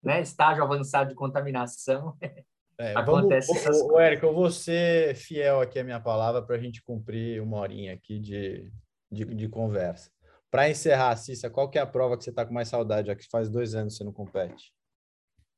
né, 0.02 0.20
estágio 0.20 0.64
avançado 0.64 1.10
de 1.10 1.14
contaminação, 1.14 2.16
É, 2.78 2.92
Acontece 2.96 3.52
vamos, 3.52 3.80
ô, 3.82 3.94
ô, 3.94 4.00
Érico, 4.00 4.26
eu 4.26 4.34
vou 4.34 4.50
ser 4.50 5.14
fiel 5.14 5.60
aqui 5.60 5.78
à 5.78 5.84
minha 5.84 6.00
palavra 6.00 6.42
para 6.42 6.56
a 6.56 6.58
gente 6.58 6.82
cumprir 6.82 7.40
uma 7.40 7.58
horinha 7.58 7.94
aqui 7.94 8.18
de, 8.18 8.70
de, 9.10 9.24
de 9.24 9.48
conversa. 9.48 10.10
Para 10.50 10.68
encerrar, 10.68 11.16
Cissa, 11.16 11.50
qual 11.50 11.68
que 11.68 11.78
é 11.78 11.80
a 11.80 11.86
prova 11.86 12.16
que 12.16 12.24
você 12.24 12.30
está 12.30 12.44
com 12.44 12.54
mais 12.54 12.68
saudade, 12.68 13.08
já 13.08 13.14
que 13.14 13.28
faz 13.28 13.48
dois 13.48 13.74
anos 13.74 13.94
que 13.94 13.98
você 13.98 14.04
não 14.04 14.12
compete? 14.12 14.72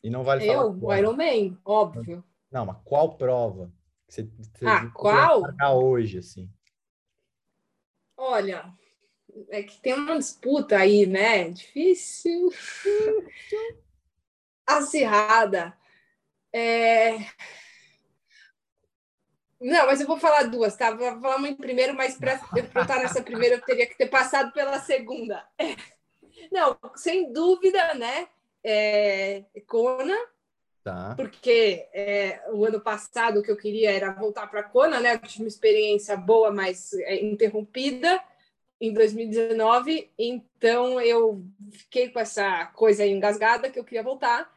E 0.03 0.11
não 0.11 0.23
vale 0.23 0.47
eu, 0.47 0.55
falar. 0.55 0.65
Eu, 0.65 0.79
o 0.81 0.95
Ironman, 0.95 1.59
óbvio. 1.65 2.25
Não, 2.51 2.67
mas 2.67 2.79
qual 2.85 3.17
prova? 3.17 3.73
Que 4.07 4.15
você, 4.15 4.23
você 4.23 4.67
ah, 4.67 4.91
qual? 4.95 5.43
hoje, 5.83 6.19
assim. 6.19 6.51
Olha, 8.17 8.73
é 9.51 9.63
que 9.63 9.81
tem 9.81 9.95
uma 9.95 10.19
disputa 10.19 10.79
aí, 10.79 11.07
né? 11.07 11.51
Difícil. 11.51 12.51
Acirrada. 14.67 15.77
É... 16.57 17.19
Não, 19.61 19.85
mas 19.85 20.01
eu 20.01 20.07
vou 20.07 20.17
falar 20.17 20.45
duas, 20.45 20.75
tá? 20.75 20.91
Vou 20.91 21.21
falar 21.21 21.37
uma 21.37 21.55
primeiro, 21.55 21.95
mas 21.95 22.17
para 22.17 22.41
eu 22.57 22.65
estar 22.65 22.99
nessa 22.99 23.23
primeira 23.23 23.57
eu 23.57 23.61
teria 23.61 23.87
que 23.87 23.97
ter 23.97 24.07
passado 24.07 24.53
pela 24.53 24.79
segunda. 24.81 25.47
Não, 26.51 26.79
sem 26.95 27.31
dúvida, 27.31 27.93
né? 27.95 28.29
É... 28.65 29.45
Kona, 29.67 30.17
tá. 30.83 31.15
porque 31.15 31.87
é, 31.93 32.41
o 32.51 32.65
ano 32.65 32.81
passado 32.81 33.41
o 33.41 33.43
que 33.43 33.51
eu 33.51 33.57
queria 33.57 33.91
era 33.91 34.13
voltar 34.13 34.47
para 34.47 34.63
Kona, 34.63 34.99
né? 34.99 35.15
Eu 35.15 35.19
tive 35.19 35.43
uma 35.43 35.49
experiência 35.49 36.17
boa, 36.17 36.51
mas 36.51 36.95
é, 36.95 37.23
interrompida 37.23 38.19
em 38.81 38.95
2019, 38.95 40.11
então 40.19 41.01
eu 41.01 41.45
fiquei 41.71 42.09
com 42.09 42.19
essa 42.19 42.67
coisa 42.75 43.07
engasgada 43.07 43.69
que 43.71 43.79
eu 43.79 43.85
queria 43.85 44.03
voltar. 44.03 44.56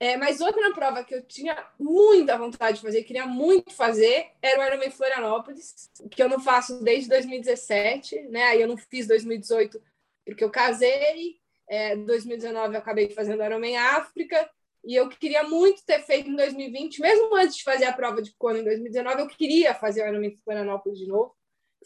É, 0.00 0.16
mas 0.16 0.40
outra 0.40 0.72
prova 0.72 1.02
que 1.02 1.14
eu 1.14 1.22
tinha 1.22 1.66
muita 1.78 2.38
vontade 2.38 2.76
de 2.76 2.82
fazer, 2.82 3.02
queria 3.02 3.26
muito 3.26 3.74
fazer, 3.74 4.28
era 4.40 4.60
o 4.60 4.64
Ironman 4.64 4.90
Florianópolis, 4.90 5.90
que 6.08 6.22
eu 6.22 6.28
não 6.28 6.38
faço 6.38 6.82
desde 6.84 7.08
2017, 7.08 8.28
né? 8.28 8.44
Aí 8.44 8.62
eu 8.62 8.68
não 8.68 8.76
fiz 8.76 9.08
2018 9.08 9.82
porque 10.24 10.44
eu 10.44 10.50
casei, 10.50 11.40
é, 11.68 11.96
2019 11.96 12.74
eu 12.74 12.78
acabei 12.78 13.08
fazendo 13.10 13.42
Ironman 13.42 13.76
África, 13.78 14.48
e 14.84 14.94
eu 14.94 15.08
queria 15.08 15.42
muito 15.42 15.84
ter 15.84 16.00
feito 16.02 16.30
em 16.30 16.36
2020, 16.36 17.00
mesmo 17.00 17.34
antes 17.34 17.56
de 17.56 17.64
fazer 17.64 17.86
a 17.86 17.92
prova 17.92 18.22
de 18.22 18.32
Kona 18.38 18.60
em 18.60 18.64
2019, 18.64 19.22
eu 19.22 19.26
queria 19.26 19.74
fazer 19.74 20.02
o 20.02 20.08
Ironman 20.08 20.36
Florianópolis 20.36 20.98
de 20.98 21.06
novo. 21.06 21.34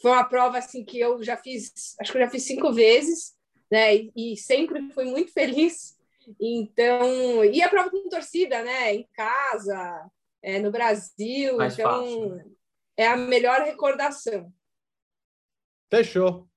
Foi 0.01 0.11
uma 0.11 0.23
prova 0.23 0.57
assim 0.57 0.83
que 0.83 0.99
eu 0.99 1.23
já 1.23 1.37
fiz, 1.37 1.95
acho 1.99 2.11
que 2.11 2.17
eu 2.17 2.21
já 2.21 2.29
fiz 2.29 2.43
cinco 2.43 2.71
vezes, 2.71 3.33
né? 3.71 3.95
E, 3.95 4.11
e 4.15 4.37
sempre 4.37 4.91
fui 4.91 5.05
muito 5.05 5.31
feliz 5.31 5.97
então, 6.39 7.43
e 7.45 7.61
a 7.61 7.69
prova 7.69 7.89
com 7.89 8.09
torcida, 8.09 8.63
né? 8.63 8.93
Em 8.93 9.07
casa, 9.13 10.09
é, 10.41 10.59
no 10.59 10.71
Brasil. 10.71 11.57
Mais 11.57 11.77
então, 11.77 11.89
fácil, 11.89 12.35
né? 12.35 12.45
é 12.97 13.07
a 13.07 13.17
melhor 13.17 13.61
recordação. 13.61 14.53
Fechou. 15.89 16.47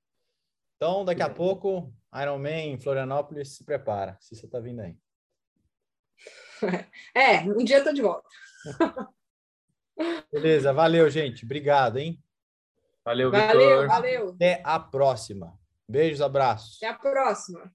Então, 0.77 1.05
daqui 1.05 1.23
a 1.23 1.31
pouco, 1.31 1.93
Ironman 2.15 2.73
em 2.73 2.81
Florianópolis, 2.81 3.57
se 3.57 3.65
prepara, 3.65 4.17
se 4.21 4.35
você 4.35 4.47
está 4.47 4.61
vindo 4.61 4.81
aí. 4.81 4.97
É, 7.15 7.41
um 7.41 7.63
dia 7.63 7.79
eu 7.79 7.85
tô 7.85 7.93
de 7.93 8.01
volta. 8.01 8.27
Beleza, 10.33 10.73
valeu, 10.73 11.09
gente. 11.11 11.45
Obrigado, 11.45 11.99
hein? 11.99 12.23
Valeu, 13.05 13.31
Valeu, 13.31 13.87
valeu. 13.87 14.29
Até 14.31 14.61
a 14.65 14.81
próxima. 14.81 15.59
Beijos, 15.89 16.21
abraços. 16.21 16.77
Até 16.83 16.89
a 16.89 16.99
próxima. 16.99 17.73